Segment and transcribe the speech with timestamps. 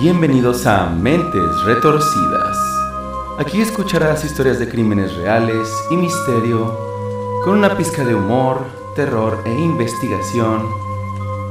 [0.00, 2.56] Bienvenidos a Mentes Retorcidas.
[3.38, 6.74] Aquí escucharás historias de crímenes reales y misterio,
[7.44, 8.64] con una pizca de humor,
[8.96, 10.66] terror e investigación,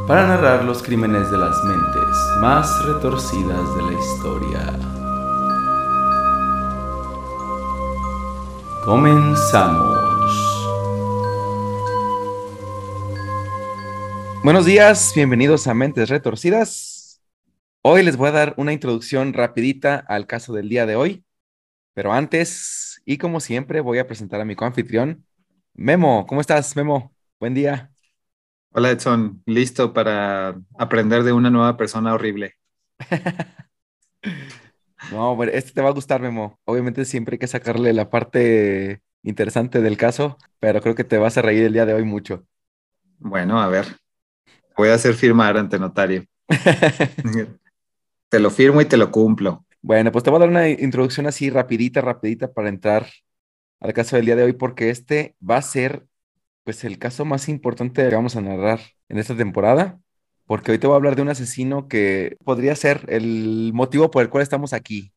[0.07, 4.79] para narrar los crímenes de las mentes más retorcidas de la historia.
[8.84, 10.00] Comenzamos.
[14.44, 16.88] Buenos días, bienvenidos a Mentes Retorcidas.
[17.91, 21.25] Hoy les voy a dar una introducción rapidita al caso del día de hoy,
[21.95, 25.25] pero antes, y como siempre, voy a presentar a mi coanfitrión,
[25.73, 26.27] Memo.
[26.27, 27.12] ¿Cómo estás, Memo?
[27.39, 27.89] Buen día.
[28.73, 29.41] Hola, Edson.
[29.48, 32.57] Listo para aprender de una nueva persona horrible.
[35.12, 36.59] no, bueno, este te va a gustar, Memo.
[36.65, 41.40] Obviamente siempre hay que sacarle la parte interesante del caso, pero creo que te vas
[41.40, 42.45] a reír el día de hoy mucho.
[43.17, 43.87] Bueno, a ver.
[44.77, 46.23] Voy a hacer firmar ante notario.
[48.29, 49.65] Te lo firmo y te lo cumplo.
[49.81, 53.07] Bueno, pues te voy a dar una introducción así rapidita, rapidita para entrar
[53.79, 56.05] al caso del día de hoy, porque este va a ser
[56.63, 59.99] pues el caso más importante que vamos a narrar en esta temporada,
[60.45, 64.22] porque hoy te voy a hablar de un asesino que podría ser el motivo por
[64.22, 65.11] el cual estamos aquí.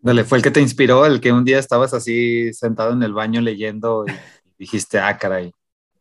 [0.00, 3.12] Dale, fue el que te inspiró, el que un día estabas así sentado en el
[3.12, 4.12] baño leyendo y
[4.58, 5.52] dijiste, ah, caray,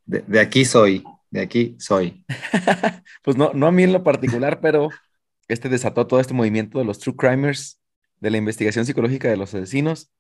[0.06, 2.25] de, de aquí soy, de aquí soy.
[3.23, 4.90] pues no, no a mí en lo particular, pero
[5.48, 7.80] este desató todo este movimiento de los true crimers,
[8.20, 10.12] de la investigación psicológica de los asesinos.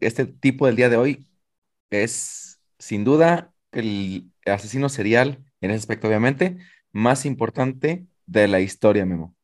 [0.00, 1.26] Este tipo del día de hoy
[1.90, 6.58] es sin duda el asesino serial, en ese aspecto obviamente,
[6.92, 9.34] más importante de la historia, Memo.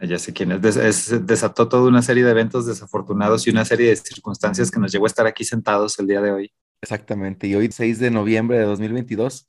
[0.00, 1.26] Ya sé quién es.
[1.26, 5.06] Desató toda una serie de eventos desafortunados y una serie de circunstancias que nos llevó
[5.06, 6.52] a estar aquí sentados el día de hoy.
[6.80, 7.48] Exactamente.
[7.48, 9.46] Y hoy, 6 de noviembre de 2022,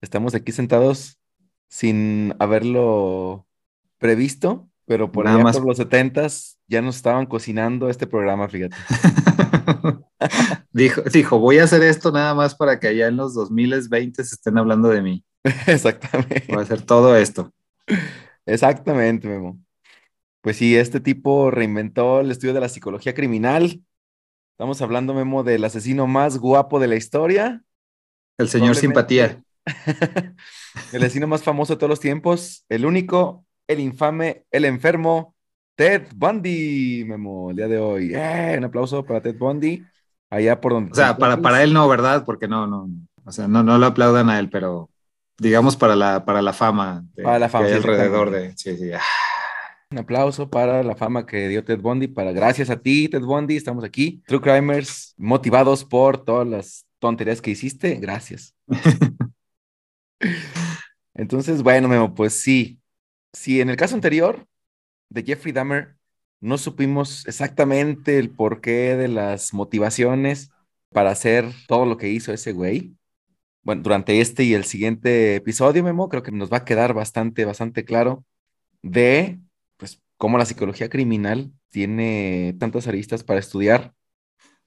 [0.00, 1.20] estamos aquí sentados
[1.68, 3.46] sin haberlo
[3.98, 8.76] previsto, pero por allá por los setentas ya nos estaban cocinando este programa, fíjate.
[10.72, 14.34] dijo, dijo, voy a hacer esto nada más para que allá en los 2020 se
[14.34, 15.24] estén hablando de mí.
[15.66, 16.44] Exactamente.
[16.48, 17.52] Voy a hacer todo esto.
[18.46, 19.58] Exactamente, Memo.
[20.40, 23.82] Pues sí, este tipo reinventó el estudio de la psicología criminal.
[24.52, 27.64] Estamos hablando, Memo, del asesino más guapo de la historia.
[28.36, 29.42] El señor Simpatía.
[30.92, 35.34] el asesino más famoso de todos los tiempos, el único el infame, el enfermo
[35.74, 38.12] Ted Bundy, Memo, el día de hoy.
[38.14, 38.54] ¡Eh!
[38.58, 39.84] un aplauso para Ted Bundy,
[40.30, 40.92] allá por donde...
[40.92, 42.24] O sea, para, para él no, ¿verdad?
[42.24, 42.88] Porque no, no,
[43.24, 44.90] o sea, no, no lo aplaudan a él, pero
[45.38, 48.56] digamos para la, para la fama, para la fama que hay alrededor de...
[48.56, 48.90] Sí, sí.
[49.90, 53.56] Un aplauso para la fama que dio Ted Bundy, para gracias a ti, Ted Bundy,
[53.56, 54.22] estamos aquí.
[54.26, 58.54] True Crimers, motivados por todas las tonterías que hiciste, gracias.
[61.14, 62.80] Entonces, bueno, Memo, pues sí,
[63.34, 64.46] si en el caso anterior
[65.10, 65.96] de Jeffrey Dahmer
[66.40, 70.50] no supimos exactamente el porqué de las motivaciones
[70.90, 72.94] para hacer todo lo que hizo ese güey,
[73.62, 77.44] bueno, durante este y el siguiente episodio, Memo, creo que nos va a quedar bastante,
[77.44, 78.24] bastante claro
[78.82, 79.40] de,
[79.78, 83.94] pues, cómo la psicología criminal tiene tantas aristas para estudiar.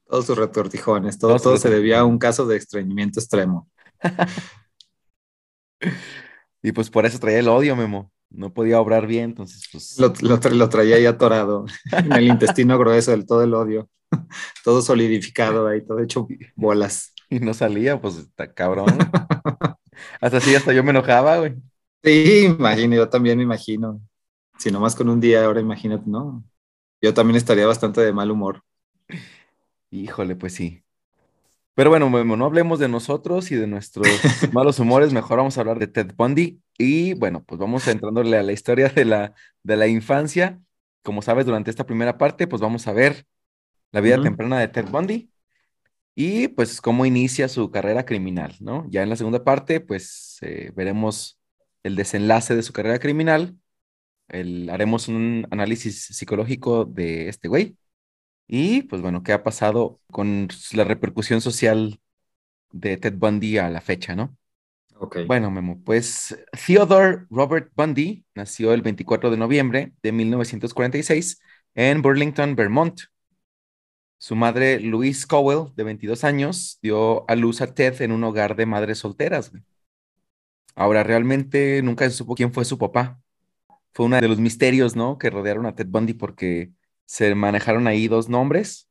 [0.07, 3.69] Todos sus retortijones, todo, todo se debía a un caso de estreñimiento extremo.
[6.61, 9.99] y pues por eso traía el odio, Memo no podía obrar bien, entonces pues...
[9.99, 13.89] Lo, lo, traía ahí atorado en el intestino grueso del todo el odio,
[14.63, 17.13] todo solidificado ahí, todo hecho bolas.
[17.29, 18.85] Y no salía, pues está cabrón.
[20.21, 21.55] hasta así, hasta yo me enojaba, güey.
[22.01, 23.99] Sí, imagino, yo también me imagino.
[24.57, 26.45] Si nomás con un día, ahora imagínate, ¿no?
[27.01, 28.63] Yo también estaría bastante de mal humor.
[29.91, 30.85] Híjole, pues sí.
[31.77, 34.07] Pero bueno, no hablemos de nosotros y de nuestros
[34.51, 36.59] malos humores, mejor vamos a hablar de Ted Bundy.
[36.75, 40.59] Y bueno, pues vamos entrándole a la historia de la, de la infancia.
[41.03, 43.27] Como sabes, durante esta primera parte, pues vamos a ver
[43.91, 45.29] la vida temprana de Ted Bundy
[46.15, 48.87] y pues cómo inicia su carrera criminal, ¿no?
[48.89, 51.39] Ya en la segunda parte, pues eh, veremos
[51.83, 53.55] el desenlace de su carrera criminal,
[54.29, 57.77] el, haremos un análisis psicológico de este güey
[58.47, 61.99] y pues bueno, ¿qué ha pasado con la repercusión social
[62.71, 64.37] de Ted Bundy a la fecha, no?
[64.99, 65.19] Ok.
[65.27, 71.39] Bueno, Memo, pues Theodore Robert Bundy nació el 24 de noviembre de 1946
[71.75, 73.01] en Burlington, Vermont.
[74.19, 78.55] Su madre, Louise Cowell, de 22 años, dio a luz a Ted en un hogar
[78.55, 79.51] de madres solteras.
[80.73, 83.19] Ahora, realmente nunca se supo quién fue su papá.
[83.93, 85.17] Fue uno de los misterios, ¿no?
[85.19, 86.71] Que rodearon a Ted Bundy porque
[87.07, 88.89] se manejaron ahí dos nombres,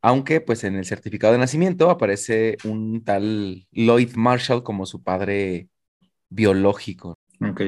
[0.00, 5.68] aunque pues en el certificado de nacimiento aparece un tal Lloyd Marshall como su padre
[6.30, 7.18] biológico.
[7.40, 7.62] Ok.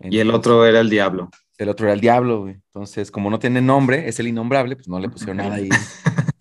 [0.00, 1.30] y el otro era el diablo.
[1.58, 2.54] El otro era el diablo, güey.
[2.54, 5.68] Entonces, como no tiene nombre, es el innombrable, pues no le pusieron nada ahí.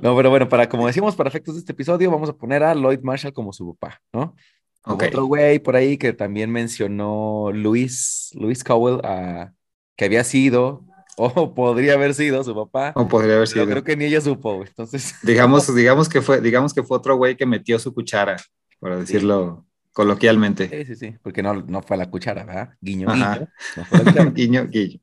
[0.00, 2.72] No, pero bueno, para como decimos, para efectos de este episodio, vamos a poner a
[2.72, 4.36] Lloyd Marshall como su papá, ¿no?
[4.84, 5.02] Ok.
[5.08, 9.50] Otro güey por ahí que también mencionó Luis, Luis Cowell, ah,
[9.96, 10.84] que había sido,
[11.34, 12.92] o podría haber sido su papá.
[12.94, 13.66] O podría haber sido.
[13.66, 14.68] creo que ni ella supo, güey.
[14.68, 18.36] Entonces, Digamos, digamos, que fue, digamos que fue otro güey que metió su cuchara,
[18.78, 20.68] para decirlo coloquialmente.
[20.68, 22.70] sí, sí, sí, porque no, no fue la cuchara, ¿verdad?
[22.80, 23.48] Guiño, guiño.
[23.76, 24.30] No fue a la cuchara.
[24.34, 25.00] guiño, guiño.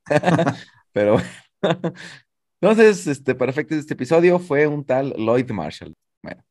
[0.93, 1.93] Pero bueno.
[2.61, 5.93] Entonces, este, para efectos de este episodio fue un tal Lloyd Marshall.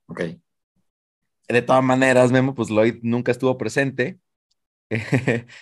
[0.07, 0.21] Ok.
[1.49, 4.19] De todas maneras, Memo, pues Lloyd nunca estuvo presente.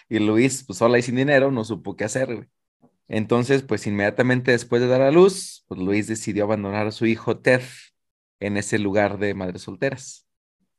[0.09, 2.49] y Luis, pues sola y sin dinero, no supo qué hacer, güey.
[3.09, 7.39] Entonces, pues inmediatamente después de dar a luz, pues Luis decidió abandonar a su hijo
[7.39, 7.63] Ted
[8.41, 10.27] en ese lugar de madres solteras.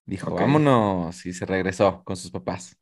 [0.06, 0.40] Dijo, Ok.
[0.42, 2.76] vámonos, y se regresó con sus papás.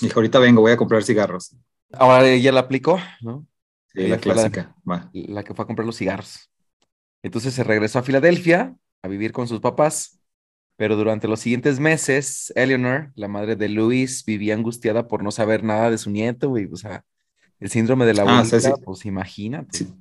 [0.00, 1.56] Dijo, ahorita vengo, voy a comprar cigarros.
[1.92, 3.46] Ahora ella la aplicó, ¿no?
[3.92, 4.74] Sí, la la- clásica.
[4.88, 5.10] Va.
[5.12, 6.50] la que fue a comprar los cigarros.
[7.22, 10.20] Entonces se regresó a Filadelfia a vivir con sus papás,
[10.76, 15.64] pero durante los siguientes meses, Eleanor, la madre de Luis, vivía angustiada por no saber
[15.64, 16.68] nada de su nieto, güey.
[16.70, 17.04] O sea,
[17.60, 18.82] el síndrome de la Ah, abuelita, sí, sí.
[18.84, 19.78] pues imagínate.
[19.78, 19.94] Sí.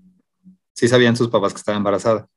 [0.74, 2.28] Sí sabían sus papás que estaba embarazada.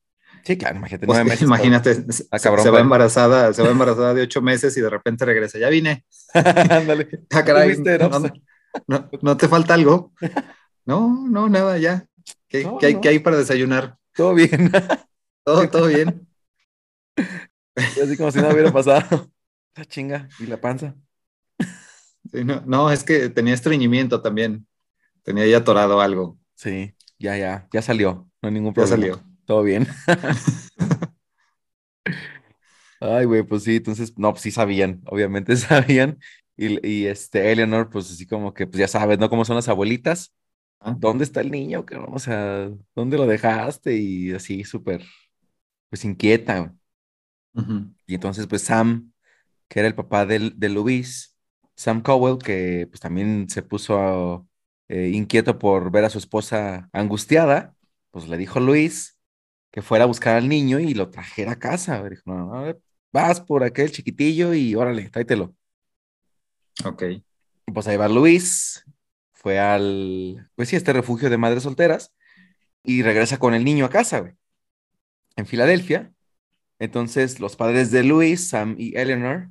[0.45, 1.07] Sí, claro, imagínate.
[1.07, 4.77] Pues, meses, imagínate, se, Ah, cabrón, se va embarazada, se va embarazada de ocho meses
[4.77, 5.59] y de repente regresa.
[5.59, 6.05] Ya vine.
[6.35, 7.09] Ándale.
[7.31, 8.09] Ah, caray, ¿Viste, no?
[8.09, 8.33] no,
[8.87, 10.13] no- no te falta algo?
[10.87, 12.07] No, no, nada, ya.
[12.49, 13.99] ¿Qué, No, qué hay, qué hay para desayunar?
[14.15, 14.71] Todo bien.
[15.45, 16.29] Todo, todo bien.
[17.75, 19.31] Así como si nada hubiera pasado.
[19.75, 20.95] La chinga y la panza.
[22.31, 24.67] Sí, no, no, es que tenía estreñimiento también.
[25.23, 26.39] Tenía ya atorado algo.
[26.55, 28.29] Sí, ya, ya, ya salió.
[28.43, 28.87] No hay ningún Ya problema.
[28.87, 29.23] salió.
[29.45, 29.87] Todo bien.
[33.01, 36.19] Ay, güey, pues sí, entonces, no, pues sí sabían, obviamente sabían.
[36.57, 39.31] Y, y este, Eleanor, pues así como que, pues ya sabes, ¿no?
[39.31, 40.33] Cómo son las abuelitas.
[40.81, 40.97] Ah.
[40.99, 41.85] ¿Dónde está el niño?
[41.87, 42.11] cabrón?
[42.15, 43.97] O sea, ¿dónde lo dejaste?
[43.97, 45.05] Y así súper,
[45.91, 46.75] pues inquieta.
[48.07, 49.13] Y entonces, pues Sam,
[49.69, 51.37] que era el papá del- de, Luis,
[51.77, 54.49] Sam Cowell, que pues también se puso
[54.89, 57.75] eh, inquieto por ver a su esposa angustiada,
[58.11, 59.19] pues le dijo Luis
[59.71, 62.03] que fuera a buscar al niño y lo trajera a casa.
[62.09, 62.75] Dijo, no, no,
[63.13, 65.55] vas por aquel chiquitillo y órale, tráetelo.
[66.85, 67.05] Ok.
[67.73, 68.85] Pues ahí va Luis,
[69.33, 72.15] fue al, pues sí, este refugio de madres solteras
[72.83, 74.33] y regresa con el niño a casa, güey,
[75.37, 76.13] en Filadelfia.
[76.79, 79.51] Entonces los padres de Luis, Sam y Eleanor,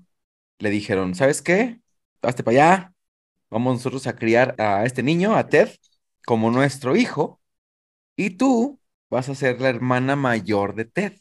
[0.59, 1.79] le dijeron, ¿sabes qué?
[2.21, 2.93] Hazte para allá,
[3.49, 5.69] vamos nosotros a criar a este niño, a Ted,
[6.25, 7.41] como nuestro hijo,
[8.17, 11.13] y tú vas a ser la hermana mayor de Ted.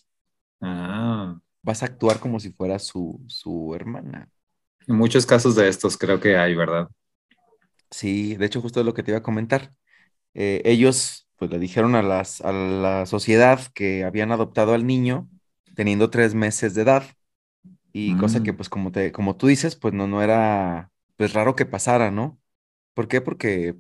[0.61, 4.31] Ah, Vas a actuar como si fuera su, su hermana.
[4.89, 6.89] en muchos casos de estos creo que hay, ¿verdad?
[7.91, 9.73] Sí, de hecho, justo es lo que te iba a comentar.
[10.35, 15.31] Eh, ellos, pues, le dijeron a las, a la sociedad que habían adoptado al niño
[15.75, 17.05] teniendo tres meses de edad.
[17.93, 18.55] Y cosa que, Mm.
[18.55, 22.41] pues, como te, como tú dices, pues, no, no era, pues, raro que pasara, ¿no?
[22.95, 23.21] ¿Por qué?
[23.21, 23.77] Porque,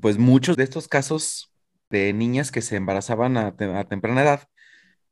[0.00, 1.52] pues, muchos de estos casos
[1.90, 4.48] de niñas que se embarazaban a, te- a temprana edad,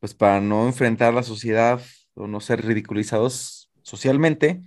[0.01, 1.81] pues, para no enfrentar la sociedad
[2.15, 4.63] o no ser ridiculizados socialmente,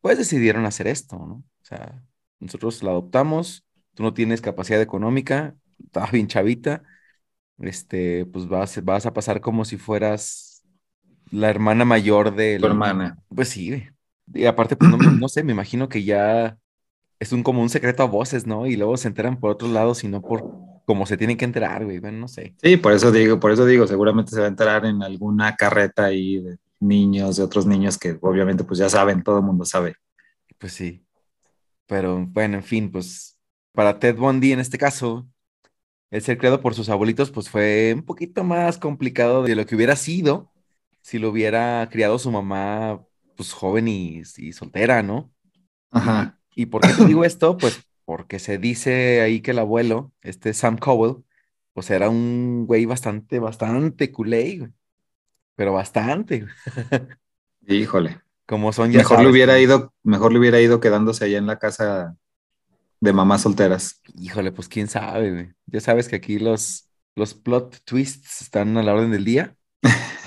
[0.00, 1.34] pues decidieron hacer esto, ¿no?
[1.36, 2.02] O sea,
[2.40, 6.82] nosotros la adoptamos, tú no tienes capacidad económica, estaba bien chavita,
[7.58, 10.64] este, pues vas, vas a pasar como si fueras
[11.30, 13.16] la hermana mayor de Tu hermana.
[13.34, 13.88] Pues sí.
[14.32, 16.58] Y aparte, pues no, no sé, me imagino que ya
[17.18, 18.66] es un como un secreto a voces, ¿no?
[18.66, 20.50] Y luego se enteran por otros lados y no por
[20.84, 21.98] como se tienen que enterar, güey.
[21.98, 22.54] Bueno, no sé.
[22.60, 26.06] Sí, por eso digo, por eso digo, seguramente se va a enterar en alguna carreta
[26.06, 29.94] ahí de niños, de otros niños que obviamente pues ya saben, todo el mundo sabe.
[30.58, 31.04] Pues sí.
[31.86, 33.38] Pero bueno, en fin, pues
[33.72, 35.26] para Ted Bundy en este caso,
[36.10, 39.76] el ser criado por sus abuelitos, pues fue un poquito más complicado de lo que
[39.76, 40.52] hubiera sido
[41.02, 43.04] si lo hubiera criado su mamá,
[43.42, 45.32] pues joven y, y soltera, ¿no?
[45.90, 46.38] Ajá.
[46.54, 47.56] ¿Y por qué te digo esto?
[47.58, 51.24] Pues porque se dice ahí que el abuelo, este Sam Cowell,
[51.72, 54.70] pues era un güey bastante, bastante culé, güey.
[55.56, 56.46] Pero bastante.
[57.66, 58.20] Híjole.
[58.46, 61.38] Como son ya Mejor le sabes, hubiera como- ido, mejor le hubiera ido quedándose allá
[61.38, 62.16] en la casa
[63.00, 64.00] de mamás solteras.
[64.18, 65.52] Híjole, pues quién sabe, güey.
[65.66, 69.56] Ya sabes que aquí los, los plot twists están a la orden del día.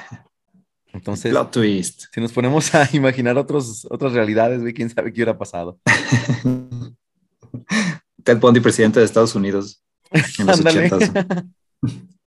[0.96, 2.06] Entonces, Plot twist.
[2.14, 5.78] si nos ponemos a imaginar otros, otras realidades, güey, quién sabe qué hubiera pasado.
[8.24, 10.86] Ted Bundy, presidente de Estados Unidos en los Ándale.
[10.88, 11.12] ochentas.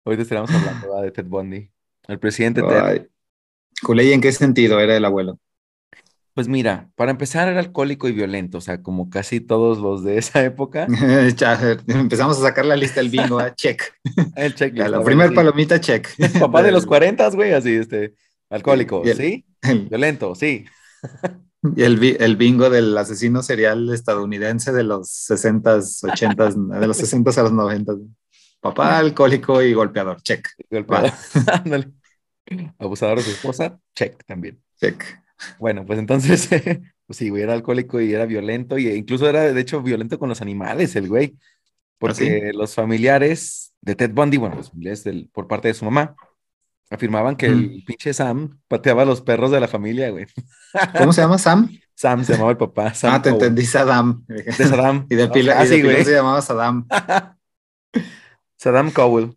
[0.06, 1.04] Ahorita estaremos hablando ¿verdad?
[1.04, 1.70] de Ted Bundy.
[2.08, 2.82] El presidente Ted.
[2.84, 3.08] Ay.
[3.82, 5.40] Culé, ¿y en qué sentido era el abuelo?
[6.34, 10.18] Pues mira, para empezar era alcohólico y violento, o sea, como casi todos los de
[10.18, 10.88] esa época.
[11.88, 13.54] Empezamos a sacar la lista del bingo, ¿eh?
[13.56, 13.84] check.
[14.36, 14.90] El checklist.
[14.90, 15.36] La, sí.
[15.36, 16.08] palomita, check.
[16.40, 18.16] Papá de los 40, güey, así, este,
[18.56, 19.46] alcohólico, el- ¿sí?
[19.62, 20.66] El- Violento, sí.
[21.76, 27.38] Y el, el bingo del asesino serial estadounidense de los 60s, 80s, de los 60s
[27.38, 28.00] a los 90s.
[28.60, 31.10] Papá alcohólico y golpeador, check, Golpeado.
[31.52, 31.92] Ándale.
[32.78, 34.62] Abusador de su esposa, check también.
[34.80, 35.04] check.
[35.60, 36.48] Bueno, pues entonces,
[37.06, 40.30] pues sí, güey, era alcohólico y era violento, y incluso era, de hecho, violento con
[40.30, 41.38] los animales, el güey.
[41.98, 46.16] Porque los familiares de Ted Bundy, bueno, los familiares del- por parte de su mamá,
[46.90, 50.26] afirmaban que el pinche Sam pateaba a los perros de la familia, güey.
[50.98, 51.70] ¿Cómo se llama Sam?
[51.96, 52.94] Sam se llamaba el papá.
[52.94, 54.26] Sam ah, te entendí, Saddam.
[54.28, 55.06] De Saddam.
[55.10, 56.88] Y de pila, Ah, de sí, se llamaba Saddam.
[58.58, 59.36] Saddam Cowell.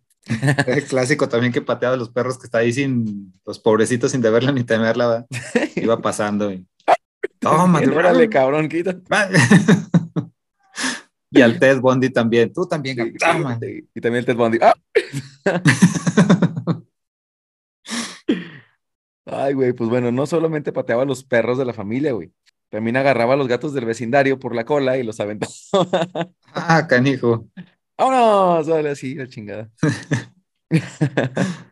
[0.65, 4.21] El clásico también que pateaba a los perros que está ahí sin, los pobrecitos sin
[4.21, 5.25] deberla ni temerla, ¿va?
[5.75, 6.51] iba pasando.
[6.51, 6.67] Y,
[7.39, 8.97] Toma, Órale, cabrón, quita.
[11.29, 12.51] Y al Ted Bundy también.
[12.51, 14.59] Tú también, Sí, Y también el Ted Bundy.
[14.61, 14.73] ¡Ah!
[19.29, 22.31] Ay, güey, pues bueno, no solamente pateaba a los perros de la familia, güey.
[22.69, 25.51] También agarraba a los gatos del vecindario por la cola y los aventaba.
[26.53, 27.47] Ah, canijo.
[27.97, 28.67] ¡Vámonos!
[28.67, 29.69] Vale, así, la chingada.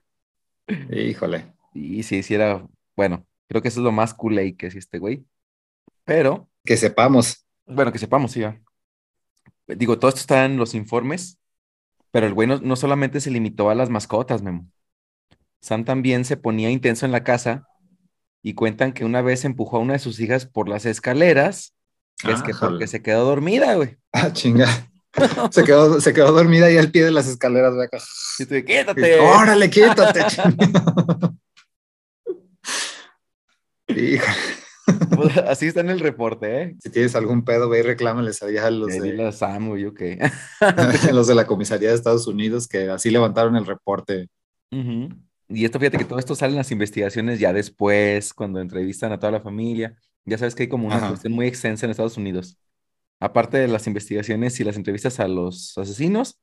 [0.92, 1.54] Híjole.
[1.74, 5.00] Y sí, sí era, bueno, creo que eso es lo más culé que es este
[5.00, 5.26] güey.
[6.06, 7.46] Pero, Que sepamos.
[7.66, 8.60] bueno, que sepamos, sí, ya.
[9.68, 11.40] Digo, todo esto está en los informes,
[12.12, 14.68] pero el güey no, no solamente se limitó a las mascotas, Memo.
[15.62, 17.68] Sam también se ponía intenso en la casa
[18.44, 21.74] y cuentan que una vez empujó a una de sus hijas por las escaleras,
[22.18, 22.72] que es que Ájale.
[22.72, 23.98] porque se quedó dormida, güey.
[24.14, 24.68] Ah, chinga.
[25.50, 27.74] Se quedó, se quedó dormida ahí al pie de las escaleras.
[27.74, 27.98] güey, acá.
[28.38, 29.20] Y tú quítate.
[29.20, 30.20] Órale, quítate.
[33.88, 34.36] Híjole.
[35.16, 36.76] Pues, Así está en el reporte, ¿eh?
[36.80, 39.86] Si tienes algún pedo, ve y reclámales allá a los de, dile a Sam, güey,
[39.86, 40.02] ok.
[40.60, 44.28] a los de la comisaría de Estados Unidos que así levantaron el reporte.
[44.72, 45.10] Ujú.
[45.48, 49.20] Y esto, fíjate que todo esto sale en las investigaciones ya después, cuando entrevistan a
[49.20, 49.96] toda la familia.
[50.26, 51.06] Ya sabes que hay como una Ajá.
[51.06, 52.58] cuestión muy extensa en Estados Unidos.
[53.20, 56.40] Aparte de las investigaciones y las entrevistas a los asesinos,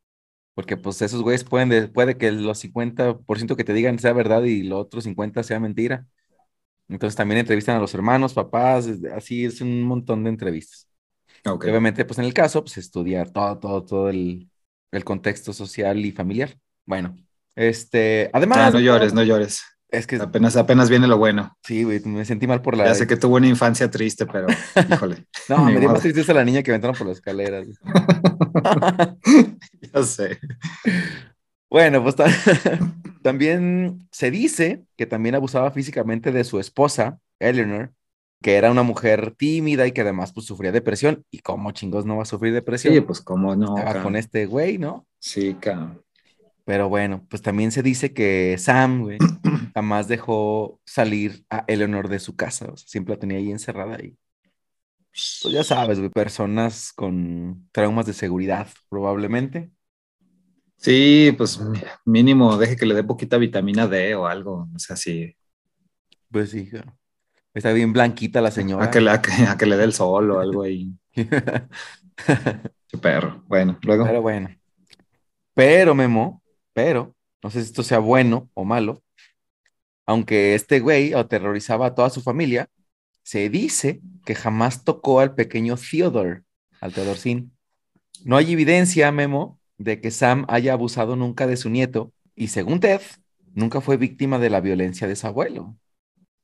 [0.55, 4.45] porque pues esos güeyes pueden, de- puede que los 50% que te digan sea verdad
[4.45, 6.07] y los otros 50% sea mentira.
[6.89, 10.89] Entonces también entrevistan a los hermanos, papás, así es un montón de entrevistas.
[11.63, 14.51] Obviamente, pues en el caso, pues estudiar todo, todo, todo el,
[14.93, 16.59] el contexto social y familiar.
[16.87, 17.17] Bueno,
[17.57, 18.59] este, además...
[18.59, 19.63] Ah, no de llores, no llores.
[19.91, 21.55] Es que Apenas, apenas viene lo bueno.
[21.63, 22.87] sí, güey, me sentí mal por la...
[22.87, 24.47] Ya sé que tuvo una infancia triste, pero
[24.91, 25.27] híjole.
[25.49, 27.67] No, me dio más tristeza la niña que aventaron por las escaleras.
[29.93, 30.39] ya sé.
[31.71, 32.27] Bueno, pues ta-
[33.23, 37.93] también se dice que también abusaba físicamente de su esposa, Eleanor,
[38.43, 41.25] que era una mujer tímida y que además pues sufría depresión.
[41.31, 42.95] ¿Y cómo chingos no va a sufrir depresión?
[42.95, 43.77] Sí, pues cómo no.
[43.79, 45.07] Estaba con este güey, ¿no?
[45.19, 46.03] Sí, cabrón.
[46.65, 49.19] Pero bueno, pues también se dice que Sam, güey,
[49.75, 52.67] jamás dejó salir a Eleanor de su casa.
[52.73, 54.17] O sea, siempre la tenía ahí encerrada ahí.
[55.11, 59.71] Pues ya sabes, güey, personas con traumas de seguridad, probablemente.
[60.77, 61.61] Sí, pues
[62.05, 64.69] mínimo deje que le dé poquita vitamina D o algo.
[64.75, 65.37] O sea, sí.
[66.31, 66.71] Pues sí.
[67.55, 68.87] Está bien blanquita la señora.
[68.87, 70.93] A que, le, a, que, a que le dé el sol o algo ahí.
[71.15, 73.45] Qué perro.
[73.47, 74.05] Bueno, luego.
[74.05, 74.49] Pero bueno.
[75.55, 76.42] Pero, Memo,
[76.73, 79.03] pero, no sé si esto sea bueno o malo,
[80.07, 82.69] aunque este güey aterrorizaba a toda su familia,
[83.23, 86.43] se dice que jamás tocó al pequeño Theodore,
[86.81, 87.53] al Theodorsín.
[88.25, 92.81] No hay evidencia, Memo, de que Sam haya abusado nunca de su nieto, y según
[92.81, 93.01] Ted,
[93.55, 95.77] nunca fue víctima de la violencia de su abuelo.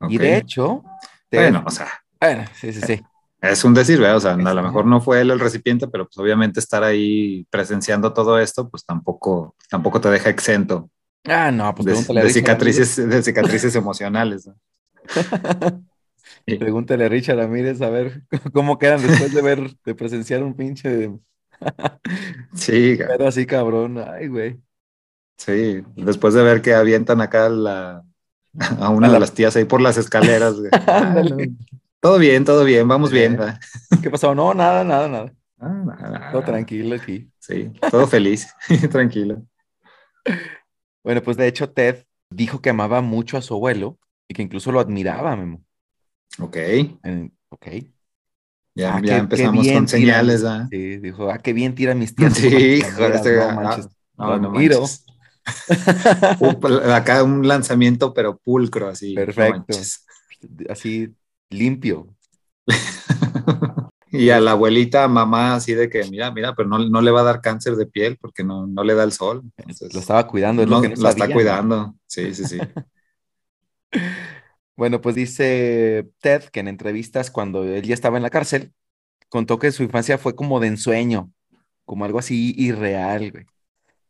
[0.09, 0.85] Y de hecho,
[1.31, 1.89] Ted- Bueno, o sea,
[2.21, 3.03] bueno, sí, sí, sí.
[3.41, 4.17] Es un decir, ¿verdad?
[4.17, 7.47] O sea, a lo mejor no fue él el recipiente, pero pues obviamente estar ahí
[7.51, 10.91] presenciando todo esto, pues tampoco, tampoco te deja exento
[11.25, 14.47] Ah, no, pues de, pregúntale a de cicatrices, de cicatrices emocionales.
[14.47, 14.55] ¿no?
[16.47, 16.57] Sí.
[16.59, 21.11] Pregúntale a Richard Ramírez a ver cómo quedan después de ver, de presenciar un pinche
[22.55, 23.99] Sí, ca- pedo así cabrón.
[23.99, 24.61] Ay, güey.
[25.37, 25.83] sí.
[25.97, 28.03] Después de ver que avientan acá la,
[28.81, 30.55] a una de las tías ahí por las escaleras.
[30.59, 30.71] güey.
[30.87, 31.53] Ándale.
[32.01, 33.37] Todo bien, todo bien, vamos bien.
[33.37, 33.61] ¿verdad?
[34.03, 34.35] ¿Qué pasó?
[34.35, 35.33] No, nada, nada, nada.
[35.59, 36.33] Ah, nada, nada.
[36.33, 37.31] Todo tranquilo aquí.
[37.39, 38.49] Sí, todo feliz,
[38.91, 39.43] tranquilo.
[41.03, 44.71] Bueno, pues de hecho Ted dijo que amaba mucho a su abuelo y que incluso
[44.73, 45.65] lo admiraba, Memo.
[46.41, 47.67] Ok, En- ok.
[48.75, 50.43] ya, Ah, ya qué- qué empezamos bien con tiran- señales.
[50.43, 50.69] ¿verdad?
[50.71, 52.35] Sí, dijo, ah, qué bien tira mis tías.
[52.39, 53.89] Sí, hijo, Mira, este- no ah, manches.
[54.17, 54.51] no, lo no
[56.95, 59.15] Acá un lanzamiento, pero pulcro, así.
[59.15, 59.75] Perfecto.
[60.69, 61.15] Así
[61.51, 62.07] limpio.
[64.11, 67.21] y a la abuelita, mamá, así de que, mira, mira, pero no, no le va
[67.21, 69.43] a dar cáncer de piel porque no, no le da el sol.
[69.57, 71.95] Entonces, Lo estaba cuidando, es no, lo que la está cuidando.
[72.07, 72.59] Sí, sí, sí.
[74.77, 78.73] Bueno, pues dice Ted que en entrevistas cuando él ya estaba en la cárcel,
[79.29, 81.33] contó que su infancia fue como de ensueño,
[81.85, 83.47] como algo así irreal, güey.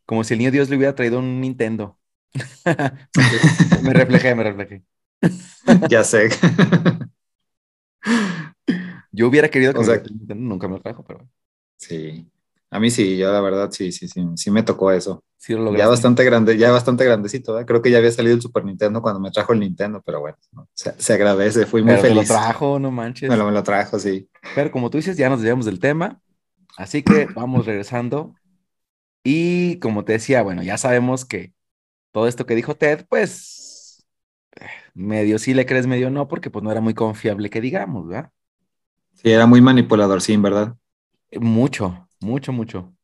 [0.05, 1.99] Como si el niño Dios le hubiera traído un Nintendo.
[3.83, 4.83] me reflejé, me reflejé.
[5.89, 6.29] ya sé.
[9.13, 10.03] Yo hubiera querido que O me sea-
[10.37, 11.29] nunca me lo trajo, pero
[11.77, 12.27] sí.
[12.71, 15.25] A mí sí, yo la verdad sí, sí, sí, sí me tocó eso.
[15.39, 17.65] sí lo Ya bastante grande, ya bastante grandecito, ¿eh?
[17.65, 20.37] Creo que ya había salido el Super Nintendo cuando me trajo el Nintendo, pero bueno,
[20.53, 20.69] ¿no?
[20.75, 22.29] se, se agradece, fui muy Pero te lo feliz.
[22.29, 23.31] trajo, no manches.
[23.31, 24.29] Me lo, me lo trajo, sí.
[24.55, 26.21] Pero como tú dices, ya nos desviamos del tema,
[26.77, 28.35] así que vamos regresando.
[29.25, 31.53] Y como te decía, bueno, ya sabemos que
[32.13, 33.58] todo esto que dijo Ted, pues
[34.99, 38.33] medio sí le crees, medio no, porque pues no era muy confiable que digamos, ¿verdad?
[39.13, 40.77] Sí, era muy manipulador, sí, en verdad.
[41.41, 42.95] Mucho, mucho, mucho.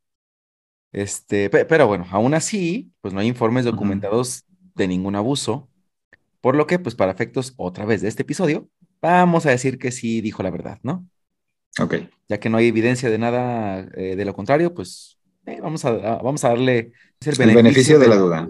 [0.93, 5.71] Este, pe- pero bueno, aún así, pues no hay informes documentados de ningún abuso,
[6.41, 8.69] por lo que, pues para efectos otra vez de este episodio,
[9.03, 11.09] vamos a decir que sí dijo la verdad, ¿no?
[11.81, 11.95] Ok.
[12.29, 15.91] ya que no hay evidencia de nada eh, de lo contrario, pues eh, vamos, a,
[15.91, 18.49] a- vamos a darle es El beneficio de la duda.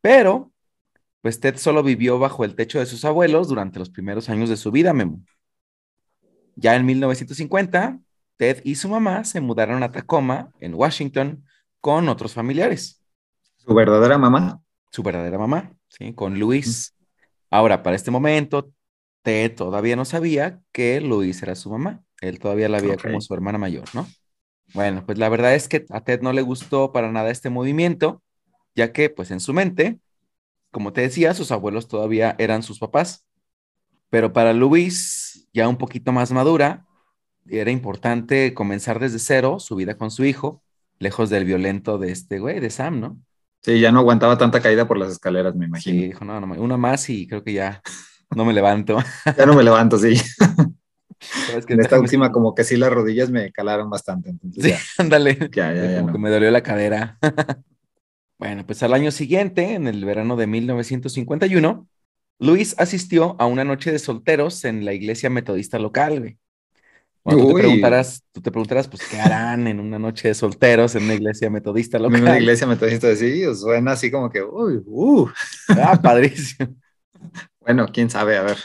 [0.00, 0.52] Pero,
[1.24, 4.58] pues Ted solo vivió bajo el techo de sus abuelos durante los primeros años de
[4.58, 5.22] su vida, Memo.
[6.54, 7.98] Ya en 1950,
[8.36, 11.42] Ted y su mamá se mudaron a Tacoma, en Washington,
[11.80, 13.02] con otros familiares.
[13.56, 14.60] ¿Su verdadera mamá?
[14.90, 16.12] Su verdadera mamá, ¿sí?
[16.12, 16.94] Con Luis.
[17.48, 18.70] Ahora, para este momento,
[19.22, 22.04] Ted todavía no sabía que Luis era su mamá.
[22.20, 24.06] Él todavía la veía como su hermana mayor, ¿no?
[24.74, 28.22] Bueno, pues la verdad es que a Ted no le gustó para nada este movimiento,
[28.74, 30.00] ya que, pues en su mente,
[30.74, 33.26] como te decía, sus abuelos todavía eran sus papás.
[34.10, 36.86] Pero para Luis, ya un poquito más madura,
[37.48, 40.62] era importante comenzar desde cero su vida con su hijo,
[40.98, 43.18] lejos del violento de este güey, de Sam, ¿no?
[43.62, 46.06] Sí, ya no aguantaba tanta caída por las escaleras, me Sí, imagino.
[46.08, 47.82] dijo, no, no, una más y creo que ya
[48.34, 48.98] no me levanto.
[49.36, 50.14] Ya no me levanto, sí.
[51.46, 51.74] ¿Sabes qué?
[51.74, 54.30] En esta última, como que sí, las rodillas me calaron bastante.
[54.30, 55.52] Entonces, Sí, ya, ándale.
[55.52, 56.12] ya, ya, ya Como no.
[56.12, 57.18] que me dolió la cadera.
[58.44, 61.88] Bueno, pues al año siguiente, en el verano de 1951,
[62.38, 66.38] Luis asistió a una noche de solteros en la iglesia metodista local, güey.
[67.24, 70.94] Bueno, tú te preguntarás, tú te preguntarás, pues, ¿qué harán en una noche de solteros
[70.94, 72.20] en una iglesia metodista En local?
[72.20, 73.08] una iglesia metodista
[73.48, 75.26] os suena así como que, uy, uh.
[75.68, 76.76] Ah, padrísimo.
[77.60, 78.58] Bueno, quién sabe, a ver.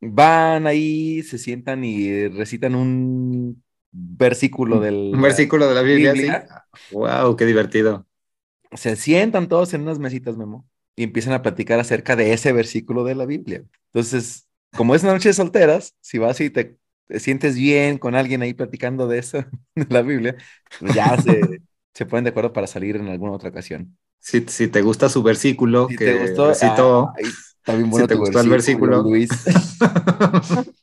[0.00, 5.12] Van ahí, se sientan y recitan un versículo del...
[5.14, 6.44] Un versículo de la Biblia, Biblia.
[6.48, 6.61] sí.
[6.90, 8.06] Wow, qué divertido.
[8.72, 13.04] se sientan todos en unas mesitas, Memo, y empiezan a platicar acerca de ese versículo
[13.04, 13.64] de la Biblia.
[13.92, 18.14] Entonces, como es una noche de solteras, si vas y te, te sientes bien con
[18.14, 19.38] alguien ahí platicando de eso,
[19.74, 20.36] de la Biblia,
[20.78, 21.62] pues ya se,
[21.94, 23.98] se ponen de acuerdo para salir en alguna otra ocasión.
[24.20, 28.06] Si, si te gusta su versículo Si que te gustó, recitó, ay, está bien bueno
[28.08, 29.02] te gustó el versículo.
[29.02, 29.30] Luis.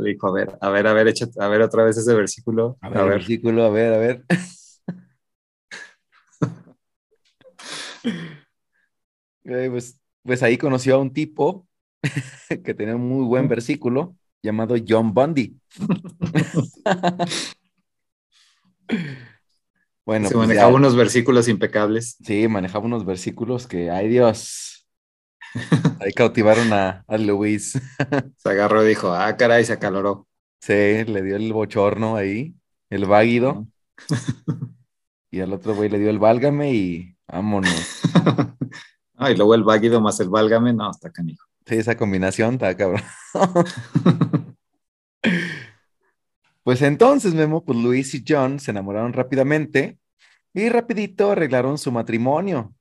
[0.00, 2.78] le dijo, a ver, a ver, a ver, échate, a ver otra vez ese versículo.
[2.80, 4.24] A ver, el versículo, a ver, a ver.
[9.44, 11.66] Eh, pues, pues ahí conoció a un tipo
[12.64, 15.58] que tenía un muy buen versículo llamado John Bundy.
[20.04, 22.16] bueno, se pues manejaba ya- unos versículos impecables.
[22.24, 24.77] sí, manejaba unos versículos que, ay Dios,
[26.00, 27.80] ahí cautivaron a, a Luis.
[28.36, 30.26] Se agarró y dijo, ah, caray, se acaloró.
[30.60, 32.54] Sí, le dio el bochorno ahí,
[32.90, 33.66] el váguido,
[35.30, 38.02] y al otro güey le dio el válgame y vámonos.
[39.20, 41.44] Ah, y luego el váguido más el válgame, no, está canijo.
[41.66, 43.02] Sí, esa combinación está cabrón.
[46.68, 49.98] Pues entonces, Memo, pues Luis y John se enamoraron rápidamente
[50.52, 52.74] y rapidito arreglaron su matrimonio.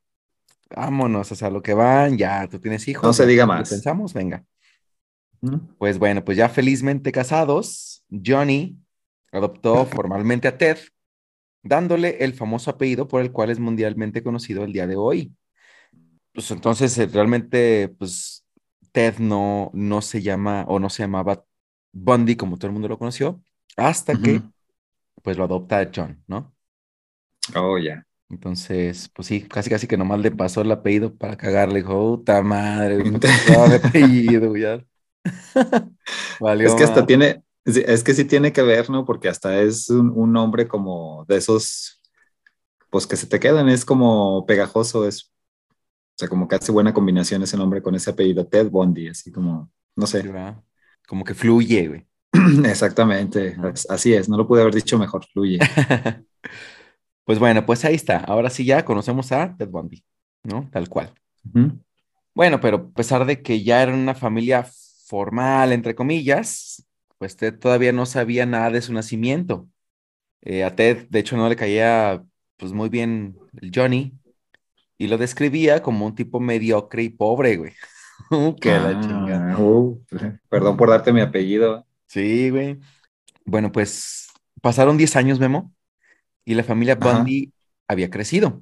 [0.76, 3.04] Vámonos, o sea, lo que van, ya tú tienes hijos.
[3.04, 3.70] No se diga ¿Lo más.
[3.70, 4.44] Pensamos, venga.
[5.78, 8.78] Pues bueno, pues ya felizmente casados, Johnny
[9.32, 10.78] adoptó formalmente a Ted,
[11.62, 15.36] dándole el famoso apellido por el cual es mundialmente conocido el día de hoy.
[16.34, 18.46] Pues entonces eh, realmente, pues
[18.92, 21.44] Ted no, no se llama o no se llamaba
[21.92, 23.42] Bundy como todo el mundo lo conoció,
[23.76, 24.42] hasta que
[25.22, 26.56] pues lo adopta John, ¿no?
[27.56, 28.07] Oh, ya.
[28.30, 32.42] Entonces, pues sí, casi casi que nomás le pasó el apellido para cagarle, dijo, puta
[32.42, 34.86] madre, me pasó el apellido, ya.
[36.40, 37.08] Valió Es que hasta madre.
[37.08, 39.06] tiene, es que sí tiene que ver, ¿no?
[39.06, 42.02] Porque hasta es un, un nombre como de esos,
[42.92, 45.32] pues que se te quedan, es como pegajoso, es, o
[46.18, 49.72] sea, como que hace buena combinación ese nombre con ese apellido, Ted Bundy, así como,
[49.96, 50.32] No sé.
[51.08, 52.08] Como que fluye, güey.
[52.66, 53.56] Exactamente,
[53.90, 55.68] así es, no lo pude haber dicho mejor, fluye.
[57.28, 58.20] Pues bueno, pues ahí está.
[58.20, 60.02] Ahora sí ya conocemos a Ted Bundy,
[60.44, 60.70] ¿no?
[60.72, 61.14] Tal cual.
[61.54, 61.78] Ujú.
[62.34, 64.66] Bueno, pero a pesar de que ya era una familia
[65.08, 66.86] formal, entre comillas,
[67.18, 69.68] pues Ted todavía no sabía nada de su nacimiento.
[70.42, 72.24] Eh, a Ted, de hecho, no le caía
[72.56, 74.14] pues muy bien el Johnny
[74.98, 77.74] y lo describía como un tipo mediocre y pobre, güey.
[78.62, 79.60] Que la Ah, chingada.
[79.60, 80.02] uh,
[80.50, 81.86] perdón por darte mi apellido.
[82.08, 82.80] Sí, güey.
[83.46, 84.30] Bueno, pues
[84.62, 85.74] pasaron 10 años, Memo,
[86.48, 87.18] y la familia Ajá.
[87.18, 87.52] Bundy
[87.90, 88.62] había crecido.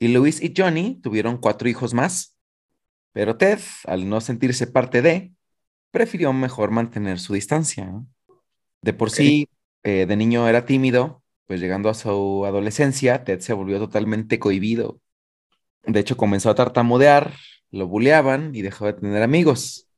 [0.00, 2.36] Y Luis y Johnny tuvieron cuatro hijos más.
[3.12, 5.32] Pero Ted, al no sentirse parte de,
[5.92, 7.88] prefirió mejor mantener su distancia.
[8.82, 9.48] De por sí,
[9.84, 14.98] eh, de niño era tímido, pues llegando a su adolescencia, Ted se volvió totalmente cohibido.
[15.84, 17.32] De hecho, comenzó a tartamudear,
[17.70, 19.88] lo buleaban y dejó de tener amigos.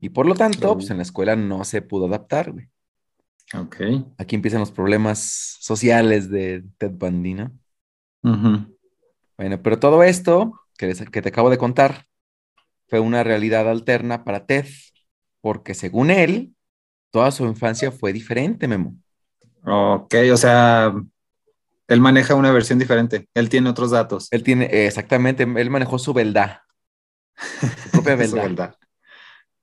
[0.00, 2.68] Y por lo tanto, pues en la escuela no se pudo adaptar, güey.
[3.54, 3.80] Ok.
[4.16, 7.52] Aquí empiezan los problemas sociales de Ted Bundy, ¿no?
[9.36, 12.06] Bueno, pero todo esto que, les- que te acabo de contar
[12.88, 14.66] fue una realidad alterna para Ted,
[15.40, 16.54] porque según él,
[17.10, 18.96] toda su infancia fue diferente, Memo.
[19.66, 20.92] Ok, o sea,
[21.88, 24.28] él maneja una versión diferente, él tiene otros datos.
[24.30, 26.58] Él tiene, exactamente, él manejó su beldad,
[27.82, 28.74] su propia Su beldad.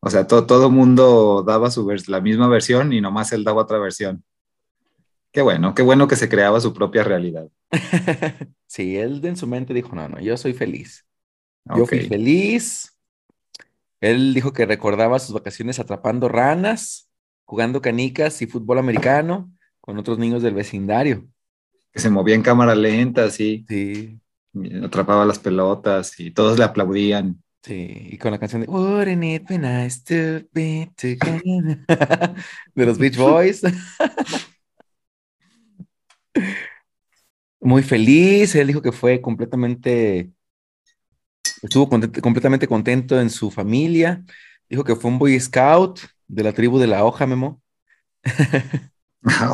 [0.02, 3.80] O sea, to- todo mundo daba su la misma versión y nomás él daba otra
[3.80, 4.24] versión.
[5.32, 7.48] Qué bueno, qué bueno que se creaba su propia realidad.
[8.68, 11.06] Sí, él en su mente dijo, no, no, yo soy feliz.
[11.66, 11.90] Yo Ok.
[11.90, 12.98] fui feliz.
[14.00, 17.10] Él dijo que recordaba sus vacaciones atrapando ranas,
[17.46, 21.28] jugando canicas y fútbol americano con otros niños del vecindario.
[21.92, 23.66] Que se movía en cámara lenta, Sí,
[24.54, 27.42] y atrapaba las pelotas y todos le aplaudían.
[27.64, 28.10] Sí.
[28.12, 31.86] Y con la canción de Wouldn't it be nice to be together?
[32.76, 33.62] de los Beach Boys.
[37.60, 38.56] Muy feliz.
[38.56, 40.32] Él dijo que fue completamente,
[41.62, 44.24] estuvo completamente contento en su familia.
[44.70, 47.62] Dijo que fue un Boy Scout de la tribu de la hoja, Memo.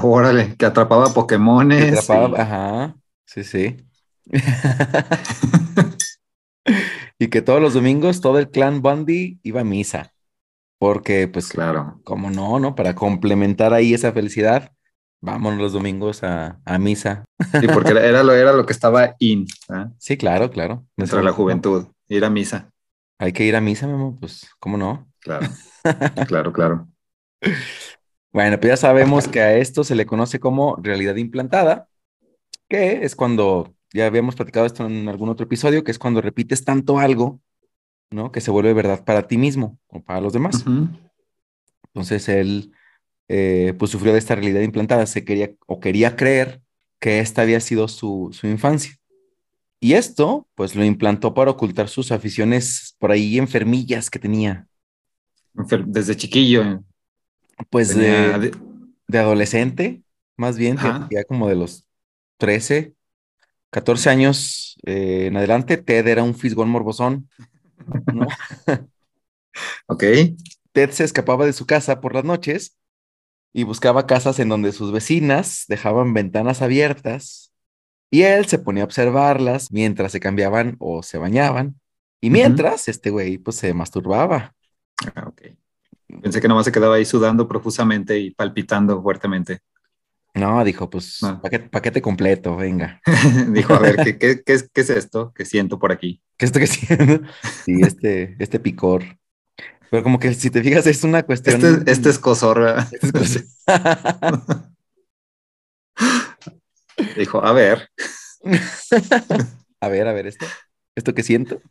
[0.03, 1.93] Órale, que atrapaba Que Pokémones.
[1.97, 3.75] atrapaba, y- ajá, sí, sí.
[7.19, 10.13] Y que todos los domingos todo el clan Bundy iba a misa.
[10.79, 11.99] Porque, pues, Claro.
[12.03, 12.75] como no, ¿no?
[12.75, 14.71] Para complementar ahí esa felicidad,
[15.21, 17.25] vámonos los domingos a, a misa.
[17.59, 19.91] Sí, porque era, era lo, era lo que estaba in, ¿ah?
[19.97, 20.85] Sí, claro, claro.
[20.95, 22.69] de la juventud, ir a misa.
[23.17, 25.07] Hay que ir a misa, Memo, pues, ¿cómo no?
[25.19, 25.47] Claro,
[26.27, 26.87] claro, claro.
[28.31, 31.87] Bueno, pues ya sabemos que a esto se le conoce como realidad implantada,
[32.69, 36.63] que es cuando, ya habíamos platicado esto en algún otro episodio, que es cuando repites
[36.63, 37.39] tanto algo,
[38.11, 38.31] ¿no?
[38.31, 40.63] Que se vuelve verdad para ti mismo o para los demás.
[41.87, 42.71] Entonces él,
[43.27, 46.61] eh, pues sufrió de esta realidad implantada, se quería o quería creer
[46.99, 48.97] que esta había sido su, su infancia.
[49.79, 54.67] Y esto, pues lo implantó para ocultar sus aficiones por ahí enfermillas que tenía,
[55.85, 56.63] Desde chiquillo.
[56.63, 56.79] eh,
[57.69, 58.51] pues de,
[59.07, 60.01] de adolescente,
[60.35, 60.77] más bien,
[61.11, 61.85] ya como de los
[62.37, 62.93] 13,
[63.71, 67.29] 14 años eh, en adelante, Ted era un fisgón morbosón,
[68.13, 68.27] ¿no?
[69.87, 70.03] Ok.
[70.71, 72.77] Ted se escapaba de su casa por las noches
[73.53, 77.51] y buscaba casas en donde sus vecinas dejaban ventanas abiertas
[78.11, 81.79] y él se ponía a observarlas mientras se cambiaban o se bañaban.
[82.21, 84.53] Y mientras, este güey, pues se masturbaba.
[85.15, 85.41] Ah, ok.
[86.21, 89.59] Pensé que nomás se quedaba ahí sudando profusamente y palpitando fuertemente.
[90.37, 91.39] No, dijo, pues, Ah.
[91.41, 93.01] paquete, paquete completo, venga.
[93.53, 96.21] Dijo, a ver, ¿qué, qué, qué es, qué es esto que siento por aquí?
[96.37, 97.21] ¿Qué estoy haciendo?
[97.65, 99.03] Sí, este, este picor.
[99.89, 101.63] Pero como que si te fijas, es una cuestión.
[101.63, 102.59] Este, este es cosor.
[102.59, 102.87] ¿verdad?
[102.91, 103.45] Este es
[107.15, 107.89] Dijo, a ver.
[109.79, 110.45] A ver, a ver, esto.
[110.95, 111.61] ¿Esto que siento?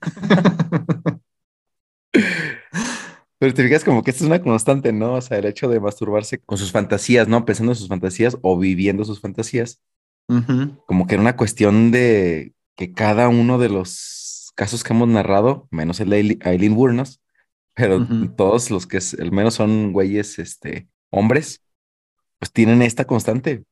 [3.46, 5.14] Pero te fijas como que esto es una constante, ¿no?
[5.14, 7.44] O sea, el hecho de masturbarse con sus fantasías, ¿no?
[7.44, 9.80] Pensando en sus fantasías o viviendo sus fantasías,
[10.86, 15.68] como que era una cuestión de que cada uno de los casos que hemos narrado,
[15.70, 17.20] menos el de Aile- Aileen Wuornos,
[17.72, 18.04] pero
[18.36, 21.62] todos los que es- al menos son güeyes, este, hombres,
[22.40, 23.62] pues tienen esta constante.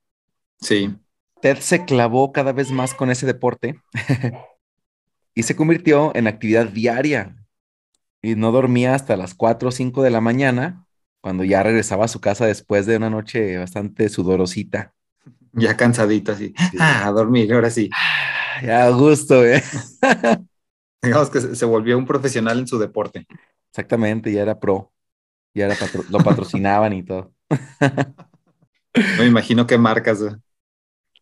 [0.60, 0.94] Sí.
[1.42, 3.80] Ted se clavó cada vez más con ese deporte
[5.34, 7.34] y se convirtió en actividad diaria.
[8.24, 10.86] Y no dormía hasta las 4 o 5 de la mañana,
[11.20, 14.94] cuando ya regresaba a su casa después de una noche bastante sudorosita.
[15.52, 16.52] Ya cansadito así.
[16.80, 17.90] Ah, a dormir, ahora sí.
[17.92, 19.62] Ah, Ya a gusto, ¿eh?
[21.02, 23.26] Digamos que se volvió un profesional en su deporte.
[23.70, 24.92] Exactamente, ya era pro.
[25.54, 27.34] Y ahora patro- lo patrocinaban y todo.
[29.18, 30.20] Me imagino qué marcas.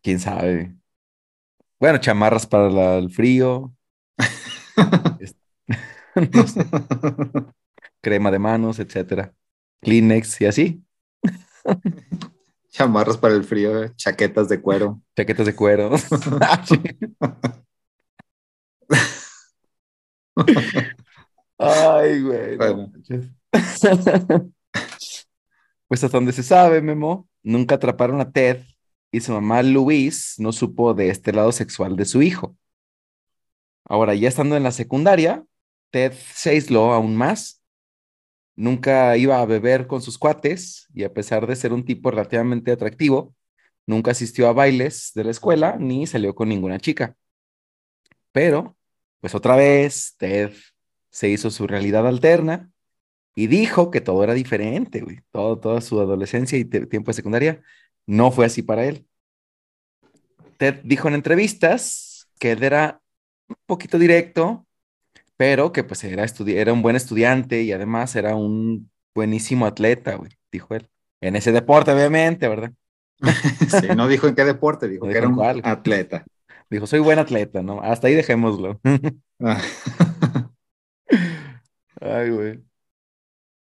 [0.02, 0.74] ¿Quién sabe?
[1.78, 3.74] Bueno, chamarras para la- el frío,
[5.18, 5.41] es- no sé,
[8.00, 9.34] crema de manos, etcétera.
[9.80, 10.84] Kleenex y así.
[12.70, 15.02] Chamarras para el frío, chaquetas de cuero.
[15.14, 15.90] Chaquetas de cuero.
[21.58, 22.56] Ay, güey.
[22.56, 22.90] no Bueno.
[25.86, 28.62] Pues hasta donde se sabe, Memo, nunca atraparon a Ted
[29.10, 32.56] y su mamá Louise no supo de este lado sexual de su hijo.
[33.84, 35.44] Ahora, ya estando en la secundaria,
[35.92, 37.62] Ted se aisló aún más.
[38.56, 42.72] Nunca iba a beber con sus cuates y a pesar de ser un tipo relativamente
[42.72, 43.34] atractivo,
[43.86, 47.16] nunca asistió a bailes de la escuela ni salió con ninguna chica.
[48.32, 48.76] Pero,
[49.20, 50.52] pues otra vez, Ted
[51.10, 52.70] se hizo su realidad alterna
[53.34, 55.04] y dijo que todo era diferente.
[55.30, 57.62] Todo, toda su adolescencia y tiempo de secundaria
[58.06, 59.06] no fue así para él.
[60.56, 63.02] Ted dijo en entrevistas que era
[63.48, 64.66] un poquito directo,
[65.36, 70.32] pero que pues era, era un buen estudiante y además era un buenísimo atleta, güey,
[70.50, 70.88] dijo él.
[71.20, 72.72] En ese deporte, obviamente, ¿verdad?
[73.80, 76.24] Sí, no dijo en qué deporte, dijo No que dijo era un atleta.
[76.68, 77.82] Dijo, soy buen atleta, ¿no?
[77.82, 78.80] Hasta ahí dejémoslo.
[82.00, 82.62] Ay, güey.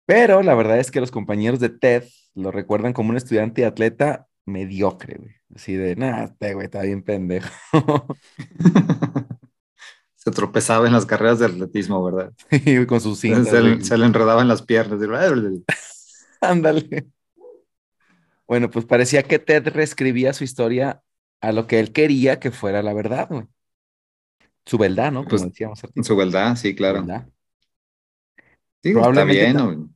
[0.07, 2.05] Pero la verdad es que los compañeros de Ted
[2.35, 5.35] lo recuerdan como un estudiante y atleta mediocre, güey.
[5.55, 7.49] Así de, nah, este güey está bien pendejo.
[10.29, 12.33] Se tropezaba en las carreras de atletismo, ¿verdad?
[12.89, 13.49] Con sus cintas.
[13.49, 14.99] Se, le- se le enredaba en las piernas.
[16.41, 17.09] Ándale.
[18.47, 21.03] Bueno, pues parecía que Ted reescribía su historia
[21.41, 23.47] a lo que él quería que fuera la verdad, güey.
[24.67, 25.25] Su verdad, ¿no?
[25.25, 25.81] Como Pues, decíamos.
[26.03, 27.01] Su verdad, sí, claro.
[27.01, 27.29] verdad.
[28.83, 29.91] Está Probablemente bien, ¿no?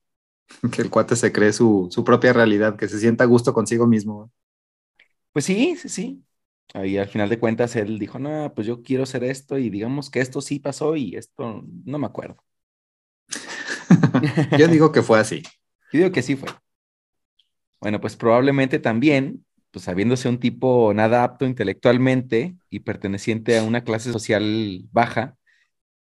[0.72, 3.86] Que el cuate se cree su, su propia realidad, que se sienta a gusto consigo
[3.86, 4.30] mismo.
[5.32, 6.24] Pues sí, sí, sí.
[6.74, 10.10] Ahí al final de cuentas él dijo, no, pues yo quiero hacer esto y digamos
[10.10, 12.42] que esto sí pasó y esto no me acuerdo.
[14.58, 15.42] Yo digo que fue así.
[15.92, 16.48] Yo digo que sí fue.
[17.80, 23.84] Bueno, pues probablemente también, pues sabiéndose un tipo nada apto intelectualmente y perteneciente a una
[23.84, 25.36] clase social baja,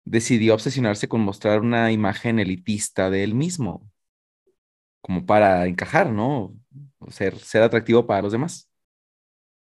[0.03, 3.89] decidió obsesionarse con mostrar una imagen elitista de él mismo,
[5.01, 6.53] como para encajar, ¿no?
[6.99, 8.68] O ser, ser atractivo para los demás.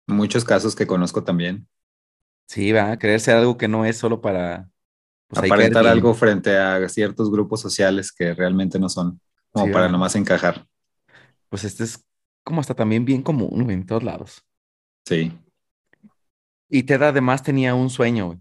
[0.07, 1.67] Muchos casos que conozco también.
[2.47, 4.69] Sí, va, creer ser algo que no es solo para...
[5.27, 9.87] pues, Aparentar algo frente a ciertos grupos sociales que realmente no son, como Sí, para
[9.87, 9.91] ¿verdad?
[9.93, 10.67] nomás encajar.
[11.49, 12.03] Pues este es
[12.43, 14.43] como hasta también bien común, en todos lados.
[15.05, 15.31] Sí.
[16.69, 18.39] Y Ted además tenía un sueño, güey,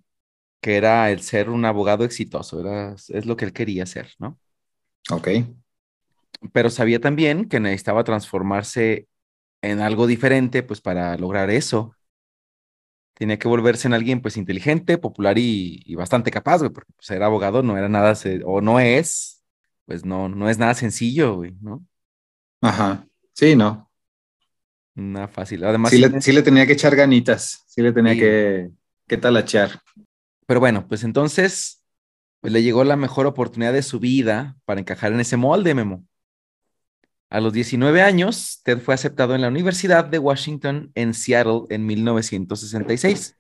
[0.63, 4.39] que era el ser un abogado exitoso, era, es lo que él quería ser, ¿no?
[5.11, 5.29] Ok.
[6.53, 9.07] Pero sabía también que necesitaba transformarse
[9.63, 11.95] en algo diferente, pues para lograr eso.
[13.15, 17.07] Tenía que volverse en alguien, pues, inteligente, popular y, y bastante capaz, güey, porque pues,
[17.07, 19.43] ser abogado no era nada, o no es,
[19.85, 21.85] pues no, no es nada sencillo, güey, ¿no?
[22.63, 23.07] Ajá.
[23.35, 23.91] Sí, no.
[24.95, 25.65] Nada fácil.
[25.65, 27.65] Además, Sí sí le, sí le tenía que echar ganitas.
[27.67, 28.21] Sí le tenía Sí.
[28.21, 28.71] que,
[29.07, 29.81] que talachear.
[30.47, 31.83] Pero bueno, pues entonces
[32.41, 36.05] pues le llegó la mejor oportunidad de su vida para encajar en ese molde, Memo.
[37.31, 41.87] A los 19 años, Ted fue aceptado en la Universidad de Washington en Seattle en
[41.87, 43.37] 1966.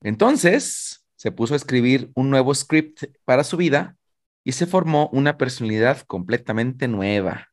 [0.00, 3.96] Entonces, se puso a escribir un nuevo script para su vida
[4.42, 7.48] y se formó una personalidad completamente nueva.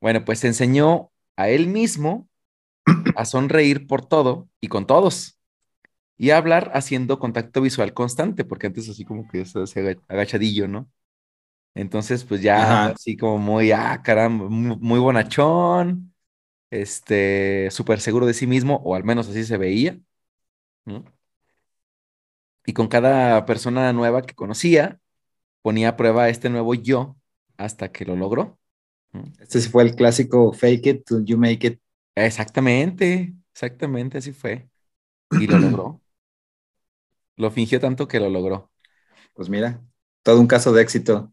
[0.00, 2.28] Bueno, pues se enseñó a él mismo
[3.14, 5.38] a sonreír por todo y con todos
[6.18, 10.90] y a hablar haciendo contacto visual constante, porque antes así como que se agachadillo, ¿no?
[11.74, 12.88] Entonces, pues ya Ajá.
[12.88, 16.14] así como muy, ah, caramba, muy, muy bonachón,
[16.70, 19.98] este, súper seguro de sí mismo, o al menos así se veía,
[20.86, 21.04] ¿no?
[22.66, 25.00] Y con cada persona nueva que conocía,
[25.62, 27.16] ponía a prueba este nuevo yo
[27.58, 28.58] hasta que lo logró.
[29.12, 29.24] ¿no?
[29.40, 31.80] Este sí fue el clásico fake it till you make it.
[32.14, 34.68] Exactamente, exactamente así fue.
[35.36, 36.02] Y lo logró.
[37.36, 38.70] Lo fingió tanto que lo logró.
[39.34, 39.82] Pues mira,
[40.22, 41.32] todo un caso de éxito,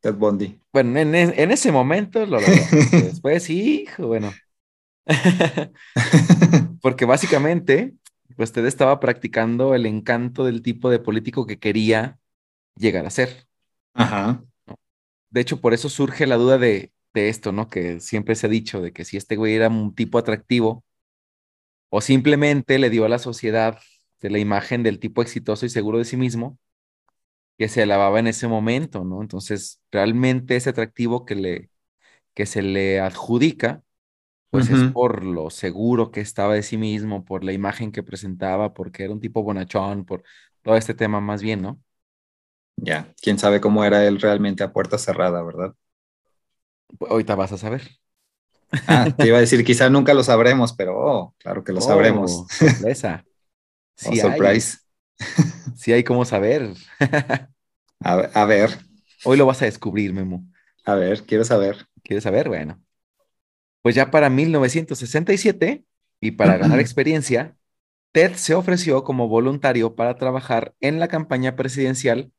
[0.00, 0.60] Ted Bundy.
[0.72, 2.52] Bueno, en, en ese momento lo logró.
[2.92, 4.32] Después, hijo, bueno.
[6.82, 7.94] Porque básicamente,
[8.36, 12.18] pues Ted estaba practicando el encanto del tipo de político que quería
[12.76, 13.46] llegar a ser.
[13.94, 14.42] Ajá.
[15.30, 17.68] De hecho, por eso surge la duda de, de esto, ¿no?
[17.68, 20.84] Que siempre se ha dicho de que si este güey era un tipo atractivo
[21.88, 23.78] o simplemente le dio a la sociedad
[24.20, 26.58] de la imagen del tipo exitoso y seguro de sí mismo
[27.58, 29.22] que se alababa en ese momento, ¿no?
[29.22, 31.70] Entonces, realmente ese atractivo que le,
[32.34, 33.82] que se le adjudica,
[34.50, 38.74] pues es por lo seguro que estaba de sí mismo, por la imagen que presentaba,
[38.74, 40.24] porque era un tipo bonachón, por
[40.62, 41.82] todo este tema más bien, ¿no?
[42.76, 45.74] Ya, quién sabe cómo era él realmente a puerta cerrada, ¿verdad?
[47.08, 47.82] Ahorita vas a saber.
[48.86, 52.44] Ah, te iba a decir, quizá nunca lo sabremos, pero oh, claro que lo sabremos.
[52.44, 53.24] Oh, sorpresa.
[54.02, 54.85] Oh, surprise.
[55.76, 56.72] Sí hay cómo saber.
[58.00, 58.70] a, ver.
[59.24, 60.44] Hoy lo vas a descubrir, Memo.
[60.84, 61.86] A ver, quiero saber.
[62.02, 62.48] ¿Quieres saber?
[62.48, 62.82] Bueno.
[63.82, 65.84] Pues ya para 1967,
[66.20, 67.56] y para ganar experiencia,
[68.12, 72.32] Ted se ofreció como voluntario para trabajar en la campaña presidencial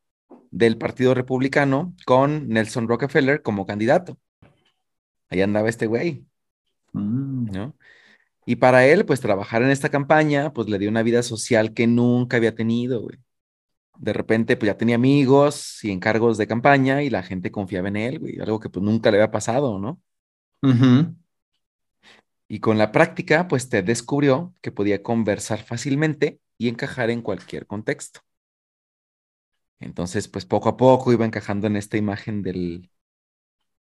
[0.50, 4.18] del Partido Republicano con Nelson Rockefeller como candidato.
[5.30, 6.26] Ahí andaba este güey,
[6.94, 7.52] Mm.
[7.52, 7.76] ¿no?
[8.50, 11.86] Y para él, pues trabajar en esta campaña, pues le dio una vida social que
[11.86, 13.18] nunca había tenido, güey.
[13.98, 17.98] De repente, pues ya tenía amigos y encargos de campaña y la gente confiaba en
[17.98, 20.02] él, güey, algo que pues nunca le había pasado, ¿no?
[20.64, 21.14] Ujú.
[22.48, 27.68] Y con la práctica, pues Ted descubrió que podía conversar fácilmente y encajar en cualquier
[27.68, 28.22] contexto.
[29.82, 32.90] Entonces, pues poco a poco iba encajando en esta imagen del,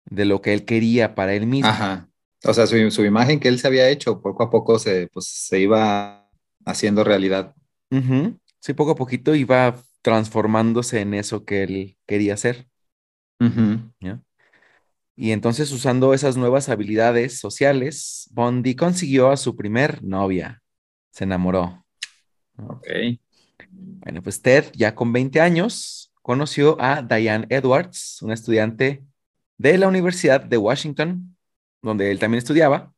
[0.03, 1.69] de lo que él quería para él mismo.
[1.69, 2.09] Ajá.
[2.43, 5.25] O sea, su, su imagen que él se había hecho, poco a poco se, pues,
[5.27, 6.29] se iba
[6.65, 7.55] haciendo realidad.
[7.91, 8.39] Ujú.
[8.59, 12.67] Sí, poco a poquito iba transformándose en eso que él quería hacer.
[13.39, 13.91] Ujú.
[13.99, 14.21] ¿ya?
[15.15, 20.61] Y entonces, usando esas nuevas habilidades sociales, Bondi consiguió a su primer novia.
[21.11, 21.85] Se enamoró.
[22.57, 22.87] Ok.
[23.71, 29.03] Bueno, pues Ted, ya con 20 años, conoció a Diane Edwards, una estudiante
[29.57, 31.36] de la Universidad de Washington,
[31.87, 32.93] donde él también estudiaba.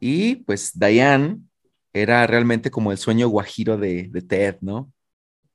[0.00, 1.40] Y pues Diane
[1.92, 4.92] era realmente como el sueño guajiro de, de Ted, ¿no?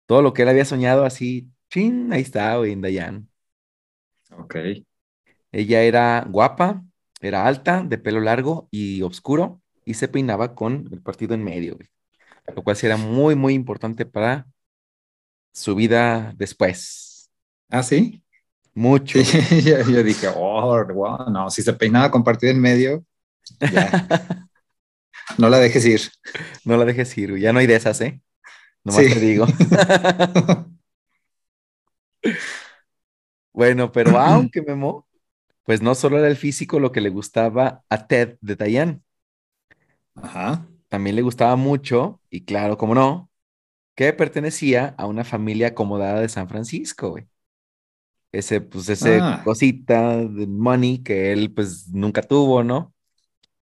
[0.05, 3.27] Todo lo que él había soñado así, chin, ahí está, güey, en Diane.
[4.31, 4.55] Ok.
[5.51, 6.83] Ella era guapa,
[7.21, 11.75] era alta, de pelo largo y oscuro, y se peinaba con el partido en medio,
[11.75, 11.89] güey.
[12.55, 14.47] Lo cual sí era muy, muy importante para
[15.53, 17.29] su vida después.
[17.69, 18.23] ¿Ah, sí?
[18.73, 19.19] Mucho.
[19.23, 23.03] Sí, yo, yo dije, oh, wow, no, si se peinaba con partido en medio,
[23.65, 23.99] ya,
[25.37, 26.01] no la dejes ir.
[26.65, 27.41] No la dejes ir, güey.
[27.41, 28.21] Ya no hay de esas, ¿eh?
[28.83, 29.13] Nomás Sí.
[29.13, 29.45] te digo.
[33.53, 35.07] Bueno, pero aunque Memo,
[35.63, 39.01] pues no solo era el físico lo que le gustaba a Ted de Diane,
[40.15, 40.65] Ajá.
[40.87, 43.29] también le gustaba mucho, y claro, como no,
[43.95, 47.27] que pertenecía a una familia acomodada de San Francisco, güey.
[48.31, 49.41] Ese, pues, ese Ah.
[49.43, 52.93] cosita de money que él, pues, nunca tuvo, ¿no?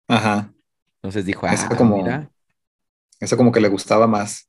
[0.09, 0.53] Ajá.
[0.97, 2.31] Entonces dijo, Eso ah, como- mira,
[3.21, 4.49] Eso como que le gustaba más.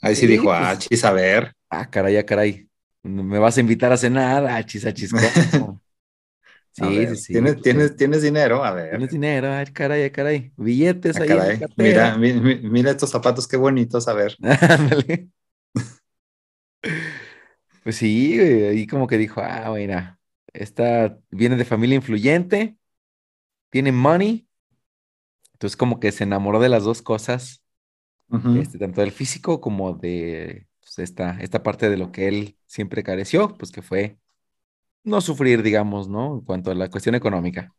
[0.00, 1.52] Ahí sí, Sí, dijo, ah, pues- chis, a ver.
[1.70, 2.68] ah, caray, ah, caray,
[3.02, 5.22] me vas a invitar a cenar, ah, chis, ah, chis, ¿cómo?
[6.72, 7.32] Sí, a ver, sí, sí.
[7.32, 8.62] ¿Tienes, pues, tienes, tienes dinero?
[8.64, 8.90] A ver.
[8.90, 10.52] Tienes dinero, ay, caray, ay, caray.
[10.56, 11.60] Billetes Ah, ahí en la caray.
[11.76, 14.36] Mira, mi- mi- mira estos zapatos, qué bonitos, a ver.
[17.88, 20.20] Pues sí, güey, ahí como que dijo, ah, mira,
[20.52, 22.76] esta viene de familia influyente,
[23.70, 24.46] tiene money.
[25.54, 27.62] Entonces como que se enamoró de las dos cosas,
[28.60, 33.02] este, tanto del físico como de pues, esta, esta parte de lo que él siempre
[33.02, 34.18] careció, pues que fue
[35.02, 36.34] no sufrir, digamos, ¿no?
[36.34, 37.72] En cuanto a la cuestión económica.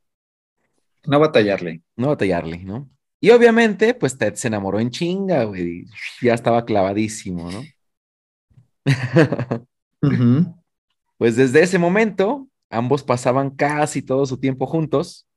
[1.05, 1.83] No batallarle.
[1.95, 2.89] no batallarle, ¿no?
[3.21, 5.85] Y obviamente, pues Ted se enamoró en chinga, güey.
[6.19, 7.61] Ya estaba clavadísimo, ¿no?
[10.01, 10.55] Ujú.
[11.17, 15.27] Pues desde ese momento, ambos pasaban casi todo su tiempo juntos,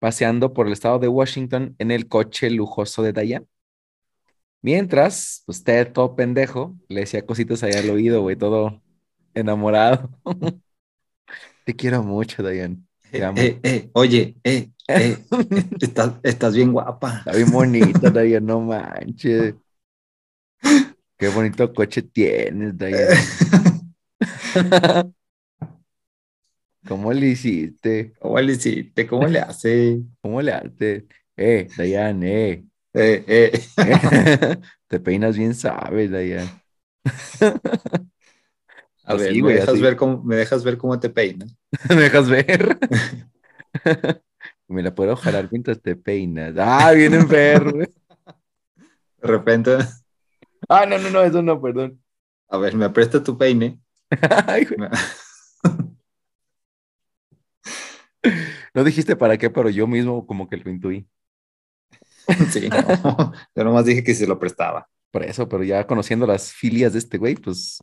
[0.00, 3.46] paseando por el estado de Washington en el coche lujoso de Diane.
[4.62, 8.82] Mientras, pues Ted, todo pendejo, le decía cositas ahí al oído, güey, todo
[9.34, 10.10] enamorado.
[11.64, 12.78] Te quiero mucho, Diane.
[13.10, 13.42] Te Eh, amo.
[13.42, 15.16] eh, eh, oye, eh, eh,
[15.80, 17.24] estás, estás bien guapa.
[17.24, 19.54] Está bien bonita, Diane, no manches.
[21.18, 23.30] Qué bonito coche tienes, Diane.
[26.84, 28.14] ¿Cómo le hiciste?
[28.18, 29.06] ¿Cómo le hiciste?
[29.06, 30.00] ¿Cómo le hace?
[30.20, 31.04] ¿Cómo le haces?
[31.36, 32.64] Eh, Diane, eh.
[32.92, 33.52] Eh, eh.
[34.88, 36.60] Te peinas bien, sabes, Diane.
[39.04, 39.80] A Así, ver, ¿me dejas así.
[39.80, 41.56] ver cómo, me dejas ver cómo te peinas?
[41.88, 42.78] ¿Me dejas ver?
[44.68, 46.54] Me la puedo jalar mientras te peinas.
[46.58, 47.84] Ah, bien enfermo.
[49.22, 49.78] De repente,
[50.68, 52.02] Ah, no, no, no, eso no, perdón.
[52.48, 53.80] a ver, me aprieta tu peine.
[54.46, 54.78] Ay, güey.
[54.78, 54.88] Me-
[58.74, 61.08] No dijiste para qué, pero yo mismo como que lo intuí.
[62.52, 63.32] Sí, no.
[63.54, 64.88] Yo nomás dije que se lo prestaba.
[65.10, 67.78] Por eso, pero ya conociendo las filias de este güey, pues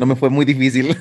[0.00, 0.96] no me fue muy difícil.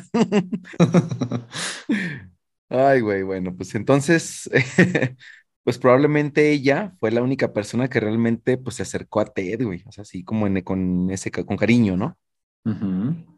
[2.69, 4.49] Ay, güey, bueno, pues entonces,
[5.63, 9.83] pues probablemente ella fue la única persona que realmente pues se acercó a Ted, güey,
[9.85, 12.17] o sea, así como en- con ese, con cariño, ¿no?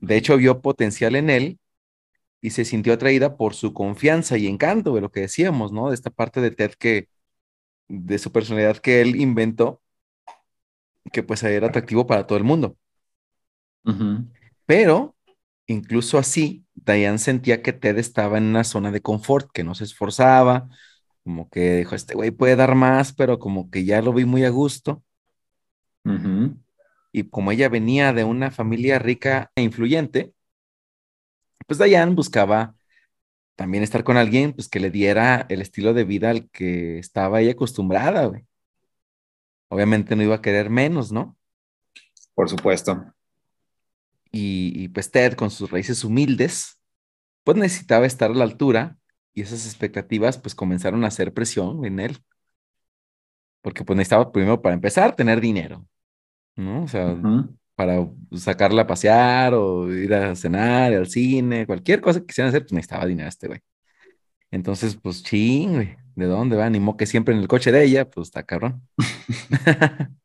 [0.02, 1.60] De hecho, vio potencial en él
[2.42, 5.90] y se sintió atraída por su confianza y encanto, de lo que decíamos, ¿no?
[5.90, 7.10] De esta parte de Ted que,
[7.90, 9.82] de su personalidad que él inventó,
[11.12, 12.78] que pues era atractivo para todo el mundo.
[14.66, 15.16] Pero,
[15.68, 19.84] incluso así, Diane sentía que Ted estaba en una zona de confort, que no se
[19.86, 20.70] esforzaba,
[21.24, 24.46] como que dijo, este güey puede dar más, pero como que ya lo vi muy
[24.46, 25.04] a gusto.
[26.06, 26.56] ujú.
[27.18, 30.34] Y como ella venía de una familia rica e influyente,
[31.66, 32.76] pues Diane buscaba
[33.56, 37.40] también estar con alguien pues que le diera el estilo de vida al que estaba
[37.40, 38.46] ella acostumbrada, güey.
[39.70, 41.38] Obviamente no iba a querer menos, ¿no?
[42.34, 43.06] Por supuesto.
[44.30, 46.82] Y, y pues Ted con sus raíces humildes,
[47.46, 48.98] pues necesitaba estar a la altura
[49.34, 52.18] y esas expectativas pues comenzaron a hacer presión en él.
[53.62, 55.88] Porque pues necesitaba primero para empezar tener dinero,
[56.56, 56.84] ¿no?
[56.84, 57.18] O sea,
[57.76, 62.64] para sacarla a pasear o ir a cenar, al cine, cualquier cosa que quisieran hacer,
[62.64, 63.60] pues necesitaba dinero este güey.
[64.52, 66.70] Entonces, pues ching, güey, ¿de dónde va?
[66.70, 68.84] Ni modo que siempre en el coche de ella, pues está cabrón.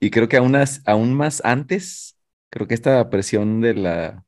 [0.00, 2.18] Y creo que aún, as- aún más antes,
[2.50, 4.24] creo que esta presión de la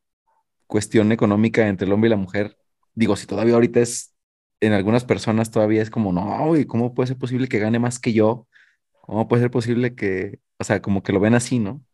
[0.68, 2.58] cuestión económica entre el hombre y la mujer,
[2.94, 4.14] digo, si todavía ahorita es,
[4.60, 8.00] en algunas personas todavía es como, no, güey, ¿cómo puede ser posible que gane más
[8.00, 8.48] que yo?
[9.02, 11.84] ¿Cómo puede ser posible que, o sea, como que lo ven así, ¿no?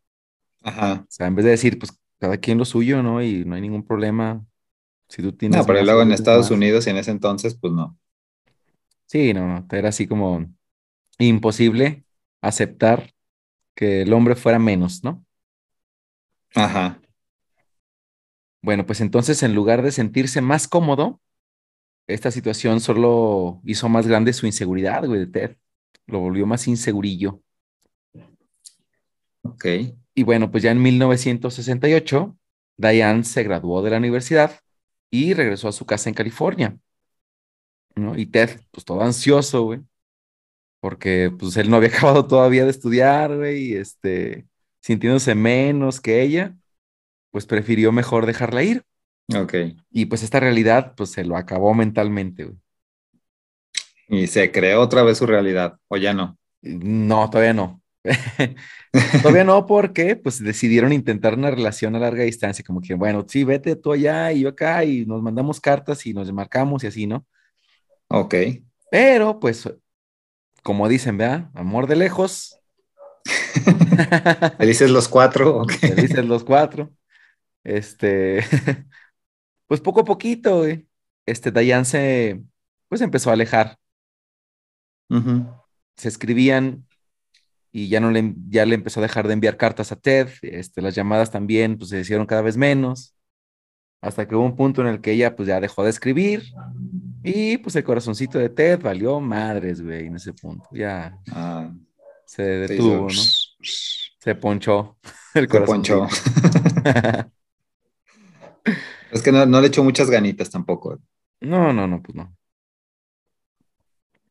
[0.63, 1.07] Ajá.
[1.09, 3.23] O sea, en vez de decir, pues cada quien lo suyo, ¿no?
[3.23, 4.47] Y no hay ningún problema.
[5.09, 6.53] Si tú No, tienes pero más, luego en tengo Estados más.
[6.53, 7.99] Unidos y en ese entonces, pues no.
[9.07, 10.47] Sí, no, no, era así como
[11.19, 12.05] imposible
[12.43, 13.15] aceptar
[13.75, 15.27] que el hombre fuera menos, ¿no?
[16.55, 17.01] Ajá.
[18.63, 21.21] Bueno, pues entonces en lugar de sentirse más cómodo,
[22.09, 25.57] esta situación solo hizo más grande su inseguridad, güey, de Ted.
[26.07, 27.43] Lo volvió más insegurillo.
[29.59, 29.67] Ok.
[30.15, 32.37] Y bueno, pues ya en 1968,
[32.77, 34.53] Diane se graduó de la universidad
[35.11, 36.79] y regresó a su casa en California,
[37.97, 38.17] ¿no?
[38.17, 39.81] Y Ted, pues todo ansioso, güey,
[40.81, 44.47] porque pues él no había acabado todavía de estudiar, güey, y este,
[44.81, 46.57] sintiéndose menos que ella,
[47.31, 48.85] pues prefirió mejor dejarla ir.
[49.35, 49.55] Ok.
[49.91, 52.59] Y pues esta realidad, pues se lo acabó mentalmente, güey.
[54.09, 56.39] Y se creó otra vez su realidad, o ya no.
[56.63, 57.83] No, todavía no.
[59.23, 63.45] Todavía no, porque pues decidieron intentar una relación a larga distancia, como que, bueno, sí,
[63.45, 67.07] vete tú allá y yo acá, y nos mandamos cartas y nos marcamos y así,
[67.07, 67.27] ¿no?
[68.09, 68.35] Ok.
[68.91, 69.69] Pero, pues,
[70.63, 71.51] como dicen, ¿verdad?
[71.55, 72.59] Amor de lejos.
[74.59, 75.59] Felices los cuatro.
[75.59, 75.73] Ok.
[75.73, 76.91] Felices los cuatro.
[77.65, 78.43] Este,
[79.67, 80.89] pues poco a poquito, güey,
[81.27, 82.43] este, Dayan se,
[82.89, 83.79] pues empezó a alejar.
[85.97, 86.88] Se escribían
[87.73, 90.29] y ya no le, ya le empezó a dejar de enviar cartas a Ted.
[90.43, 93.15] Este, las llamadas también, pues se hicieron cada vez menos.
[94.01, 96.45] Hasta que hubo un punto en el que ella, pues ya dejó de escribir.
[97.25, 100.69] Y pues el corazoncito de Ted valió madres, güey, en ese punto.
[100.73, 101.71] Ya Ah,
[102.27, 102.43] se se
[102.75, 103.69] detuvo, hizo- ¿no?
[104.21, 104.99] Se ponchó
[105.35, 105.99] el Se corazoncito.
[106.07, 106.17] ponchó.
[109.11, 110.99] Es que no, no le echó muchas ganitas tampoco.
[111.41, 112.37] No, no, no, pues no.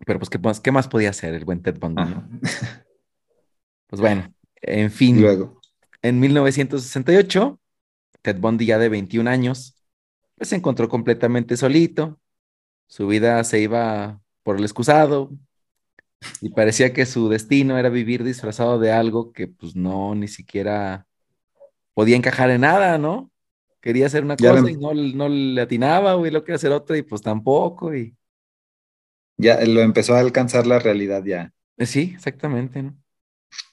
[0.06, 2.30] Pero pues, ¿qué más, qué más podía hacer el buen Ted Bundy, no?
[3.88, 5.62] Pues bueno, en fin, luego.
[6.02, 7.60] en 1968,
[8.22, 9.78] Ted Bundy ya de 21 años,
[10.38, 12.20] pues se encontró completamente solito.
[12.88, 15.32] Su vida se iba por el excusado
[16.42, 21.08] y parecía que su destino era vivir disfrazado de algo que pues no, ni siquiera
[21.94, 23.32] podía encajar en nada, ¿no?
[23.82, 26.98] Quería hacer una Ya cosa y no, no le atinaba, güey, lo quería hacer otra
[26.98, 27.96] y pues tampoco.
[27.96, 28.16] Y
[29.38, 31.52] Ya lo empezó a alcanzar la realidad ya.
[31.78, 32.98] eh, sí, exactamente, ¿no?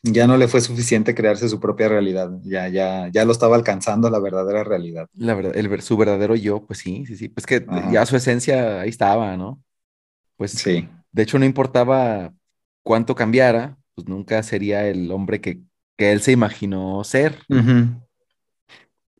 [0.02, 2.30] Ya no le fue suficiente crearse su propia realidad.
[2.42, 5.08] Ya, ya, ya lo estaba alcanzando la verdadera realidad.
[5.14, 7.90] La verdad, el, su verdadero yo, pues sí, sí, sí, pues que Ajá.
[7.92, 9.62] ya su esencia ahí estaba, ¿no?
[10.36, 10.88] Pues Sí.
[11.12, 12.32] de hecho no importaba
[12.82, 15.60] cuánto cambiara, pues nunca sería el hombre que,
[15.96, 17.38] que él se imaginó ser.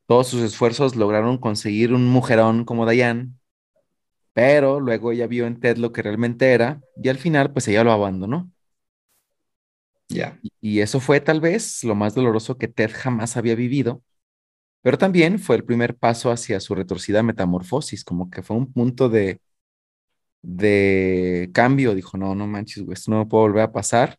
[0.07, 3.31] Todos sus esfuerzos lograron conseguir un mujerón como Diane,
[4.35, 7.85] pero luego ella vio en Ted lo que realmente era y al final pues ella
[7.85, 8.51] lo abandonó.
[10.09, 10.39] Ya.
[10.43, 14.03] Y- Y eso fue tal vez lo más doloroso que Ted jamás había vivido,
[14.83, 19.09] pero también fue el primer paso hacia su retorcida metamorfosis, como que fue un punto
[19.11, 19.41] de,
[20.43, 21.95] de cambio.
[21.95, 24.19] Dijo, no, no manches, güey, esto no me puede volver a pasar.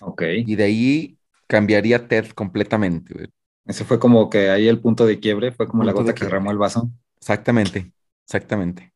[0.00, 0.22] Ok.
[0.22, 3.28] Y de ahí cambiaría Ted completamente, güey.
[3.64, 6.14] Ese fue como que ahí el punto de quiebre, fue como la Punto de gota
[6.14, 6.90] que derramó el vaso.
[7.20, 7.92] Exactamente,
[8.26, 8.92] Exactamente.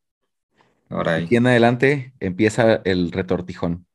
[0.89, 1.29] Ahora ahí.
[1.29, 3.85] Y en adelante empieza el retortijón.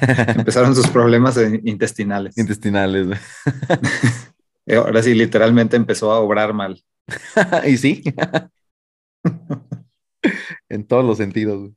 [0.36, 2.36] Empezaron sus problemas eh, intestinales.
[2.38, 3.06] Intestinales.
[3.06, 3.18] güey.
[4.64, 6.80] Eh, Ahora sí, literalmente empezó a obrar mal.
[7.66, 8.04] y sí.
[10.68, 11.72] en todos los sentidos.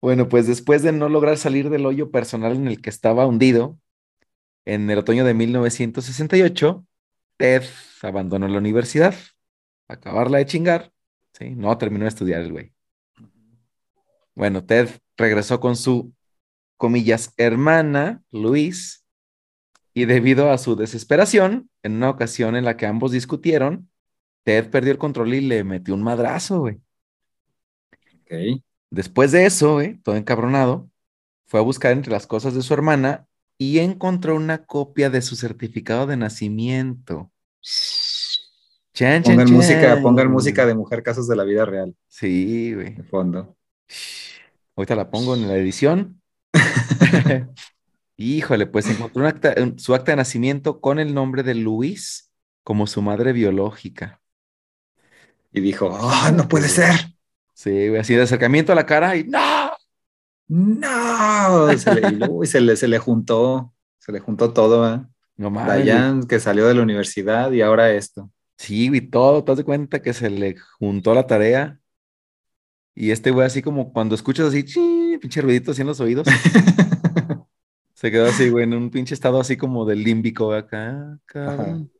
[0.00, 3.76] Bueno, pues después de no lograr salir del hoyo personal en el que estaba hundido,
[4.64, 6.86] en el otoño de 1968,
[7.36, 7.64] Ted
[8.02, 9.14] abandonó la universidad.
[9.88, 10.92] Acabarla de chingar.
[11.32, 12.72] Sí, no terminó de estudiar el güey.
[14.34, 16.12] Bueno, Ted regresó con su,
[16.76, 19.04] comillas, hermana, Luis,
[19.94, 23.90] y debido a su desesperación, en una ocasión en la que ambos discutieron,
[24.44, 26.80] Ted perdió el control y le metió un madrazo, güey.
[28.22, 28.62] Ok.
[28.90, 30.90] Después de eso, güey, todo encabronado,
[31.46, 33.26] fue a buscar entre las cosas de su hermana
[33.58, 37.30] y encontró una copia de su certificado de nacimiento.
[38.94, 40.02] Chan, chan, Pongan música, chan.
[40.02, 42.94] pongan música de mujer casos de la vida real Sí, güey.
[42.94, 43.56] de fondo.
[44.76, 46.20] Ahorita la pongo en la edición.
[48.16, 52.30] Híjole, pues encontró un acta- un- su acta de nacimiento con el nombre de Luis
[52.62, 54.20] como su madre biológica.
[55.52, 56.92] Y dijo, ¡ah, no puede ser!
[57.54, 59.38] Sí, así de acercamiento a la cara y ¡no!
[60.48, 61.76] ¡No!
[61.78, 65.00] Se le, y y se le, se le juntó, se le juntó todo, ¿eh?
[65.36, 65.68] No mames.
[65.68, 68.30] Dayan, que salió de la universidad y ahora esto.
[68.58, 71.78] Sí, güey, todo, te das cuenta que se le juntó la tarea.
[72.94, 76.26] Y este güey, así como cuando escuchas así, "Chi", pinche ruidito así en los oídos,
[77.94, 81.90] se quedó así, güey, en un pinche estado así como del límbico acá, cabrón.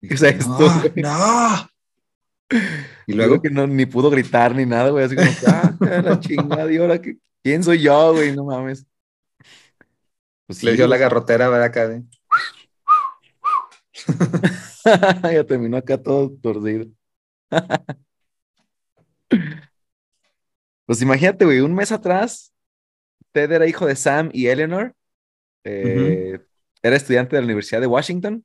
[0.00, 0.80] ¿Qué es esto, ¡No!
[0.80, 0.92] güey?
[0.96, 1.70] ¡No!
[3.06, 6.72] Y Luego que no, ni pudo gritar ni nada, güey, así como, ah, la chingada,
[6.72, 8.34] y ahora que, ¿quién soy yo, güey?
[8.34, 8.86] No mames.
[10.46, 11.66] Pues le sí, dio la garrotera, ¿verdad?
[11.66, 12.02] Acá de-
[15.32, 16.86] ya terminó acá todo torcido.
[20.90, 22.52] Pues imagínate, güey, un mes atrás,
[23.30, 24.96] Ted era hijo de Sam y Eleanor.
[25.62, 26.40] eh,
[26.82, 28.44] Era estudiante de la Universidad de Washington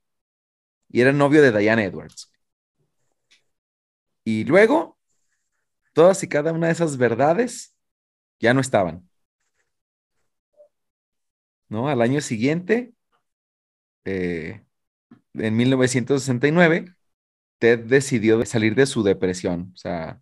[0.88, 2.32] y era novio de Diane Edwards.
[4.24, 5.00] Y luego,
[5.94, 7.76] todas y cada una de esas verdades
[8.40, 9.10] ya no estaban.
[11.68, 11.90] ¿No?
[11.90, 12.94] Al año siguiente,
[14.06, 14.62] eh,
[15.34, 16.94] en 1969,
[17.58, 19.72] Ted decidió salir de su depresión.
[19.74, 20.22] O sea,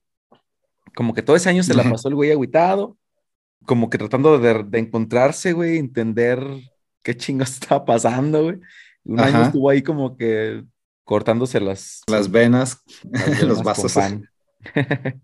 [0.96, 2.98] como que todo ese año se la pasó el güey agüitado,
[3.66, 6.44] como que tratando de, de encontrarse, güey, entender
[7.02, 8.60] qué chingos estaba pasando, güey.
[9.06, 10.64] Un año estuvo ahí como que
[11.04, 13.98] cortándose las, las venas, las los venas vasos.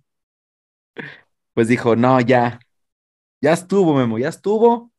[1.53, 2.59] Pues dijo, no, ya,
[3.41, 4.93] ya estuvo, Memo, ya estuvo.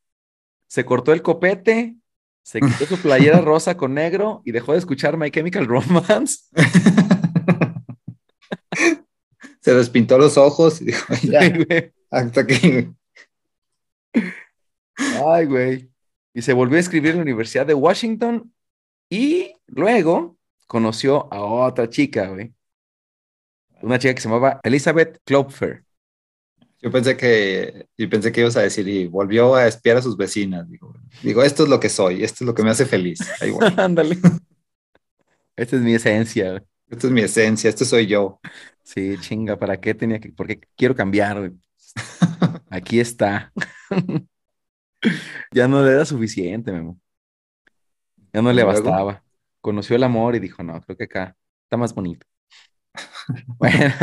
[0.67, 1.97] Se cortó el copete,
[2.43, 6.51] se quitó su playera rosa con negro y dejó de escuchar My Chemical Romance.
[9.61, 11.93] Se despintó los ojos y dijo, Sí, güey.
[12.11, 12.89] hasta aquí.
[15.27, 15.91] Ay, güey.
[16.35, 18.53] Y se volvió a escribir en la Universidad de Washington
[19.09, 22.55] y luego conoció a otra chica, güey.
[23.83, 25.85] Una chica que se llamaba Elizabeth Klopfer.
[26.83, 30.17] Yo pensé que, yo pensé que ibas a decir, y volvió a espiar a sus
[30.17, 30.69] vecinas.
[30.69, 33.21] Digo, digo, esto es lo que soy, esto es lo que me hace feliz.
[33.77, 34.17] Ándale.
[35.57, 36.63] Esta es mi esencia.
[36.89, 38.41] Esta es mi esencia, este soy yo.
[38.91, 40.33] Sí, chinga, ¿para qué tenía que?
[40.33, 41.53] Porque quiero cambiar.
[42.71, 43.53] Aquí está.
[45.53, 46.99] Ya no le era suficiente, Memo.
[48.33, 49.23] Ya no ¿Y le bastaba.
[49.61, 52.27] Conoció el amor y dijo, no, creo que acá está más bonito.
[53.47, 53.95] Bueno,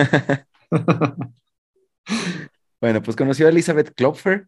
[2.80, 4.48] bueno, pues conoció a Elizabeth Klopfer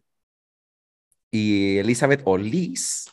[1.30, 3.10] y Elizabeth o Liz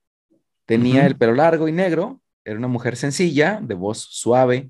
[0.65, 4.69] tenía el pelo largo y negro, era una mujer sencilla, de voz suave,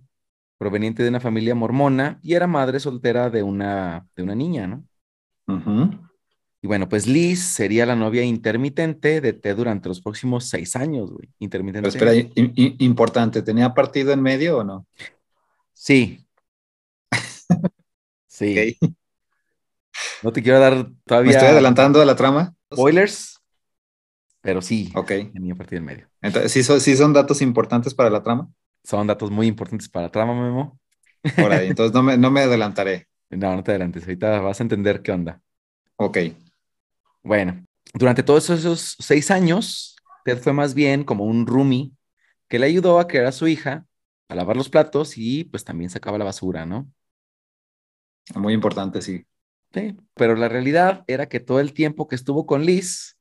[0.57, 4.83] proveniente de una familia mormona y era madre soltera de una, de una niña, ¿no?
[6.61, 11.11] Y bueno, pues Liz sería la novia intermitente de Ted durante los próximos seis años,
[11.11, 11.29] güey.
[11.39, 11.91] Intermitente.
[11.91, 12.33] Pero espera,
[12.79, 14.85] importante, ¿tenía partido en medio o no?
[15.73, 16.25] Sí.
[18.27, 18.77] Sí.
[18.81, 18.97] Ok.
[20.23, 22.53] No te quiero dar ¿Me todavía estoy adelantando a la trama?
[22.73, 23.39] spoilers,
[24.41, 25.11] pero sí, Ok.
[25.33, 26.09] tenía partido en medio.
[26.21, 28.49] Entonces, ¿sí son, sí son datos importantes para la trama?
[28.87, 30.79] Son datos muy importantes para trama, Memo.
[31.35, 33.07] Por ahí, entonces no me, no me adelantaré.
[33.29, 35.41] No, no te adelantes, ahorita vas a entender qué onda.
[35.97, 36.17] Ok.
[37.21, 37.61] Bueno,
[37.93, 41.91] durante todos esos seis años, Ted fue más bien como un roomie
[42.47, 43.85] que le ayudó a criar a su hija,
[44.29, 46.89] a lavar los platos y pues también sacaba la basura, ¿no?
[48.33, 49.25] Muy importante, sí.
[49.73, 53.17] Sí, pero la realidad era que todo el tiempo que estuvo con Liz,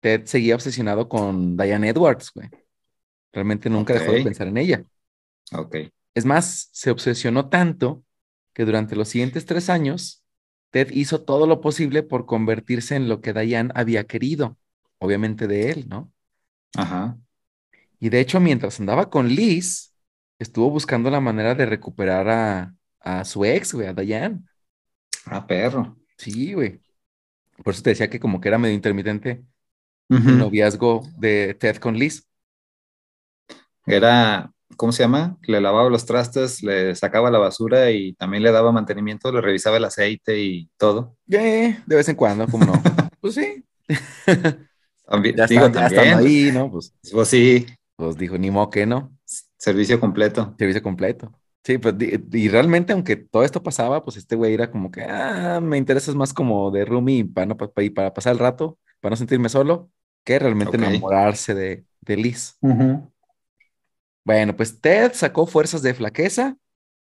[0.00, 2.50] Ted seguía obsesionado con Diane Edwards, güey.
[3.32, 4.84] Realmente nunca dejó de pensar en ella.
[5.52, 5.76] Ok.
[6.14, 8.04] Es más, se obsesionó tanto
[8.54, 10.24] que durante los siguientes tres años,
[10.70, 14.58] Ted hizo todo lo posible por convertirse en lo que Diane había querido,
[14.98, 16.12] obviamente de él, ¿no?
[16.76, 17.18] Ajá.
[17.98, 19.94] Y de hecho, mientras andaba con Liz,
[20.38, 24.40] estuvo buscando la manera de recuperar a, a su ex, güey, a Diane.
[25.26, 25.96] Ah, perro.
[26.18, 26.80] Sí, güey.
[27.64, 29.44] Por eso te decía que como que era medio intermitente
[30.08, 32.26] el noviazgo de Ted con Liz.
[33.86, 35.38] Era, ¿cómo se llama?
[35.42, 39.76] Le lavaba los trastes, le sacaba la basura y también le daba mantenimiento, le revisaba
[39.76, 41.16] el aceite y todo.
[41.30, 42.72] Eh, de vez en cuando, como no.
[43.20, 43.64] pues sí.
[45.06, 46.14] También, Ya, digo, está- también.
[46.18, 46.70] ahí, ¿no?
[46.70, 49.12] Pues, Pues sí, pues dijo, ni modo que no.
[49.58, 50.54] servicio completo.
[50.58, 51.32] Servicio completo.
[51.64, 51.94] Sí, pues,
[52.32, 56.14] y realmente, aunque todo esto pasaba, pues este güey era como que, ah, me interesas
[56.14, 59.16] más como de roomie para, no, pa- pa- y para pasar el rato, para no
[59.16, 59.90] sentirme solo,
[60.24, 60.82] que realmente Ok.
[60.82, 62.56] enamorarse de, de Liz.
[64.26, 66.56] Bueno, pues Ted sacó fuerzas de flaqueza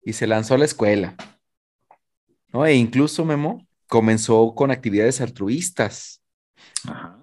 [0.01, 1.17] y se lanzó a la escuela.
[2.53, 2.65] ¿no?
[2.65, 6.23] E incluso Memo comenzó con actividades altruistas.
[6.85, 7.19] Ajá.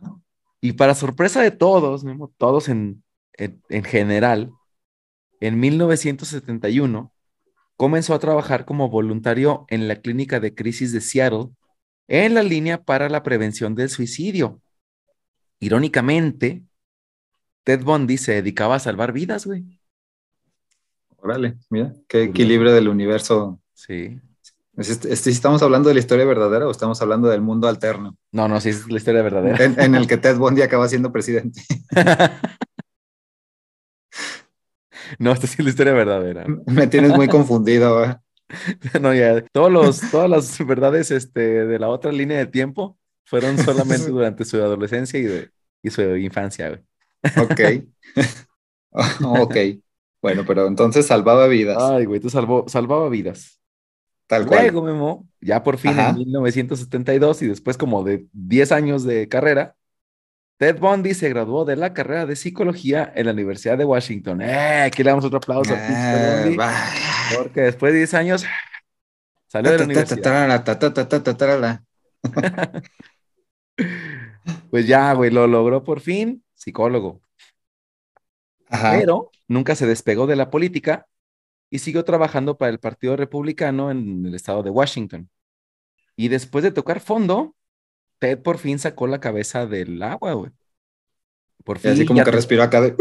[0.61, 4.53] Y para sorpresa de todos, Memo, todos en, en, en general,
[5.41, 7.11] en 1971
[7.79, 11.49] comenzó a trabajar como voluntario en la clínica de crisis de Seattle
[12.07, 14.61] en la línea para la prevención del suicidio.
[15.59, 16.65] Irónicamente,
[17.65, 19.76] Ted Bundy se dedicaba a salvar vidas, güey.
[21.27, 23.61] Órale, mira, qué equilibrio del universo.
[23.75, 24.21] Sí.
[24.77, 28.17] ¿Es este- este- ¿Estamos hablando de la historia verdadera o estamos hablando del mundo alterno?
[28.31, 29.65] No, no, sí, es la historia verdadera.
[29.65, 31.63] En, en el que Ted Bundy acaba siendo presidente.
[35.19, 36.47] No, esta sí es la historia verdadera.
[36.67, 38.05] Me tienes muy confundido.
[38.05, 38.17] ¿eh?
[39.01, 43.59] No, ya, todos los, todas las verdades este, de la otra línea de tiempo fueron
[43.59, 45.51] solamente durante su adolescencia y, de,
[45.83, 46.81] y su infancia, güey.
[47.39, 47.61] Ok.
[49.25, 49.57] ok.
[50.23, 51.79] Bueno, pero entonces salvaba vidas.
[51.81, 53.61] Ay, güey, tú salvó, salvaba vidas.
[54.27, 54.63] tal cual.
[54.63, 56.11] Luego, Memo, ya por fin Ajá.
[56.11, 59.77] en 1972 y después como de 10 años de carrera,
[60.59, 64.41] Ted Bundy se graduó de la carrera de psicología en la Universidad de Washington.
[64.41, 66.57] Eh, aquí le damos otro aplauso a Ah, Bundy,
[67.37, 68.45] porque después de 10 años
[69.47, 70.17] salió de la universidad.
[74.71, 77.21] Pues ya, güey, lo logró por fin, psicólogo.
[78.69, 78.93] Ajá.
[78.99, 81.07] Pero nunca se despegó de la política
[81.71, 85.29] y siguió trabajando para el Partido Republicano en el estado de Washington.
[86.17, 87.55] Y después de tocar fondo,
[88.19, 90.51] Ted por fin sacó la cabeza del agua, güey.
[91.65, 91.91] Por Y fin.
[91.91, 92.95] así como que te- respiró acá de.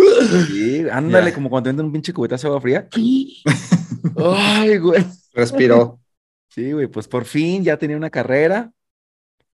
[0.47, 2.87] Sí, ándale, como cuando te un pinche cubetazo de agua fría.
[4.17, 5.05] Ay, güey.
[5.33, 5.99] Respiró.
[6.49, 8.71] Sí, güey, pues por fin ya tenía una carrera,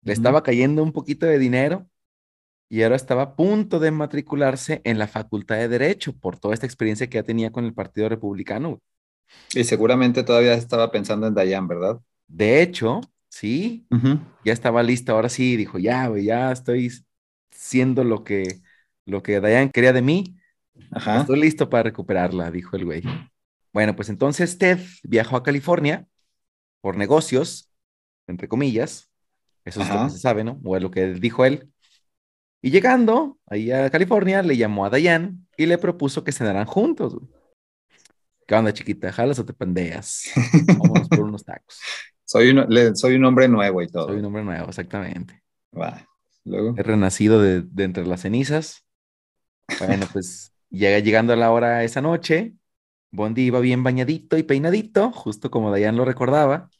[0.02, 1.86] le estaba cayendo un poquito de dinero
[2.70, 6.66] y ahora estaba a punto de matricularse en la Facultad de Derecho por toda esta
[6.66, 8.80] experiencia que ya tenía con el Partido Republicano.
[9.52, 12.00] Y seguramente todavía estaba pensando en Dayan, ¿verdad?
[12.28, 13.84] De hecho, sí,
[14.44, 16.92] ya estaba lista, ahora sí, dijo, ya, güey, ya estoy
[17.50, 18.60] siendo lo que,
[19.04, 20.36] lo que Diane quería de mí,
[20.92, 21.20] Ajá.
[21.20, 23.02] estoy listo para recuperarla, dijo el güey.
[23.72, 26.06] Bueno, pues entonces Ted viajó a California
[26.80, 27.68] por negocios,
[28.28, 29.10] entre comillas,
[29.64, 30.60] eso es lo que se sabe, ¿no?
[30.64, 31.68] O es lo que dijo él.
[32.62, 37.14] Y llegando ahí a California, le llamó a Diane y le propuso que cenaran juntos.
[37.14, 37.28] güey.
[38.46, 39.12] ¿Qué onda, chiquita?
[39.12, 40.24] ¿Jalas o te pandeas?
[40.78, 41.78] Vámonos por unos tacos.
[42.24, 44.08] Soy un, le- soy un hombre nuevo y todo.
[44.08, 45.42] Soy un hombre nuevo, exactamente.
[45.76, 46.06] Va.
[46.44, 46.74] Luego.
[46.76, 48.84] He renacido de, de entre las cenizas.
[49.78, 52.54] Bueno, pues llega llegando a la hora esa noche.
[53.12, 56.70] Bondi iba bien bañadito y peinadito, justo como Diane lo recordaba,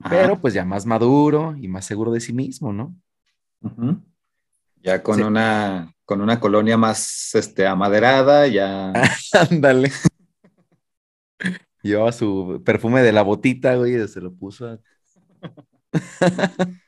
[0.00, 0.10] Ajá.
[0.10, 2.96] pero pues ya más maduro y más seguro de sí mismo, ¿no?
[3.62, 4.00] Ujú.
[4.82, 5.22] Ya con Sí.
[5.22, 8.92] una con una colonia más este, amaderada, ya.
[9.50, 9.92] Ándale.
[11.82, 14.78] Llevaba su perfume de la botita, güey, se lo puso a-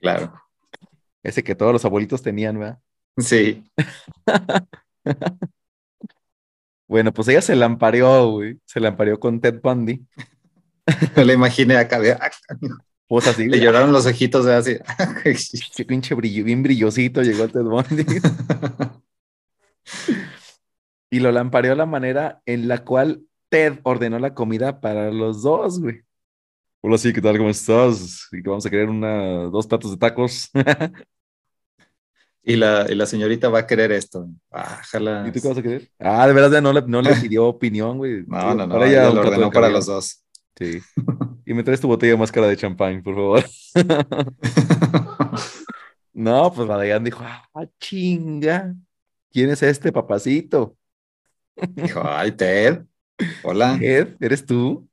[0.00, 0.32] Claro.
[1.22, 2.78] ese que todos los abuelitos tenían, ¿verdad?
[3.18, 3.64] Sí.
[6.86, 8.58] Bueno, pues ella se lampareó, güey.
[8.64, 10.04] Se lampareó con Ted Bundy.
[11.14, 12.18] Me la imaginé acá de.
[13.10, 14.76] Pues así, Le lloraron los ojitos de así.
[15.74, 18.04] Qué pinche brillo, bien brillosito llegó Ted Bundy.
[21.10, 25.80] y lo lampareó la manera en la cual Ted ordenó la comida para los dos,
[25.80, 26.02] güey.
[26.82, 27.36] Hola, sí, ¿qué tal?
[27.36, 28.28] ¿Cómo estás?
[28.30, 30.48] Y que vamos a querer una, dos platos de tacos.
[32.44, 34.28] y, la, y la señorita va a querer esto.
[34.48, 35.24] Bájala.
[35.26, 35.90] ¿Y tú qué vas a querer?
[35.98, 38.22] Ah, de verdad ya no le, no le pidió opinión, güey.
[38.28, 38.76] No, no, no.
[38.84, 40.24] Ella ella lo ordenó para los dos.
[40.60, 40.80] Sí.
[41.46, 43.44] Y me traes tu botella más cara de champán, por favor.
[46.12, 47.48] No, pues Diane dijo, ah,
[47.78, 48.74] chinga.
[49.30, 50.76] ¿Quién es este papacito?
[51.56, 52.84] Dijo, ay, Ted.
[53.42, 53.78] Hola.
[53.80, 54.86] Ed, ¿eres tú?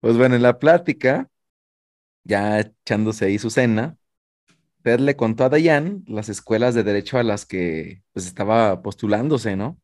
[0.00, 1.28] Pues bueno, en la plática,
[2.22, 3.96] ya echándose ahí su cena,
[4.82, 9.56] Ted le contó a Dayan las escuelas de derecho a las que pues estaba postulándose,
[9.56, 9.80] ¿no?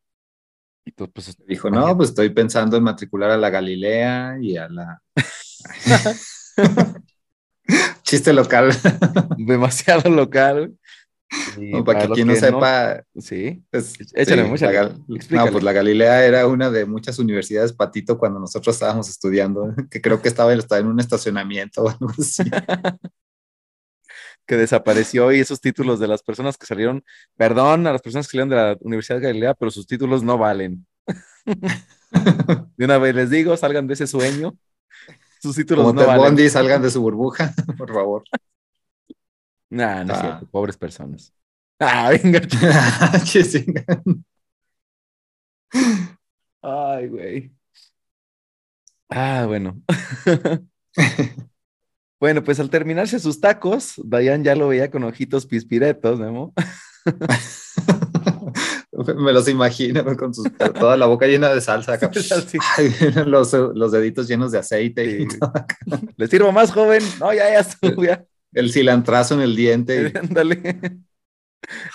[0.85, 4.69] Y tú, pues, dijo, no, pues estoy pensando en matricular a la Galilea y a
[4.69, 5.01] la...
[8.03, 8.73] Chiste local.
[9.39, 10.75] Demasiado local.
[11.85, 14.71] para, que quien no sepa, sí, pues, échale mucha.
[15.31, 20.03] no, pues la Galilea era una de muchas universidades patito cuando nosotros estábamos estudiando, que
[20.03, 22.45] creo que estaba, estaba en un estacionamiento o algo así.
[24.47, 27.05] que desapareció y esos títulos de las personas que salieron,
[27.37, 30.39] perdón a las personas que salieron de la Universidad de Galilea, pero sus títulos no
[30.39, 30.87] valen.
[32.77, 34.57] de una vez les digo, salgan de ese sueño.
[35.41, 36.25] Sus títulos no valen.
[36.25, 38.25] Bondi, salgan de su burbuja, por favor.
[39.71, 40.23] Nah, no es ah.
[40.23, 41.33] cierto, pobres personas.
[41.79, 42.41] Ah, venga.
[46.63, 47.53] Ay, güey.
[49.11, 49.83] Ah, bueno.
[52.25, 56.55] Bueno, pues al terminarse sus tacos, Dayan ya lo veía con ojitos pispiretos, ¿no?
[59.19, 60.33] Me los imagino con
[60.73, 61.99] toda la boca llena de salsa.
[63.27, 65.29] los, los, deditos llenos de aceite.
[66.17, 67.03] ¿Le sirvo más, joven?
[67.21, 67.63] No, ya, ya,
[68.03, 68.25] ya.
[68.55, 70.11] El cilantrazo en el diente.
[70.19, 70.79] Ándale.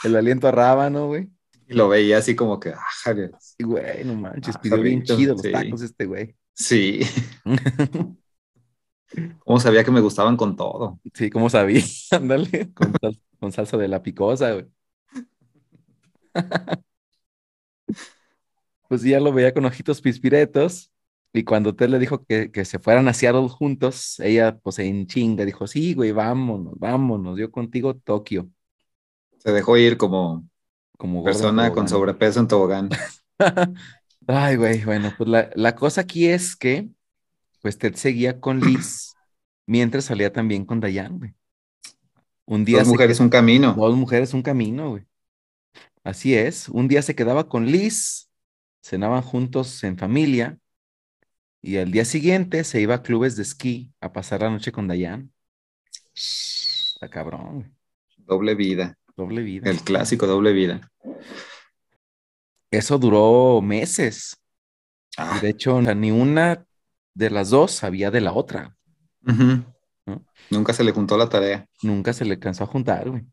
[0.03, 1.27] El aliento a rábano, güey.
[1.67, 3.15] Y lo veía así como que, ah,
[3.57, 6.35] güey, no manches, pidió bien chido los tacos este güey.
[6.53, 6.99] Sí.
[9.39, 10.99] ¿Cómo sabía que me gustaban con todo?
[11.13, 11.81] Sí, ¿cómo sabía?
[12.11, 12.71] Ándale,
[13.39, 14.67] con, salsa de la picosa, güey.
[18.87, 20.91] pues ya lo veía con ojitos pispiretos
[21.33, 25.05] y cuando Ted le dijo que, que, se fueran a Seattle juntos, ella pues en
[25.07, 28.49] chinga dijo, sí, güey, vámonos, vámonos, yo contigo Tokio.
[29.37, 30.47] Se dejó ir como,
[30.97, 32.89] como persona con sobrepeso en tobogán.
[34.27, 36.89] Ay, güey, bueno, pues la, la, cosa aquí es que
[37.61, 39.13] pues Ted seguía con Liz
[39.65, 41.33] mientras salía también con Dayan, güey.
[42.45, 43.73] Un día dos mujeres, un camino.
[43.73, 45.05] Dos mujeres, un camino, güey.
[46.03, 46.67] Así es.
[46.69, 48.29] Un día se quedaba con Liz,
[48.81, 50.57] cenaban juntos en familia
[51.61, 54.87] y al día siguiente se iba a clubes de esquí a pasar la noche con
[54.87, 55.31] Dayan.
[56.15, 57.75] Está cabrón.
[58.17, 58.97] Doble vida.
[59.15, 59.69] Doble vida.
[59.69, 60.89] El clásico doble vida.
[62.71, 64.35] Eso duró meses.
[65.17, 65.39] Ah.
[65.41, 66.65] de hecho, ni una
[67.19, 68.77] de las dos sabía de la otra.
[70.49, 71.67] Nunca se le juntó la tarea.
[71.83, 73.25] Nunca se le cansó a juntar, güey.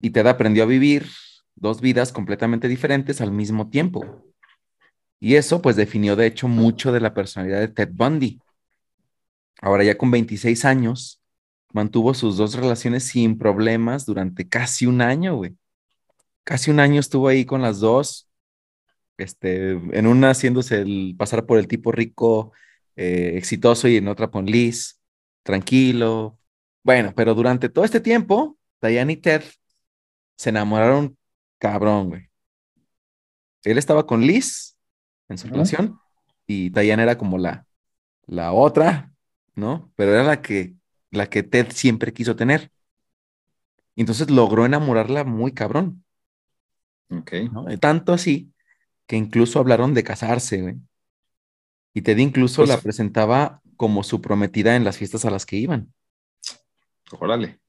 [0.00, 1.06] Y Ted aprendió a vivir
[1.54, 4.24] dos vidas completamente diferentes al mismo tiempo.
[5.20, 8.40] Y eso pues definió de hecho mucho de la personalidad de Ted Bundy.
[9.60, 11.22] Ahora ya con 26 años,
[11.70, 15.54] mantuvo sus dos relaciones sin problemas durante casi un año, güey.
[16.44, 18.30] Casi un año estuvo ahí con las dos,
[19.18, 22.52] este, en una haciéndose el pasar por el tipo rico,
[22.96, 25.00] eh, exitoso y en otra con Liz,
[25.42, 26.38] tranquilo.
[26.82, 29.42] Bueno, pero durante todo este tiempo, Diane y Ted
[30.36, 31.16] se enamoraron
[31.58, 32.28] cabrón, güey.
[33.64, 34.76] Él estaba con Liz
[35.28, 35.98] en su relación
[36.46, 37.66] y Diane era como la,
[38.26, 39.12] la otra,
[39.54, 39.92] ¿no?
[39.94, 40.74] Pero era la que,
[41.10, 42.70] la que Ted siempre quiso tener.
[43.94, 46.04] entonces logró enamorarla muy cabrón.
[47.10, 47.32] Ok.
[47.80, 48.52] Tanto así
[49.06, 50.76] que incluso hablaron de casarse, güey.
[51.94, 55.56] Y Ted incluso la pues presentaba como su prometida en las fiestas a las que
[55.56, 55.92] iban.
[57.18, 57.60] Órale.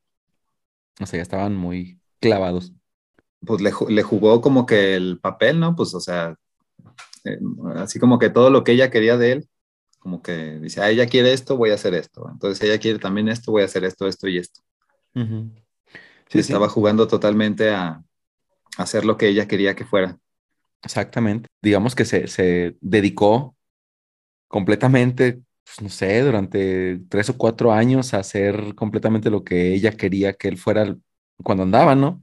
[0.99, 2.73] O sea, ya estaban muy clavados.
[3.45, 5.75] Pues le, le, jugó como que el papel, ¿no?
[5.75, 6.35] Pues, o sea,
[7.25, 7.39] eh,
[7.75, 9.49] así como que todo lo que ella quería de él,
[9.99, 12.29] como que dice, ah, ella quiere esto, voy a hacer esto.
[12.31, 14.61] Entonces ella quiere también esto, voy a hacer esto, esto y esto.
[16.29, 18.03] sí, estaba jugando totalmente a,
[18.77, 20.17] hacer lo que ella quería que fuera.
[20.81, 21.47] Exactamente.
[21.61, 23.55] Digamos que se, se dedicó
[24.53, 29.97] completamente, pues, no sé, durante tres o cuatro años a hacer completamente lo que ella
[29.97, 30.95] quería que él fuera
[31.43, 32.21] cuando andaba, ¿no?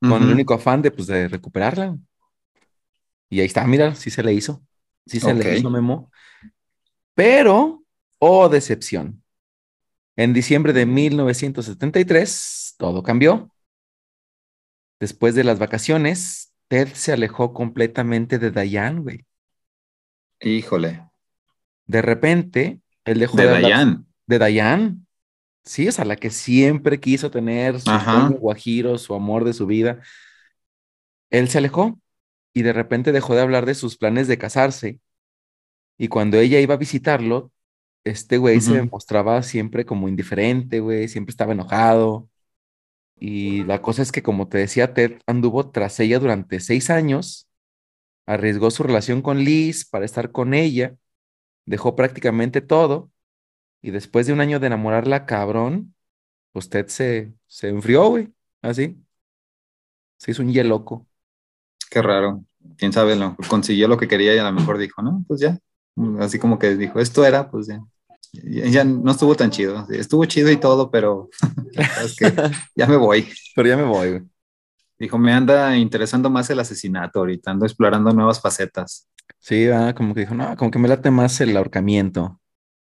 [0.00, 1.98] Con el único afán de, pues, de recuperarla.
[3.28, 4.62] Y ahí está, mira, sí se le hizo.
[5.04, 6.10] Sí se le hizo Memo.
[7.12, 7.84] Pero,
[8.20, 9.22] oh decepción.
[10.16, 13.50] En diciembre de 1973, todo cambió.
[14.98, 19.26] Después de las vacaciones, Ted se alejó completamente de Diane, güey.
[20.40, 21.06] Híjole.
[21.86, 24.04] De repente, él dejó de, de Diane.
[24.26, 24.96] De Diane.
[25.64, 27.90] Sí, o sea, la que siempre quiso tener su
[28.38, 30.00] guajiro, su amor de su vida.
[31.30, 31.98] Él se alejó
[32.54, 35.00] y de repente dejó de hablar de sus planes de casarse.
[35.98, 37.52] Y cuando ella iba a visitarlo,
[38.04, 42.28] este güey se mostraba siempre como indiferente, güey, siempre estaba enojado.
[43.18, 47.48] Y la cosa es que, como te decía, Ted anduvo tras ella durante seis años,
[48.26, 50.96] arriesgó su relación con Liz para estar con ella,
[51.66, 53.10] dejó prácticamente todo,
[53.82, 55.94] y después de un año de enamorarla, cabrón,
[56.52, 58.98] pues Ted se, se enfrió, güey, así.
[60.18, 61.06] Se hizo un loco.
[61.90, 62.44] Qué raro.
[62.78, 65.58] Quién sabe, lo, consiguió lo que quería y a lo mejor dijo, no, pues ya.
[66.18, 67.80] Así como que dijo, esto era, pues ya
[68.42, 69.86] ya no estuvo tan chido.
[69.90, 71.28] Estuvo chido y todo, pero
[72.04, 72.32] es que
[72.74, 73.28] ya me voy.
[73.54, 74.22] Pero ya me voy.
[74.98, 79.08] Dijo, me anda interesando más el asesinato ahorita, ando explorando nuevas facetas.
[79.38, 79.66] Sí,
[79.96, 82.40] como que dijo, no, como que me late más el ahorcamiento.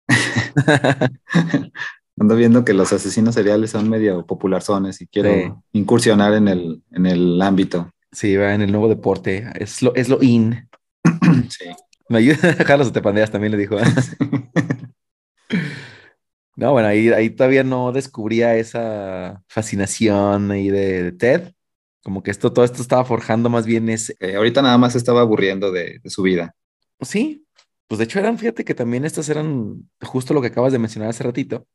[2.19, 7.07] ando viendo que los asesinos seriales son medio popularzones y quiero incursionar en el, en
[7.07, 7.91] el ámbito.
[8.13, 9.51] Sí, va en el nuevo deporte.
[9.55, 10.69] Es lo, es lo in.
[11.49, 11.67] sí.
[12.09, 13.77] Me ayuda a dejar te pandeas también le dijo.
[16.59, 21.53] No, bueno, ahí, ahí todavía no descubría esa fascinación ahí de, Ted.
[22.07, 24.17] Como que esto, todo esto estaba forjando más bien ese.
[24.37, 26.55] ahorita nada más estaba aburriendo de, su vida.
[27.01, 27.45] Sí,
[27.89, 31.11] pues de hecho eran, fíjate que también estas eran justo lo que acabas de mencionar
[31.11, 31.67] hace ratito.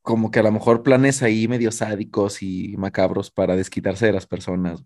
[0.00, 4.26] Como que a lo mejor planes ahí medio sádicos y macabros para desquitarse de las
[4.26, 4.82] personas.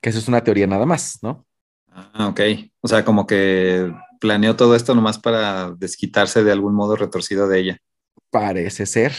[0.00, 1.46] Que eso es una teoría nada más, ¿no?
[1.86, 2.40] Ah, ok.
[2.80, 3.88] O sea, como que
[4.18, 7.78] planeó todo esto nomás para desquitarse de algún modo retorcido de ella.
[8.30, 9.12] Parece ser.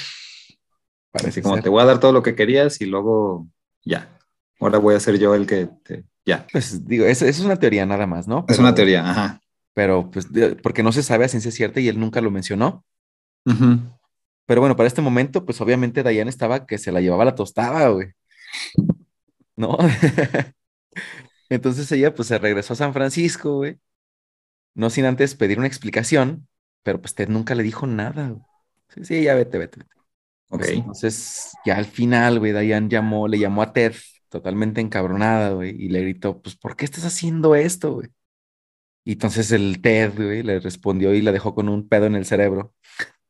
[1.10, 3.48] Parece como te voy a dar todo lo que querías y luego
[3.86, 4.20] ya.
[4.64, 6.04] Ahora voy a ser yo el que te.
[6.26, 6.48] Ya.
[6.52, 8.46] Pues digo, eso, es una teoría nada más, ¿no?
[8.48, 9.42] es una teoría, ajá.
[9.74, 10.28] Pero pues,
[10.62, 12.86] porque no se sabe a ciencia cierta y él nunca lo mencionó.
[14.46, 17.90] Pero bueno, para este momento, pues obviamente Diane estaba que se la llevaba la tostada,
[17.90, 18.10] güey.
[19.56, 19.78] ¿No?
[21.50, 23.80] Entonces ella pues se regresó a San Francisco, güey
[24.76, 26.48] no sin antes pedir una explicación,
[26.84, 28.36] pero pues Ted nunca le dijo nada.
[28.90, 29.96] Sí, sí, ya vete, vete, vete.
[30.48, 30.76] Pues, ok.
[30.76, 33.94] entonces, ya al final, güey, Diane llamó, le llamó a Ted
[34.34, 38.10] totalmente encabronada, güey, y le gritó, pues, ¿por qué estás haciendo esto, güey?
[39.06, 42.26] Y entonces el Ted, güey, le respondió y la dejó con un pedo en el
[42.26, 42.74] cerebro.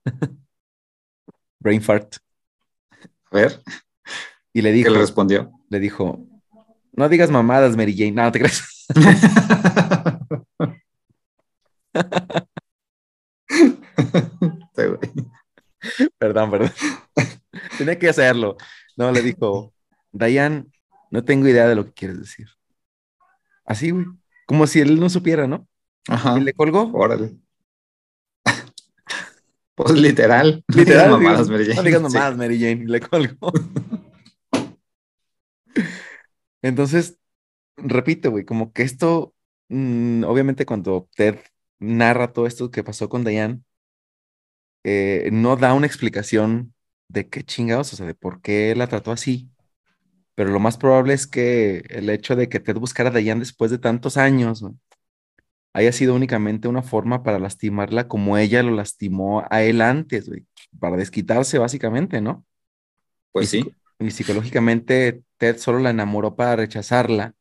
[1.60, 2.16] Brain fart.
[3.32, 3.62] A ver.
[4.54, 4.88] Y le dijo.
[4.88, 5.52] ¿Qué le respondió?
[5.70, 6.26] Le dijo,
[6.94, 8.14] no digas mamadas, Mary Jane.
[8.14, 8.64] No, te crees.
[16.18, 16.72] perdón, perdón.
[17.78, 18.56] Tenía que hacerlo.
[18.96, 19.74] No, le dijo,
[20.14, 20.72] Dayan,
[21.14, 22.48] no tengo idea de lo que quieres decir.
[23.66, 24.08] Así, güey.
[24.48, 25.68] Como si él no supiera, ¿no?
[26.08, 26.40] Ajá.
[26.40, 26.92] Y le colgó.
[26.92, 27.38] Órale.
[29.76, 30.64] Pues literal.
[30.68, 31.10] Literal.
[31.12, 31.76] No digas mamadas, Mary Jane.
[31.76, 32.86] No digas mamadas, Mary Jane.
[32.88, 33.52] Le colgó.
[36.64, 37.20] Entonces,
[37.78, 39.36] repito, güey, como que esto,
[39.70, 41.38] mm, obviamente cuando Ted
[41.80, 43.62] narra todo esto que pasó con Diane,
[44.84, 46.74] eh, no da una explicación
[47.08, 49.53] de qué chingados, o sea, de por qué la trató así.
[50.36, 53.70] Pero lo más probable es que el hecho de que Ted buscara a Diane después
[53.72, 54.66] de tantos años
[55.74, 60.30] haya sido únicamente una forma para lastimarla como ella lo lastimó a él antes,
[60.80, 62.46] para desquitarse básicamente, ¿no?
[63.32, 63.66] Pues sí.
[64.00, 67.34] Y psicológicamente Ted solo la enamoró para rechazarla.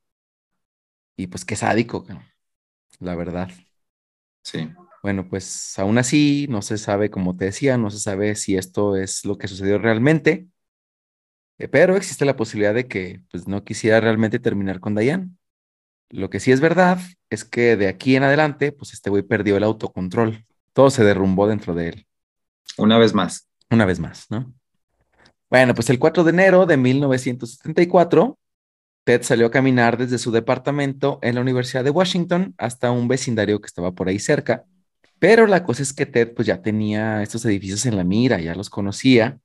[1.17, 2.07] Y pues qué sádico,
[3.01, 3.51] la verdad.
[4.43, 4.71] Sí.
[5.03, 8.97] Bueno, pues aún así no se sabe, como te decía, no se sabe si esto
[8.97, 10.47] es lo que sucedió realmente,
[11.69, 15.31] pero existe la posibilidad de que pues, no quisiera realmente terminar con Diane.
[16.11, 16.99] Lo que sí es verdad
[17.31, 20.45] es que de aquí en adelante, pues este güey perdió el autocontrol.
[20.73, 22.07] Todo se derrumbó dentro de él.
[22.77, 23.49] Una vez más.
[23.71, 24.53] Una vez más, ¿no?
[25.51, 28.39] Bueno, pues el 4 de enero de 1974,
[29.05, 33.61] Ted salió a caminar desde su departamento en la Universidad de Washington hasta un vecindario
[33.61, 34.65] que estaba por ahí cerca.
[35.19, 38.55] Pero la cosa es que Ted pues ya tenía estos edificios en la mira, ya
[38.55, 39.41] los conocía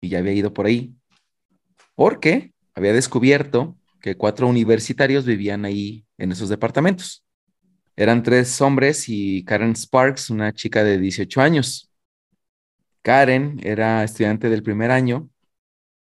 [0.00, 0.94] y ya había ido por ahí.
[1.98, 7.24] Porque había descubierto que cuatro universitarios vivían ahí en esos departamentos.
[7.96, 11.90] Eran tres hombres y Karen Sparks, una chica de 18 años.
[13.02, 15.28] Karen era estudiante del primer año,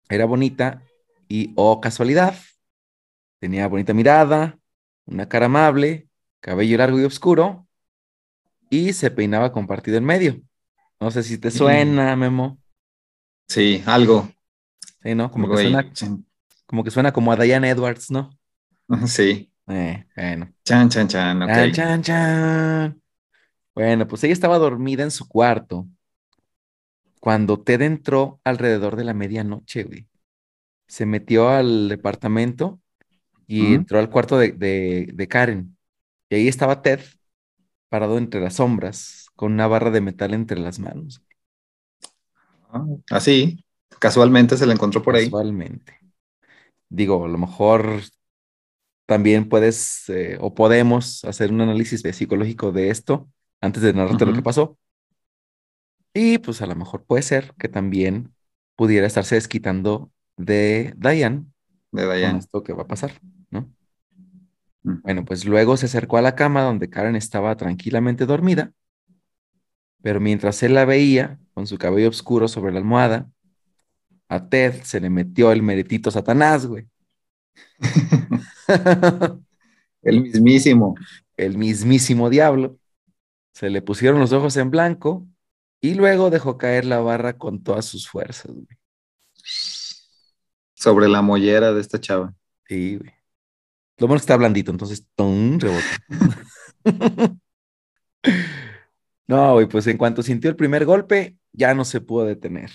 [0.10, 0.82] era bonita
[1.28, 2.36] y, oh casualidad,
[3.38, 4.58] Tenía bonita mirada,
[5.06, 6.08] una cara amable,
[6.40, 7.68] cabello largo y oscuro,
[8.72, 10.42] y se peinaba compartido en medio.
[11.00, 12.58] No sé si te suena, Memo.
[13.48, 14.35] Sí, algo.
[15.06, 15.30] Sí, ¿no?
[15.30, 15.92] Como, que, suena,
[16.66, 18.32] como que suena como a Diane Edwards, ¿no?
[19.06, 19.52] Sí.
[19.68, 20.52] Eh, bueno.
[20.64, 23.02] Chan, chan, chan, Chan, chan, chan.
[23.76, 25.88] Bueno, pues ella estaba dormida en su cuarto
[27.20, 30.08] cuando Ted entró alrededor de la medianoche, güey.
[30.88, 32.80] Se metió al departamento
[33.46, 35.78] y entró al cuarto de, Karen.
[36.30, 37.02] Y ahí estaba Ted,
[37.90, 41.22] parado entre las sombras, con una barra de metal entre las manos.
[42.70, 43.65] Ah, así,
[44.06, 45.30] Casualmente se la encontró por ahí.
[45.30, 46.00] Casualmente.
[46.90, 48.02] Digo, a lo mejor
[49.06, 53.30] también puedes eh, o podemos hacer un análisis psicológico de esto
[53.62, 54.78] antes de narrarte lo que pasó.
[56.14, 58.34] Y pues a lo mejor puede ser que también
[58.76, 61.46] pudiera estarse desquitando de Diane
[61.92, 62.40] De con Dayan.
[62.40, 63.14] esto que va a pasar,
[63.52, 63.74] ¿no?
[64.84, 65.02] Ujú.
[65.04, 68.74] Bueno, pues luego se acercó a la cama donde Karen estaba tranquilamente dormida,
[70.02, 73.30] pero mientras él la veía con su cabello oscuro sobre la almohada,
[74.28, 76.88] a Ted se le metió el meretito Satanás, güey.
[80.02, 80.96] El mismísimo.
[81.36, 82.78] el mismísimo diablo.
[83.54, 85.28] Se le pusieron los ojos en blanco
[85.82, 88.68] y luego dejó caer la barra con todas sus fuerzas, güey.
[90.76, 92.36] Sobre la mollera de esta chava.
[92.68, 93.12] Sí, güey.
[93.98, 95.60] Lo bueno es que está blandito, entonces ¡tum!
[95.60, 95.86] rebota.
[99.28, 102.70] No, güey, pues en cuanto sintió el primer golpe, ya no se pudo detener.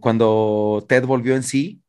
[0.00, 1.82] Cuando Ted volvió en sí,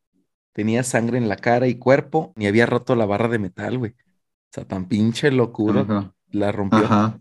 [0.54, 3.92] tenía sangre en la cara y cuerpo, ni había roto la barra de metal, güey.
[3.92, 6.14] O sea, tan pinche locura Ajá.
[6.32, 6.80] la rompió.
[6.80, 7.20] Ajá.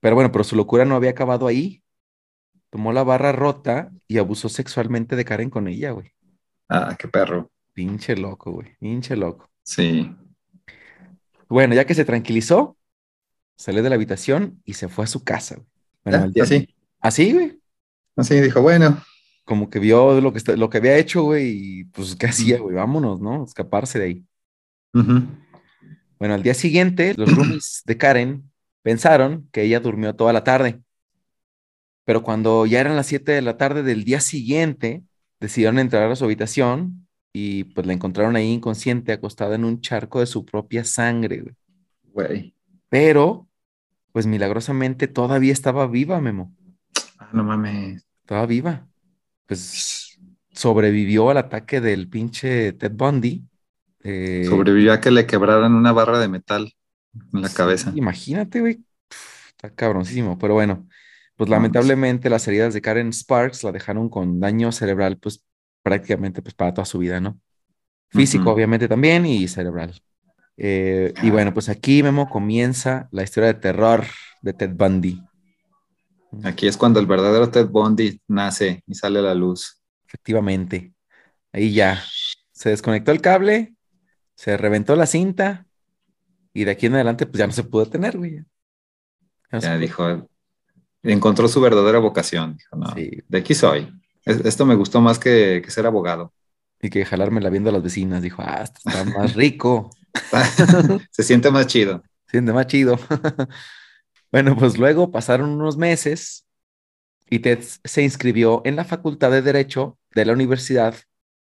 [0.00, 1.82] Pero bueno, pero su locura no había acabado ahí.
[2.70, 6.12] Tomó la barra rota y abusó sexualmente de Karen con ella, güey.
[6.68, 7.50] Ah, qué perro.
[7.72, 8.76] Pinche loco, güey.
[8.78, 9.48] Pinche loco.
[9.62, 10.14] Sí.
[11.48, 12.76] Bueno, ya que se tranquilizó,
[13.56, 15.68] salió de la habitación y se fue a su casa, güey.
[16.04, 16.68] Bueno, día- así.
[17.00, 17.60] Así, güey.
[18.16, 18.98] Así dijo, bueno,
[19.44, 22.58] Como que vio lo que, está- lo que había hecho, güey, y pues, ¿qué hacía,
[22.58, 22.74] güey?
[22.76, 23.44] Vámonos, ¿no?
[23.44, 24.24] Escaparse de ahí.
[26.18, 28.50] Bueno, al día siguiente, los roomies de Karen
[28.82, 30.80] pensaron que ella durmió toda la tarde.
[32.04, 35.02] Pero cuando ya eran las 7 de la tarde del día siguiente,
[35.40, 40.20] decidieron entrar a su habitación y pues la encontraron ahí inconsciente, acostada en un charco
[40.20, 41.54] de su propia sangre, güey.
[42.12, 42.54] güey.
[42.88, 43.48] Pero,
[44.12, 46.54] pues milagrosamente todavía estaba viva, Memo.
[47.18, 48.06] Ah, no mames.
[48.20, 48.86] Estaba viva.
[49.46, 50.18] Pues
[50.52, 53.46] sobrevivió al ataque del pinche Ted Bundy.
[54.04, 56.72] Eh, Sobrevivió a que le quebraran una barra de metal
[57.32, 57.94] en la Sí, cabeza.
[57.94, 58.84] Imagínate, güey.
[59.48, 60.88] Está cabroncísimo, pero bueno,
[61.36, 65.44] pues No, lamentablemente las heridas de Karen Sparks la dejaron con daño cerebral, pues
[65.82, 67.40] prácticamente pues para toda su vida, ¿no?
[68.10, 68.54] Físico, Ujú.
[68.54, 70.00] obviamente también, y cerebral.
[70.56, 74.06] Eh, y bueno, pues aquí, Memo, comienza la historia de terror
[74.42, 75.22] de Ted Bundy.
[76.42, 79.80] Aquí es cuando el verdadero Ted Bundy nace y sale a la luz.
[80.06, 80.92] Efectivamente.
[81.52, 82.02] Ahí ya.
[82.52, 83.74] Se desconectó el cable,
[84.34, 85.66] se reventó la cinta,
[86.52, 88.36] y de aquí en adelante, pues ya no se pudo detener, güey.
[88.36, 88.44] Ya
[89.52, 90.28] no se Ya dijo,
[91.02, 92.56] encontró su verdadera vocación.
[92.56, 93.10] Dijo, no, Sí.
[93.28, 93.92] de aquí soy.
[94.24, 96.32] Es- Esto me gustó más que, que ser abogado.
[96.80, 98.22] Y que jalármela viendo a las vecinas.
[98.22, 99.90] Dijo, ah, esto está más rico.
[101.10, 102.02] Se siente más chido.
[102.28, 102.98] Siente más chido.
[104.34, 106.44] bueno, pues luego pasaron unos meses
[107.30, 110.96] y Ted se inscribió en la Facultad de Derecho de la Universidad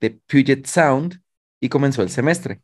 [0.01, 1.22] de Puget Sound
[1.61, 2.61] y comenzó el semestre.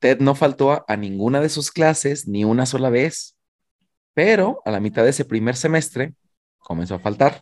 [0.00, 3.36] Ted no faltó a, ninguna de sus clases ni una sola vez,
[4.14, 6.14] pero a la mitad de ese primer semestre
[6.58, 7.40] comenzó a faltar.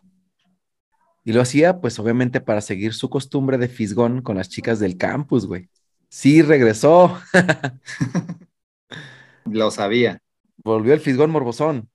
[1.23, 4.95] Y lo hacía, pues obviamente para seguir su costumbre de fisgón con las chicas del
[4.95, 5.71] campus, güey.
[6.07, 7.19] Sí, regresó.
[9.45, 10.21] Lo sabía.
[10.57, 11.89] Volvió el fisgón morbosón,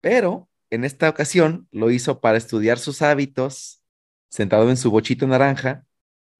[0.00, 3.82] pero en esta ocasión lo hizo para estudiar sus hábitos,
[4.28, 5.84] sentado en su bochito naranja,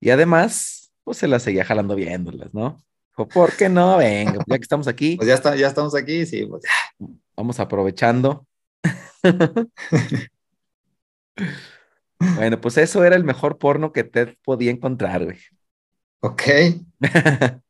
[0.01, 2.83] y además, pues se las seguía jalando viéndolas, ¿no?
[3.11, 3.97] Dijo, ¿por qué no?
[3.99, 6.45] Venga, pues, ya que estamos aquí, Pues ya, está, ya estamos aquí, sí.
[6.47, 6.63] pues,
[7.37, 8.47] vamos aprovechando.
[12.19, 15.39] Bueno, pues eso era el mejor porno que Ted podía encontrar, güey.
[16.21, 16.43] ok.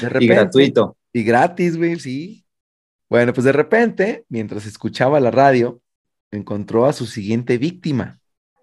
[0.00, 0.96] De y gratuito.
[1.12, 2.44] Y gratis, güey, sí.
[3.08, 5.80] Bueno, pues de repente, mientras escuchaba la radio,
[6.30, 8.20] encontró a su siguiente víctima.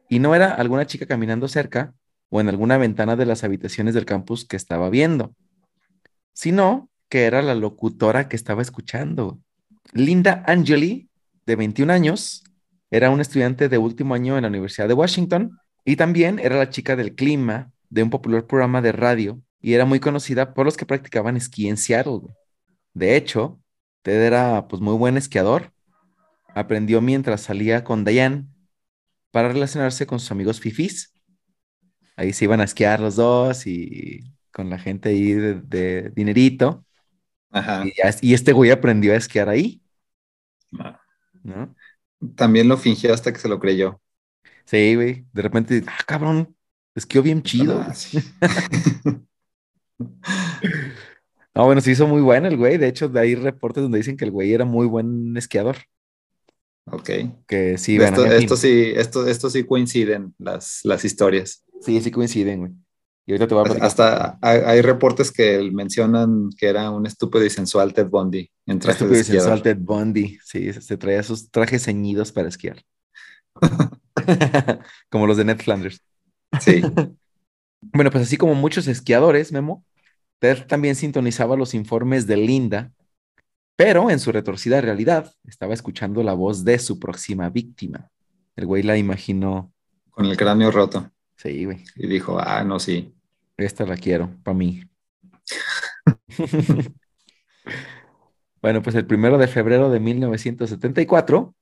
[0.09, 1.93] Y no era alguna chica caminando cerca
[2.29, 5.35] o en alguna ventana de las habitaciones del campus que estaba viendo,
[6.33, 9.39] sino que era la locutora que estaba escuchando.
[9.93, 11.09] Linda Angeli,
[11.45, 12.43] de 21 años,
[12.89, 16.69] era una estudiante de último año en la Universidad de Washington y también era la
[16.69, 20.77] chica del clima de un popular programa de radio y era muy conocida por los
[20.77, 22.21] que practicaban esquí en Seattle.
[22.93, 23.59] De hecho,
[24.03, 25.73] Ted era pues muy buen esquiador.
[26.55, 28.47] Aprendió mientras salía con Diane
[29.31, 31.13] para relacionarse con sus amigos fifís.
[32.15, 36.85] Ahí se iban a esquiar los dos y con la gente ahí de, de dinerito.
[37.51, 37.83] Ajá.
[38.21, 39.81] Y este güey aprendió a esquiar ahí,
[41.43, 41.75] ¿no?
[42.35, 44.01] También lo fingió hasta que se lo creyó.
[44.65, 45.25] Sí, güey.
[45.33, 46.55] De repente, ah, cabrón,
[46.95, 47.79] esquió bien chido.
[47.81, 48.19] Ah, sí.
[51.55, 52.77] No, bueno, se hizo muy bueno el güey.
[52.77, 55.77] De hecho, de ahí reportes donde dicen que el güey era muy buen esquiador.
[56.85, 57.09] Ok.
[57.47, 61.63] Que sí, bueno, esto, esto sí, esto, esto sí coinciden las, las historias.
[61.81, 62.71] Sí, sí coinciden, güey.
[63.25, 63.85] Y ahorita te voy a.
[63.85, 68.79] Hasta hay, hay reportes que mencionan que era un estúpido y sensual Ted Bundy en
[68.79, 69.61] traje Estúpido de y sensual.
[69.61, 70.37] Ted Bundy.
[70.43, 72.83] Sí, se traía sus trajes ceñidos para esquiar.
[75.09, 76.01] como los de Ned Flanders.
[76.59, 76.81] Sí.
[77.91, 79.83] Bueno, pues así como muchos esquiadores, Memo,
[80.43, 82.91] Ted también sintonizaba los informes de Linda,
[83.77, 88.11] pero en su retorcida realidad estaba escuchando la voz de su próxima víctima.
[88.57, 89.71] El güey la imaginó.
[90.09, 91.09] Con el cráneo roto.
[91.37, 91.85] Sí, güey.
[91.95, 93.15] Y dijo, ah, no, sí.
[93.55, 94.83] Esta la quiero, para mí.
[98.61, 101.55] bueno, pues el primero de febrero de 1974,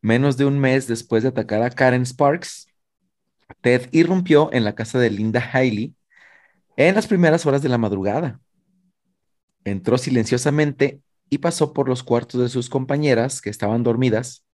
[0.00, 2.68] menos de un mes después de atacar a Karen Sparks,
[3.62, 5.96] Ted irrumpió en la casa de Linda Haley
[6.78, 8.40] en las primeras horas de la madrugada.
[9.64, 14.44] Entró silenciosamente y pasó por los cuartos de sus compañeras que estaban dormidas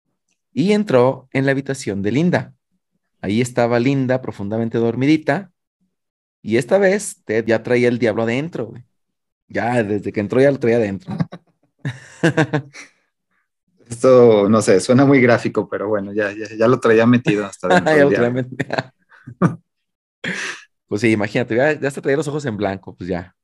[0.52, 2.54] y entró en la habitación de Linda.
[3.20, 5.52] Ahí estaba Linda profundamente dormidita
[6.42, 8.66] y esta vez Ted ya traía el diablo adentro.
[8.66, 8.84] güey.
[9.48, 11.16] Ya desde que entró ya lo traía adentro.
[13.88, 17.68] Esto, no sé, suena muy gráfico, pero bueno, ya, ya, ya lo traía metido hasta
[17.70, 18.32] dentro Ya del lo traía diablo.
[18.32, 18.58] metido.
[20.88, 23.36] Pues sí, imagínate, ya, ya hasta traía los ojos en blanco, pues ya.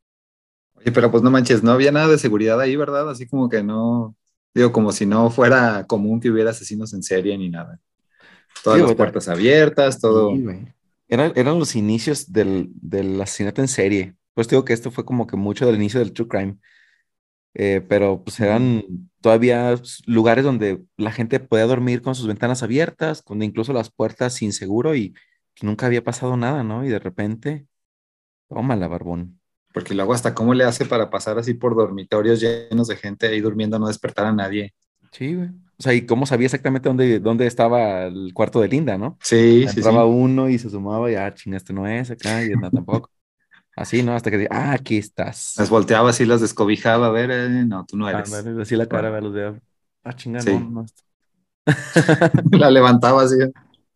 [0.74, 3.11] Oye, pero pues no manches, no había nada de seguridad ahí, ¿verdad?
[3.11, 4.16] Así como que no,
[4.55, 7.78] digo, como si no fuera común que hubiera asesinos en serie ni nada.
[8.64, 10.32] Todas Sí, las puertas abiertas, todo.
[10.36, 10.74] Sí.
[11.09, 14.14] Eran, eran los inicios del, del asesinato en serie.
[14.34, 16.59] Pues digo que esto fue como que mucho del inicio del true crime.
[17.55, 18.84] Eh, pero pues eran
[19.20, 19.74] todavía
[20.07, 24.53] lugares donde la gente podía dormir con sus ventanas abiertas, con incluso las puertas sin
[24.53, 25.14] seguro y
[25.62, 26.84] nunca había pasado nada, ¿no?
[26.84, 27.66] Y de repente,
[28.48, 29.40] tómala, barbón.
[29.72, 33.40] Porque luego hasta cómo le hace para pasar así por dormitorios llenos de gente ahí
[33.40, 34.74] durmiendo, no despertar a nadie.
[35.12, 35.48] Sí, güey.
[35.78, 39.16] O sea, y cómo sabía exactamente dónde, dónde estaba el cuarto de Linda, ¿no?
[39.22, 39.78] Sí, sí, sí.
[39.78, 43.11] Entraba uno y se sumaba y, ah, chinga, este no es acá y no tampoco.
[43.76, 44.12] Así, ¿no?
[44.12, 45.55] Hasta que, ah, aquí estás.
[45.57, 48.30] Las volteaba así, las descobijaba, a ver, eh, no, tú no eres.
[48.32, 49.59] Así la cara, a los de,
[50.05, 50.53] ah, chinga, Sí.
[50.53, 50.84] no,
[52.53, 53.36] La levantaba así.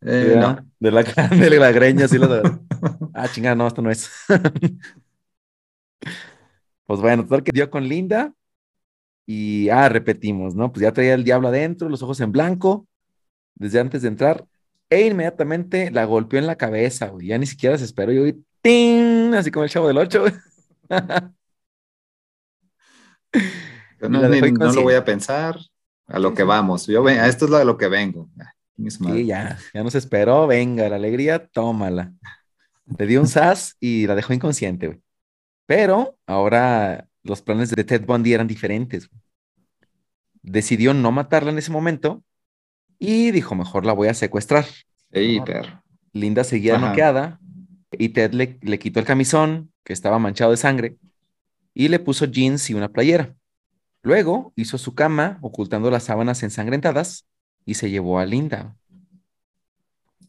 [0.04, 0.56] Eh, no.
[0.80, 2.50] De la de la greña, así la de,
[3.14, 4.10] ah, chinga, no, esto no es.
[6.86, 8.34] Pues bueno, total que dio con Linda
[9.26, 10.72] y, ah, repetimos, ¿no?
[10.72, 12.88] Pues ya traía el diablo adentro, los ojos en blanco,
[13.56, 14.46] desde antes de entrar,
[14.90, 17.28] e inmediatamente la golpeó en la cabeza, güey.
[17.28, 19.34] Ya ni siquiera se esperó, yo, vi, ¡ting!
[19.34, 20.34] Así como el chavo del ocho, güey.
[24.00, 24.40] Yo Y no, ni-
[24.74, 25.58] lo voy a pensar,
[26.06, 26.48] a lo Sí, que sí.
[26.48, 26.86] vamos.
[26.86, 28.28] Yo a esto es lo de lo que vengo.
[28.76, 32.12] Sí, ya, ya no se esperó, venga, la alegría, tómala.
[32.98, 35.00] Le dio un sas y la dejó inconsciente, güey.
[35.66, 39.08] Pero ahora los planes de Ted Bundy eran diferentes.
[39.08, 39.20] güey.
[40.42, 42.22] Decidió no matarla en ese momento
[42.98, 44.66] y dijo, mejor la voy a secuestrar.
[45.10, 45.44] Ey, No.
[45.44, 45.82] perro.
[46.12, 46.88] Linda seguía Ajá.
[46.90, 47.40] noqueada
[47.92, 50.96] y Ted le, le quitó el camisón, que estaba manchado de sangre,
[51.74, 53.34] y le puso jeans y una playera.
[54.02, 57.26] Luego hizo su cama ocultando las sábanas ensangrentadas
[57.64, 58.76] y se llevó a Linda.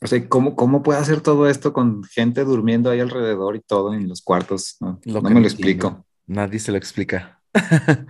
[0.02, 3.94] O sea, ¿cómo, ¿cómo puede hacer todo esto con gente durmiendo ahí alrededor y todo
[3.94, 4.76] en los cuartos?
[4.80, 5.88] No, Lo no que me lo explico.
[5.88, 6.06] entiendo.
[6.28, 7.42] Nadie se lo explica.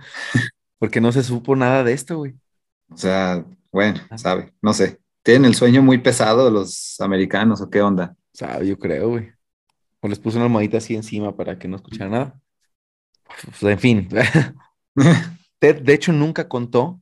[0.78, 2.34] Porque no se supo nada de esto, güey.
[2.90, 4.18] O sea, bueno, Ah.
[4.18, 5.00] sabe, no sé.
[5.22, 8.14] ¿Tienen el sueño muy pesado los americanos o qué onda?
[8.32, 9.30] Sabe, yo creo, güey.
[10.00, 12.40] O les puso una almohadita así encima para que no escuchara nada.
[13.44, 14.08] Pues, en fin.
[15.58, 17.00] Ted, de hecho, nunca contó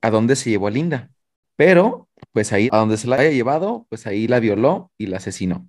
[0.00, 1.10] a dónde se llevó a Linda.
[1.56, 5.18] Pero, pues ahí, a donde se la haya llevado, pues ahí la violó y la
[5.18, 5.68] asesinó.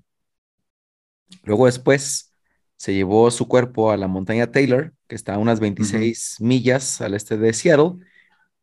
[1.43, 2.33] Luego después
[2.75, 7.13] se llevó su cuerpo a la montaña Taylor, que está a unas 26 millas al
[7.13, 7.93] este de Seattle,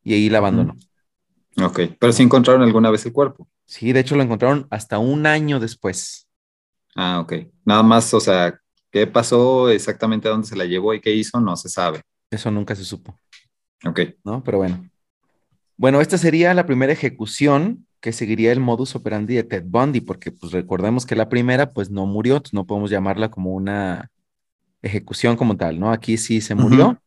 [0.03, 0.77] y ahí la abandonó.
[1.61, 3.47] Ok, pero sí encontraron alguna vez el cuerpo.
[3.65, 6.27] Sí, de hecho lo encontraron hasta un año después.
[6.95, 7.33] Ah, ok.
[7.65, 8.59] Nada más, o sea,
[8.91, 11.39] ¿qué pasó exactamente a dónde se la llevó y qué hizo?
[11.39, 12.01] No se sabe.
[12.29, 13.17] Eso nunca se supo,
[13.85, 13.99] Ok.
[14.23, 14.43] ¿no?
[14.43, 14.90] Pero bueno.
[15.81, 20.31] Bueno, esta sería la primera ejecución que seguiría el modus operandi de Ted Bundy, porque
[20.31, 24.11] pues recordemos que la primera pues no murió, no podemos llamarla como una
[24.83, 25.91] ejecución como tal, ¿no?
[25.91, 27.01] Aquí sí se murió,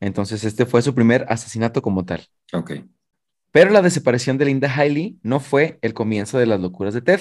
[0.00, 2.26] entonces este fue su primer asesinato como tal.
[2.52, 2.72] Ok.
[3.52, 7.20] Pero la desaparición de Linda Haley no fue el comienzo de las locuras de Ted.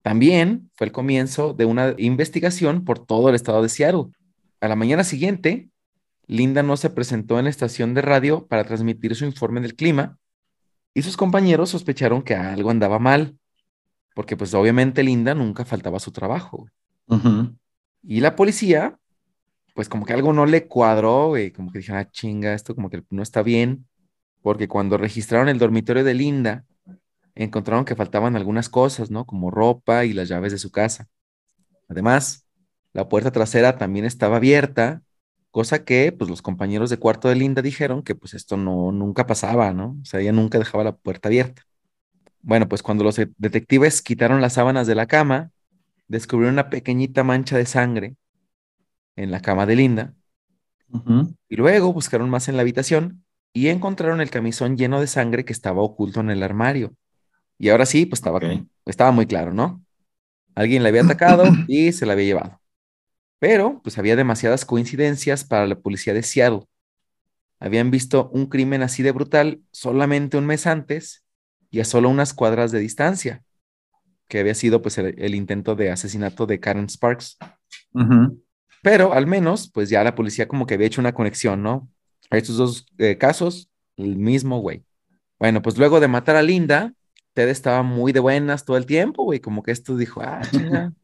[0.00, 4.06] También fue el comienzo de una investigación por todo el estado de Seattle.
[4.58, 5.68] A la mañana siguiente,
[6.32, 10.18] Linda no se presentó en la estación de radio para transmitir su informe del clima
[10.94, 13.38] y sus compañeros sospecharon que algo andaba mal,
[14.14, 16.66] porque pues obviamente Linda nunca faltaba a su trabajo.
[18.02, 18.98] Y la policía,
[19.74, 22.88] pues como que algo no le cuadró, güey, como que dijeron, ah, chinga, esto como
[22.90, 23.86] que no está bien.
[24.42, 26.64] porque cuando registraron el dormitorio de Linda,
[27.34, 29.24] encontraron que faltaban algunas cosas, ¿no?
[29.24, 31.08] Como ropa y las llaves de su casa.
[31.88, 32.46] Además,
[32.92, 35.02] la puerta trasera también estaba abierta,
[35.52, 39.26] cosa que pues los compañeros de cuarto de Linda dijeron que pues esto no nunca
[39.26, 39.98] pasaba, ¿no?
[40.02, 41.62] O sea, ella nunca dejaba la puerta abierta.
[42.42, 45.52] Bueno, pues cuando los detectives quitaron las sábanas de la cama,
[46.08, 48.16] descubrieron una pequeñita mancha de sangre
[49.16, 50.14] en la cama de Linda.
[51.48, 55.52] Y luego buscaron más en la habitación y encontraron el camisón lleno de sangre que
[55.52, 56.94] estaba oculto en el armario.
[57.58, 58.40] Y ahora sí, pues estaba,
[58.86, 59.84] estaba muy claro, ¿no?
[60.54, 62.61] Alguien le había atacado y se la había llevado.
[63.42, 66.60] Pero, pues había demasiadas coincidencias para la policía de Seattle.
[67.58, 71.24] Habían visto un crimen así de brutal solamente un mes antes
[71.68, 73.42] y a solo unas cuadras de distancia,
[74.28, 77.36] que había sido pues el, intento de asesinato de Karen Sparks.
[78.80, 81.90] Pero al menos, pues ya la policía como que había hecho una conexión, ¿no?
[82.30, 84.84] A estos dos eh, casos, el mismo güey.
[85.40, 86.94] Bueno, pues luego de matar a Linda,
[87.34, 90.92] Ted estaba muy de buenas todo el tiempo, güey, como que esto dijo, ah, chinga,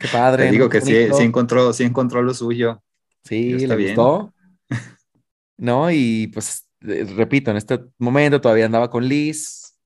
[0.00, 0.46] qué padre.
[0.46, 2.82] Te digo que sí, sí, encontró, sí encontró lo suyo.
[3.22, 4.34] Sí, le gustó.
[5.56, 5.90] ¿No?
[5.90, 9.78] Y pues, eh, repito, en este momento todavía andaba con Liz,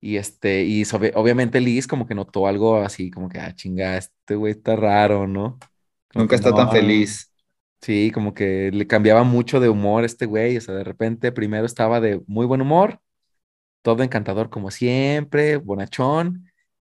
[0.00, 0.84] y este, y
[1.14, 5.26] obviamente Liz como que notó algo así, como que, ah, chinga, este güey está raro,
[5.26, 5.58] ¿no?
[6.14, 7.32] Nunca está tan feliz.
[7.82, 11.66] Sí, como que le cambiaba mucho de humor este güey, o sea, de repente primero
[11.66, 13.00] estaba de muy buen humor
[13.86, 16.50] todo encantador como siempre, bonachón,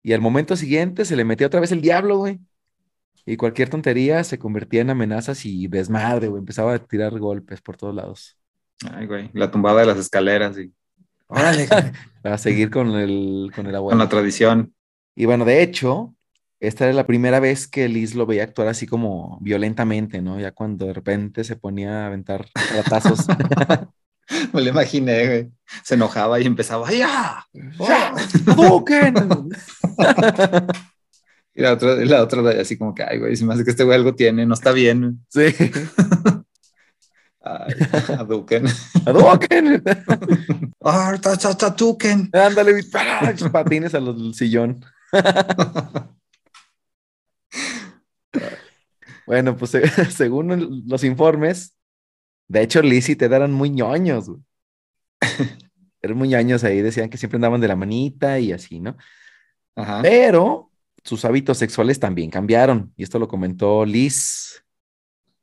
[0.02, 2.40] y al momento siguiente se le metió otra vez el diablo, güey.
[3.30, 6.40] Y cualquier tontería se convertía en amenazas y desmadre, güey.
[6.40, 8.38] Empezaba a tirar golpes por todos lados.
[8.90, 10.72] Ay, güey, la tumbada de las escaleras y...
[11.26, 11.68] Órale.
[12.22, 13.90] a seguir con el, con el abuelo.
[13.90, 14.72] Con la tradición.
[15.14, 16.14] Y bueno, de hecho,
[16.58, 20.40] esta era la primera vez que Liz lo veía actuar así como violentamente, ¿no?
[20.40, 23.26] Ya cuando de repente se ponía a aventar ratazos.
[24.54, 25.50] Me lo imaginé, güey.
[25.82, 27.46] Se enojaba y empezaba, ¡ya!
[31.58, 33.82] Y la otra, la otra así como que, ay, güey, se me hace que este
[33.82, 35.26] güey algo tiene, no está bien.
[35.28, 35.42] Sí.
[37.40, 37.74] Ay,
[38.16, 38.66] aduken.
[39.04, 39.82] Aduken.
[40.80, 42.30] Aduken.
[42.32, 42.80] Ándale,
[43.50, 44.84] patines a los sillón.
[49.26, 49.72] bueno, pues
[50.10, 51.74] según los informes,
[52.46, 54.30] de hecho, Liz y Ted eran muy ñoños,
[56.02, 58.96] eran muy ñoños ahí, decían que siempre andaban de la manita y así, ¿no?
[59.74, 60.02] Ajá.
[60.02, 60.67] Pero
[61.04, 64.64] sus hábitos sexuales también cambiaron, y esto lo comentó Liz.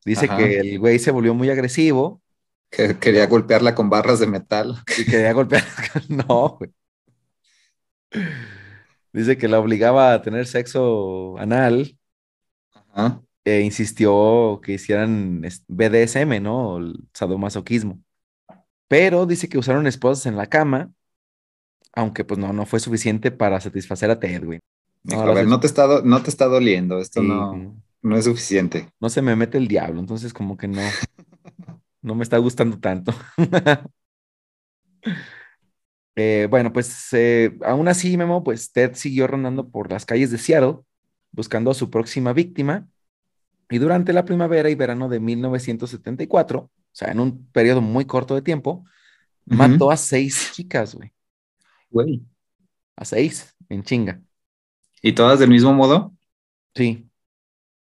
[0.03, 2.21] Dice que el güey se volvió muy agresivo.
[2.69, 4.83] Que quería golpearla con barras de metal.
[4.97, 5.69] Y quería golpearla.
[6.09, 6.71] no, güey.
[9.11, 11.97] Dice que la obligaba a tener sexo anal.
[12.93, 16.77] Ajá e insistió que hicieran BDSM, ¿no?
[16.79, 18.01] El sadomasoquismo.
[18.87, 20.91] Pero dice que usaron esposas en la cama,
[21.93, 24.59] aunque pues no, no fue suficiente para satisfacer a Ted, güey.
[25.05, 28.89] No, a ver, no te, está no te está doliendo, esto no, no es suficiente.
[28.99, 30.81] No se me mete el diablo, entonces como que no,
[32.01, 33.13] no me está gustando tanto.
[36.17, 40.37] Eh, bueno, pues eh, aún así, Memo, pues Ted siguió rondando por las calles de
[40.37, 40.77] Seattle,
[41.33, 42.87] buscando a su próxima víctima,
[43.69, 48.33] y durante la primavera y verano de 1974, o sea, en un periodo muy corto
[48.33, 48.85] de tiempo,
[49.45, 51.11] mató a seis chicas, güey.
[51.89, 52.23] Güey.
[52.95, 54.21] A seis, en chinga.
[55.05, 56.15] ¿Y todas del mismo modo?
[56.73, 57.07] Sí.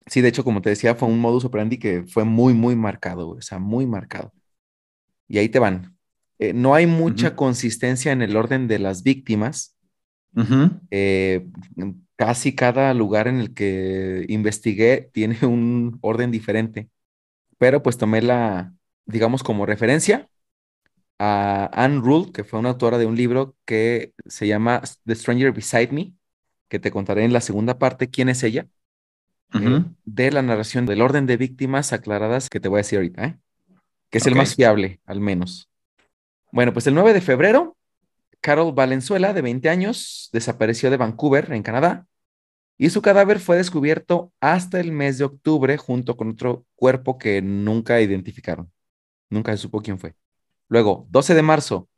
[0.05, 3.31] Sí, de hecho, como te decía, fue un modus operandi que fue muy, muy marcado.
[3.31, 4.35] O sea, muy marcado.
[5.27, 5.97] Y ahí te van.
[6.39, 9.75] Eh, no hay mucha consistencia en el orden de las víctimas.
[10.91, 11.47] eh,
[12.17, 16.91] casi cada lugar en el que investigué tiene un orden diferente,
[17.57, 18.75] pero pues tomé la,
[19.07, 20.29] digamos, como referencia
[21.19, 25.53] a Anne Rule, que fue una autora de un libro que se llama The Stranger
[25.53, 26.13] Beside Me,
[26.69, 28.67] que te contaré en la segunda parte quién es ella,
[29.55, 33.25] eh, de la narración del orden de víctimas aclaradas que te voy a decir ahorita,
[33.25, 33.39] ¿eh?
[34.11, 35.71] que es el más fiable, al menos.
[36.53, 37.77] Bueno, pues el 9 de febrero
[38.47, 42.07] Carol Valenzuela, de 20 años, desapareció de Vancouver, en Canadá,
[42.79, 47.43] y su cadáver fue descubierto hasta el mes de octubre junto con otro cuerpo que
[47.43, 48.71] nunca identificaron.
[49.31, 50.15] Nunca se supo quién fue.
[50.69, 51.89] Luego, 12 de marzo,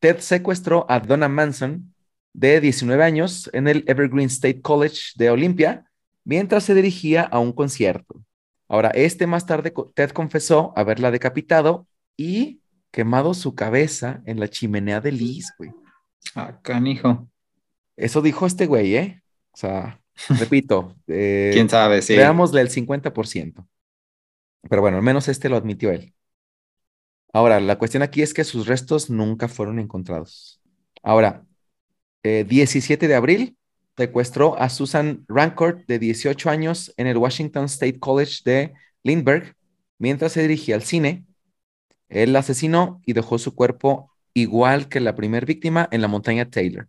[0.00, 1.93] Ted secuestró a Donna Manson,
[2.34, 5.90] de 19 años, en el Evergreen State College de Olympia,
[6.24, 8.22] mientras se dirigía a un concierto.
[8.68, 11.86] Ahora, este más tarde, Ted confesó haberla decapitado
[12.16, 15.70] y quemado su cabeza en la chimenea de Liz, güey.
[16.34, 17.28] Ah, canijo.
[17.96, 19.22] Eso dijo este güey, ¿eh?
[19.52, 20.00] O sea,
[20.40, 20.96] repito.
[21.06, 22.02] Eh, ¿Quién sabe?
[22.02, 22.16] Sí.
[22.16, 23.66] Veámosle el 50%.
[24.68, 26.14] Pero bueno, al menos este lo admitió él.
[27.32, 30.60] Ahora, la cuestión aquí es que sus restos nunca fueron encontrados.
[31.02, 31.43] Ahora,
[32.24, 33.56] 17 eh, de abril,
[33.96, 38.72] secuestró a Susan Rancourt, de 18 años, en el Washington State College de
[39.02, 39.54] Lindbergh,
[39.98, 41.24] mientras se dirigía al cine.
[42.08, 46.50] Él la asesinó y dejó su cuerpo igual que la primera víctima en la montaña
[46.50, 46.88] Taylor.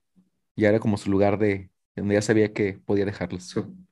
[0.56, 3.44] Ya era como su lugar de, donde ya sabía que podía dejarlos.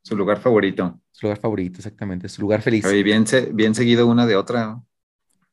[0.01, 0.99] Su, lugar favorito.
[1.11, 2.29] Su lugar favorito, exactamente.
[2.29, 2.85] Su lugar feliz.
[3.03, 4.81] Bien, bien seguido una de otra.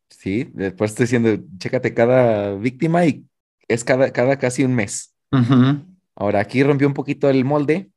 [0.08, 3.24] Sí, después estoy diciendo, chécate cada víctima y
[3.68, 5.14] es cada, cada casi un mes.
[6.14, 7.90] Ahora, aquí rompió un poquito el molde.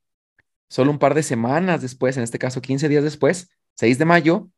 [0.70, 4.50] Solo un par de semanas después, en este caso 15 días después, 6 de mayo,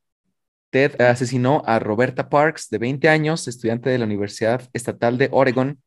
[0.69, 5.81] Ted asesinó a Roberta Parks, de 20 años, estudiante de la Universidad Estatal de Oregon,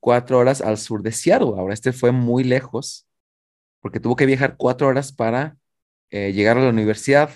[0.00, 1.54] cuatro horas al sur de Seattle.
[1.56, 3.06] Ahora, este fue muy lejos,
[3.80, 5.56] porque tuvo que viajar cuatro horas para
[6.10, 7.30] eh, llegar a la universidad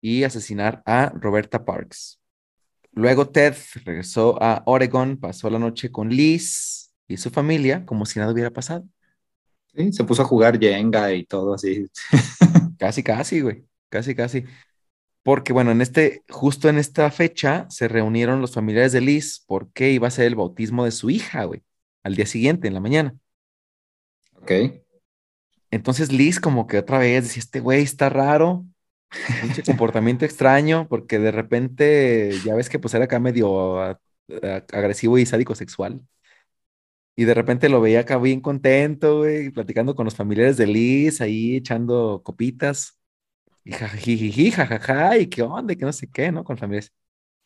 [0.00, 2.20] y asesinar a Roberta Parks.
[2.92, 8.18] Luego Ted regresó a Oregon, pasó la noche con Liz y su familia como si
[8.20, 8.84] nada hubiera pasado.
[9.74, 11.86] Sí, se puso a jugar Jenga y todo así.
[12.78, 13.64] casi, casi, güey.
[13.88, 14.44] Casi, casi.
[15.22, 19.90] Porque, bueno, en este, justo en esta fecha se reunieron los familiares de Liz porque
[19.90, 21.62] iba a ser el bautismo de su hija, güey,
[22.02, 23.14] al día siguiente, en la mañana.
[24.34, 24.52] Ok.
[25.70, 28.64] Entonces Liz como que otra vez decía, este güey está raro,
[29.46, 33.98] mucho comportamiento extraño, porque de repente ya ves que pues era acá medio
[34.72, 36.00] agresivo y sádico sexual.
[37.18, 41.20] Y de repente lo veía acá bien contento, güey, platicando con los familiares de Liz,
[41.20, 42.96] ahí echando copitas.
[43.64, 46.44] Y jajajiji, jajaja, y qué onda, y que no sé qué, ¿no?
[46.44, 46.92] Con familiares.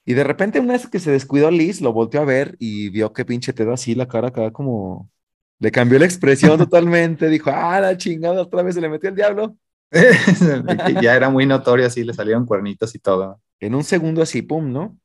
[0.05, 3.15] Y de repente, una vez que se descuidó Liz, lo volteó a ver y vio
[3.15, 5.11] que pinche te da así la cara acá como.
[5.59, 7.31] Le cambió la expresión totalmente.
[7.31, 9.57] Dijo, ah, la chingada, otra vez se le metió el diablo.
[11.03, 13.41] ya era muy notorio así, le salieron cuernitos y todo.
[13.59, 14.99] En un segundo así, pum, ¿no?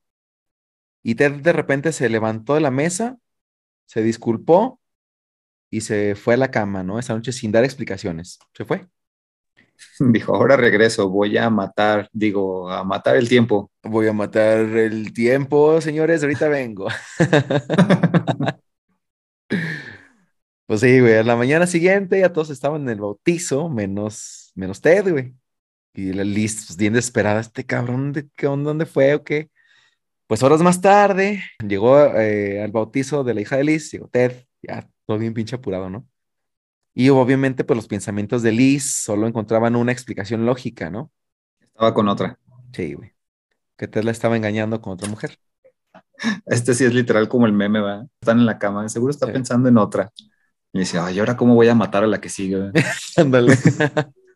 [1.03, 3.18] Y Ted de repente se levantó de la mesa
[3.88, 4.80] se disculpó
[5.72, 6.99] y se fue a la cama, ¿no?
[6.99, 8.38] Esa noche sin dar explicaciones.
[8.53, 8.88] Se fue.
[9.99, 13.72] Dijo, ahora regreso, voy a matar, digo, a matar el tiempo.
[13.84, 16.88] Voy a matar el tiempo, señores, ahorita vengo.
[20.65, 24.81] pues sí, güey, a la mañana siguiente ya todos estaban en el bautizo, menos, menos
[24.81, 25.35] Ted, güey.
[25.93, 28.69] Y la lista, pues, bien desesperada, este cabrón, ¿de qué onda?
[28.69, 29.49] ¿Dónde fue o qué?
[30.28, 34.45] Pues horas más tarde llegó eh, al bautizo de la hija de Liz, llegó Ted,
[34.62, 36.06] ya todo bien pinche apurado, ¿no?
[36.94, 41.12] Y obviamente, pues los pensamientos de Liz solo encontraban una explicación lógica, ¿no?
[41.62, 42.40] Estaba con otra.
[42.74, 43.14] Sí, güey.
[43.78, 45.40] Que Ted la estaba engañando con otra mujer.
[46.45, 48.06] Este sí es literal como el meme, va.
[48.20, 50.12] Están en la cama, seguro está pensando en otra.
[50.74, 52.72] Y dice, ay, ¿ahora cómo voy a matar a la que sigue?
[53.18, 53.58] Ándale.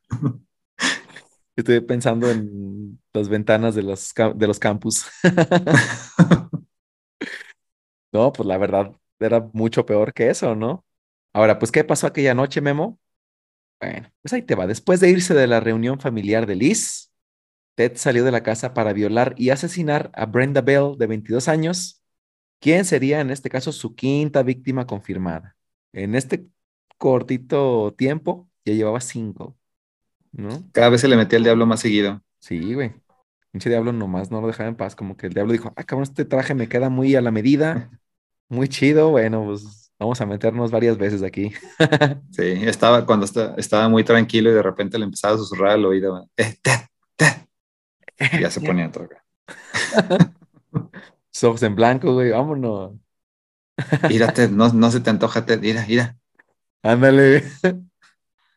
[1.62, 5.06] Estoy pensando en las ventanas de los, de los campus.
[8.12, 10.84] no, pues la verdad era mucho peor que eso, ¿no?
[11.34, 13.00] Ahora, pues, ¿qué pasó aquella noche, Memo?
[13.80, 14.66] Bueno, pues ahí te va.
[14.66, 17.12] Después de irse de la reunión familiar de Liz,
[17.76, 22.02] Ted salió de la casa para violar y asesinar a Brenda Bell, de 22 años,
[22.60, 25.56] quien sería en este caso su quinta víctima confirmada.
[25.94, 26.48] En este
[26.98, 29.58] cortito tiempo ya llevaba cinco.
[30.32, 30.64] ¿No?
[30.72, 32.22] Cada vez se le metía el diablo más seguido.
[32.40, 32.94] Sí, güey.
[33.52, 34.96] Pinche diablo nomás no lo dejaba en paz.
[34.96, 37.90] Como que el diablo dijo, ah, cabrón, este traje me queda muy a la medida,
[38.50, 39.10] muy chido.
[39.10, 41.52] Bueno, pues vamos a meternos varias veces aquí.
[42.32, 46.30] sí, estaba cuando estaba muy tranquilo y de repente le empezaba a susurrar al oído.
[46.38, 46.58] Eh,
[48.34, 49.24] y ya se ponía todo acá.
[51.44, 52.94] Ojos en blanco, güey, vámonos.
[54.08, 56.18] Mírate, no, no se te antoja, Ted, mira, mira.
[56.84, 57.44] Ándale.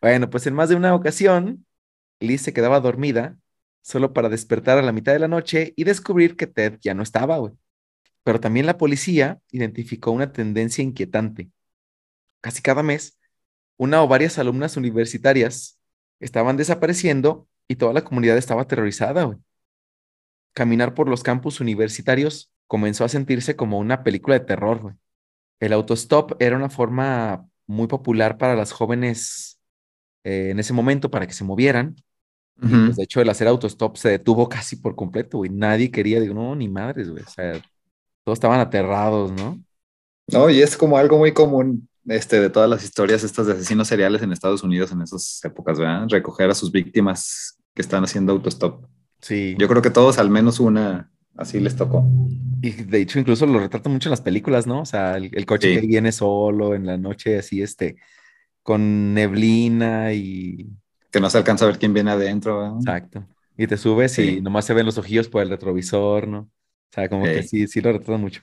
[0.03, 1.64] Bueno, pues en más de una ocasión,
[2.25, 3.39] Liz se quedaba dormida
[3.83, 7.03] solo para despertar a la mitad de la noche y descubrir que Ted ya no
[7.03, 7.53] estaba, güey.
[8.25, 11.51] Pero también la policía identificó una tendencia inquietante.
[12.41, 13.19] Casi cada mes,
[13.77, 15.79] una o varias alumnas universitarias
[16.21, 19.39] estaban desapareciendo y toda la comunidad estaba aterrorizada.
[20.55, 24.95] Caminar por los campus universitarios comenzó a sentirse como una película de terror, güey.
[25.61, 29.61] El autostop era una forma muy popular para las jóvenes
[30.25, 31.97] eh, en ese momento para que se movieran.
[32.61, 35.51] Pues, de hecho, el hacer autostop se detuvo casi por completo, güey.
[35.51, 37.23] Nadie quería, digo, no, ni madres, güey.
[37.23, 37.61] O sea,
[38.25, 39.63] todos estaban aterrados, ¿no?
[40.29, 43.89] No, y es como algo muy común este, de todas las historias estas de asesinos
[43.89, 46.07] seriales en Estados Unidos en esas épocas, ¿verdad?
[46.09, 48.87] Recoger a sus víctimas que están haciendo autostop.
[49.21, 49.55] Sí.
[49.59, 52.07] Yo creo que todos al menos una así les tocó.
[52.63, 54.83] Y de hecho incluso lo retratan mucho en las películas, ¿no?
[54.83, 57.97] O sea, el, coche que viene solo en la noche así, este,
[58.63, 60.69] con neblina y...
[61.15, 62.77] Que no se alcanza a ver quién viene adentro.
[62.77, 63.25] Exacto.
[63.57, 66.51] Y te subes y nomás se ven los ojillos por el retrovisor, ¿no?
[66.95, 68.43] sea, como que sí, sí lo retratan mucho.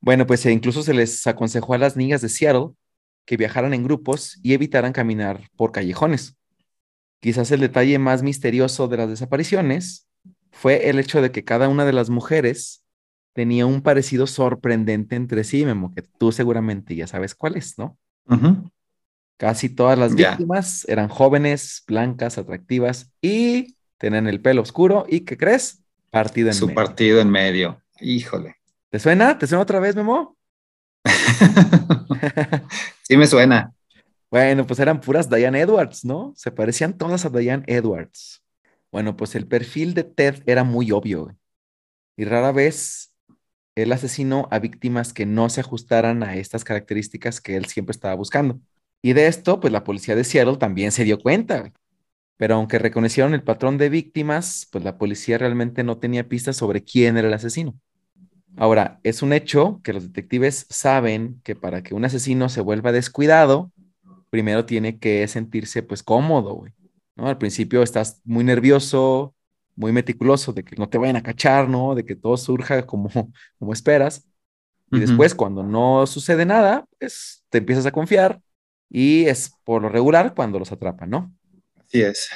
[0.00, 2.70] Bueno, pues incluso se les aconsejó a las niñas de Seattle
[3.24, 6.36] que viajaran en grupos y evitaran caminar por callejones.
[7.20, 10.06] Quizás el detalle más misterioso de las desapariciones
[10.52, 12.84] fue el hecho de que cada una de las mujeres
[13.32, 17.98] tenía un parecido sorprendente entre sí, Memo, que tú seguramente ya sabes cuál es, ¿no?
[19.36, 25.36] Casi todas las víctimas eran jóvenes, blancas, atractivas y tenían el pelo oscuro y, ¿qué
[25.36, 25.82] crees?
[26.10, 26.74] Partido en Su medio.
[26.76, 27.82] partido en medio.
[28.00, 28.56] Híjole.
[28.90, 29.36] ¿Te suena?
[29.38, 30.36] ¿Te suena otra vez, Memo?
[33.02, 33.72] sí me suena.
[34.30, 36.32] Bueno, pues eran puras Diane Edwards, ¿no?
[36.36, 38.42] Se parecían todas a Diane Edwards.
[38.90, 41.36] Bueno, pues el perfil de Ted era muy obvio
[42.16, 43.12] y rara vez
[43.74, 48.14] él asesinó a víctimas que no se ajustaran a estas características que él siempre estaba
[48.14, 48.60] buscando.
[49.04, 51.70] Y de esto, pues la policía de Seattle también se dio cuenta.
[52.38, 56.84] Pero aunque reconocieron el patrón de víctimas, pues la policía realmente no tenía pistas sobre
[56.84, 57.78] quién era el asesino.
[58.56, 62.92] Ahora, es un hecho que los detectives saben que para que un asesino se vuelva
[62.92, 63.70] descuidado,
[64.30, 66.72] primero tiene que sentirse pues cómodo, güey.
[67.14, 67.28] ¿no?
[67.28, 69.34] Al principio estás muy nervioso,
[69.76, 71.94] muy meticuloso de que no te vayan a cachar, ¿no?
[71.94, 73.10] De que todo surja como,
[73.58, 74.26] como esperas.
[74.90, 78.40] Y después, cuando no sucede nada, pues te empiezas a confiar
[78.88, 81.34] y es por lo regular cuando los atrapan, ¿no?
[81.76, 82.30] Así es.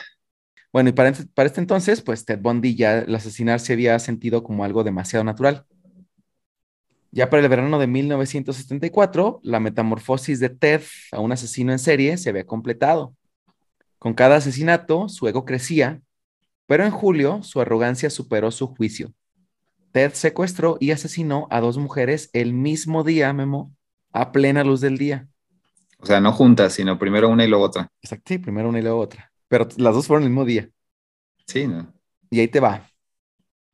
[0.73, 4.43] Bueno, y para, para este entonces, pues Ted Bundy ya el asesinar se había sentido
[4.43, 5.67] como algo demasiado natural.
[7.11, 12.19] Ya para el verano de 1974, la metamorfosis de Ted a un asesino en serie
[12.19, 13.15] se había completado.
[13.99, 16.03] Con cada asesinato, su ego crecía,
[16.67, 19.13] pero en julio su arrogancia superó su juicio.
[19.93, 23.75] Ted secuestró y asesinó a dos mujeres el mismo día, Memo,
[24.13, 25.29] a plena luz del día.
[26.01, 27.91] O sea, no juntas, sino primero una y luego otra.
[28.03, 29.33] Exacto, sí, primero una y luego otra.
[29.49, 30.69] Pero las dos fueron el mismo día.
[31.47, 31.93] Sí, ¿no?
[32.31, 32.89] Y ahí te va.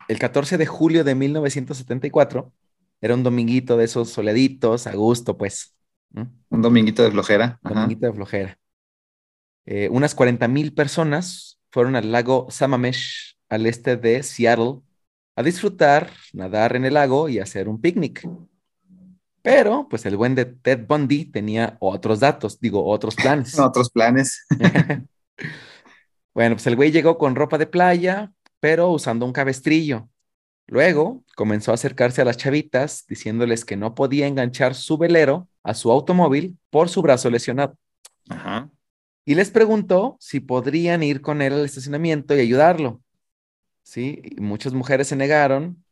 [0.09, 2.53] El 14 de julio de 1974,
[3.01, 5.75] era un dominguito de esos soleaditos, a gusto, pues.
[6.49, 7.59] Un dominguito de flojera.
[7.63, 8.59] Un dominguito de flojera.
[9.67, 14.81] Eh, unas 40 mil personas fueron al lago Samamesh, al este de Seattle,
[15.37, 18.27] a disfrutar, nadar en el lago y hacer un picnic.
[19.45, 23.59] Pero, pues el buen de Ted Bundy tenía otros datos, digo, otros planes.
[23.61, 24.47] otros planes.
[26.33, 30.09] bueno, pues el güey llegó con ropa de playa, pero usando un cabestrillo.
[30.67, 35.75] Luego comenzó a acercarse a las chavitas diciéndoles que no podía enganchar su velero a
[35.75, 37.77] su automóvil por su brazo lesionado.
[38.31, 38.71] Ajá.
[39.27, 43.03] Y les preguntó si podrían ir con él al estacionamiento y ayudarlo.
[43.83, 45.84] Sí, y muchas mujeres se negaron,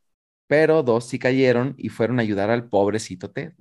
[0.53, 3.55] pero dos sí cayeron y fueron a ayudar al pobrecito Ted.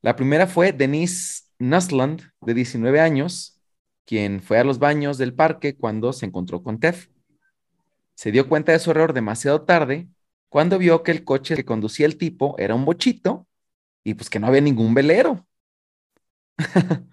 [0.00, 3.60] La primera fue Denise Nusland, de 19 años,
[4.06, 6.94] quien fue a los baños del parque cuando se encontró con Ted
[8.14, 10.08] se dio cuenta de su error demasiado tarde
[10.48, 13.46] cuando vio que el coche que conducía el tipo era un bochito
[14.02, 15.46] y pues que no había ningún velero.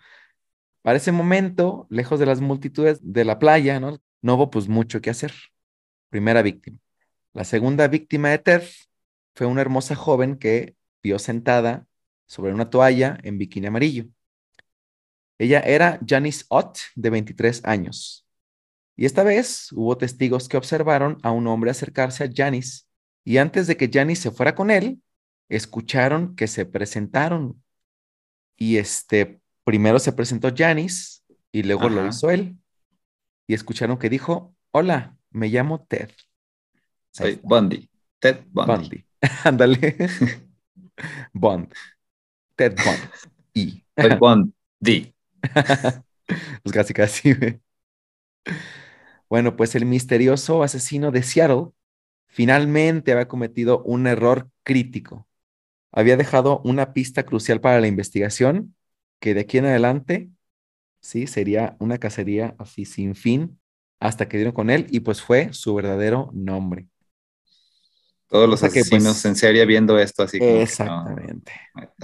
[0.82, 4.00] Para ese momento, lejos de las multitudes de la playa, ¿no?
[4.22, 5.34] no hubo pues mucho que hacer.
[6.10, 6.80] Primera víctima.
[7.38, 8.64] La segunda víctima de Ted
[9.36, 11.86] fue una hermosa joven que vio sentada
[12.26, 14.06] sobre una toalla en bikini amarillo.
[15.38, 18.28] Ella era Janice Ott, de 23 años.
[18.96, 22.86] Y esta vez hubo testigos que observaron a un hombre acercarse a Janice
[23.24, 25.00] y antes de que Janice se fuera con él,
[25.48, 27.64] escucharon que se presentaron.
[28.56, 32.58] Y este, primero se presentó Janice y luego lo hizo él.
[33.46, 36.10] Y escucharon que dijo, hola, me llamo Ted.
[37.18, 37.90] Soy Bundy.
[38.20, 39.04] Ted Bundy.
[39.44, 39.98] Ándale.
[41.34, 41.74] Bond.
[42.56, 43.10] Ted Bond.
[43.54, 43.84] Y.
[44.00, 45.14] Soy Bundy.
[46.64, 47.34] pues casi, casi.
[49.30, 51.70] Bueno, pues el misterioso asesino de Seattle
[52.28, 55.28] finalmente había cometido un error crítico.
[55.92, 58.76] Había dejado una pista crucial para la investigación
[59.20, 60.30] que de aquí en adelante,
[61.02, 63.60] sí, sería una cacería así sin fin
[64.00, 66.88] hasta que dieron con él y pues fue su verdadero nombre.
[68.28, 70.40] Todos los asesinos pues, en serie viendo esto así.
[70.40, 71.52] Como exactamente.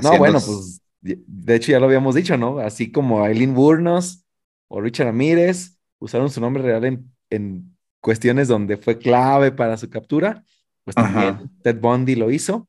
[0.01, 2.59] no, bueno, pues de hecho ya lo habíamos dicho, ¿no?
[2.59, 4.25] Así como Aileen Burnos
[4.69, 9.89] o Richard Ramírez usaron su nombre real en en cuestiones donde fue clave para su
[9.89, 10.43] captura,
[10.83, 12.67] pues también Ted Bundy lo hizo.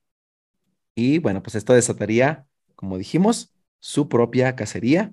[0.94, 5.12] Y bueno, pues esto desataría, como dijimos, su propia cacería.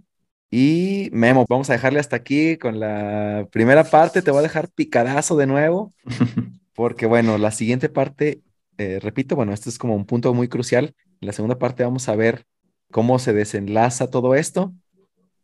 [0.49, 4.21] Y Memo, vamos a dejarle hasta aquí con la primera parte.
[4.21, 5.91] Te voy a dejar picadazo de nuevo,
[6.81, 8.41] porque bueno, la siguiente parte,
[8.79, 10.95] eh, repito, bueno, esto es como un punto muy crucial.
[11.19, 12.47] En la segunda parte vamos a ver
[12.89, 14.73] cómo se desenlaza todo esto,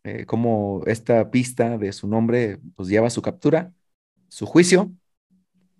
[0.03, 3.71] eh, cómo esta pista de su nombre pues lleva a su captura
[4.29, 4.91] su juicio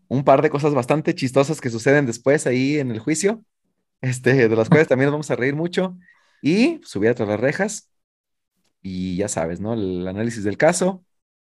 [0.09, 3.43] un par de cosas bastante chistosas que suceden después ahí en el juicio,
[4.01, 5.97] este, de las cuales también nos vamos a reír mucho,
[6.39, 7.89] y subir tras las rejas,
[8.83, 9.73] y ya sabes, ¿no?
[9.73, 11.03] El análisis del caso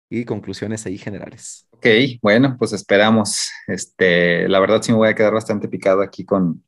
[0.08, 1.69] y conclusiones ahí generales.
[1.80, 1.86] Ok,
[2.20, 3.50] bueno, pues esperamos.
[3.66, 6.62] Este, la verdad sí me voy a quedar bastante picado aquí con...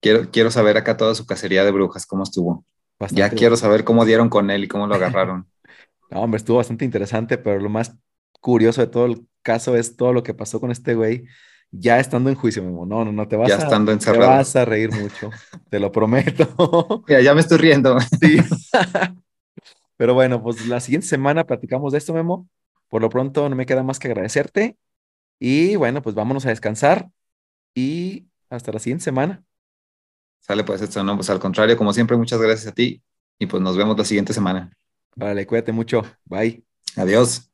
[0.00, 2.64] Quiero, quiero saber acá toda su cacería de brujas, cómo estuvo.
[3.10, 5.46] ya quiero saber cómo dieron con él y cómo lo agarraron.
[6.10, 7.94] no, hombre, estuvo bastante interesante, pero lo más
[8.40, 11.26] curioso de todo el caso es todo lo que pasó con este güey
[11.70, 12.86] ya estando en juicio, Memo.
[12.86, 14.30] No, no, no, te vas, ya a, estando encerrado.
[14.30, 15.30] Te vas a reír mucho,
[15.68, 17.04] te lo prometo.
[17.08, 17.98] Mira, ya me estoy riendo.
[18.00, 18.38] Sí.
[19.96, 22.48] Pero bueno, pues la siguiente semana platicamos de esto, Memo.
[22.88, 24.78] Por lo pronto no me queda más que agradecerte.
[25.40, 27.10] Y bueno, pues vámonos a descansar
[27.74, 29.44] y hasta la siguiente semana.
[30.40, 33.02] Sale pues esto, no, pues al contrario, como siempre, muchas gracias a ti
[33.38, 34.70] y pues nos vemos la siguiente semana.
[35.16, 36.02] Vale, cuídate mucho.
[36.24, 36.64] Bye.
[36.96, 37.50] Adiós.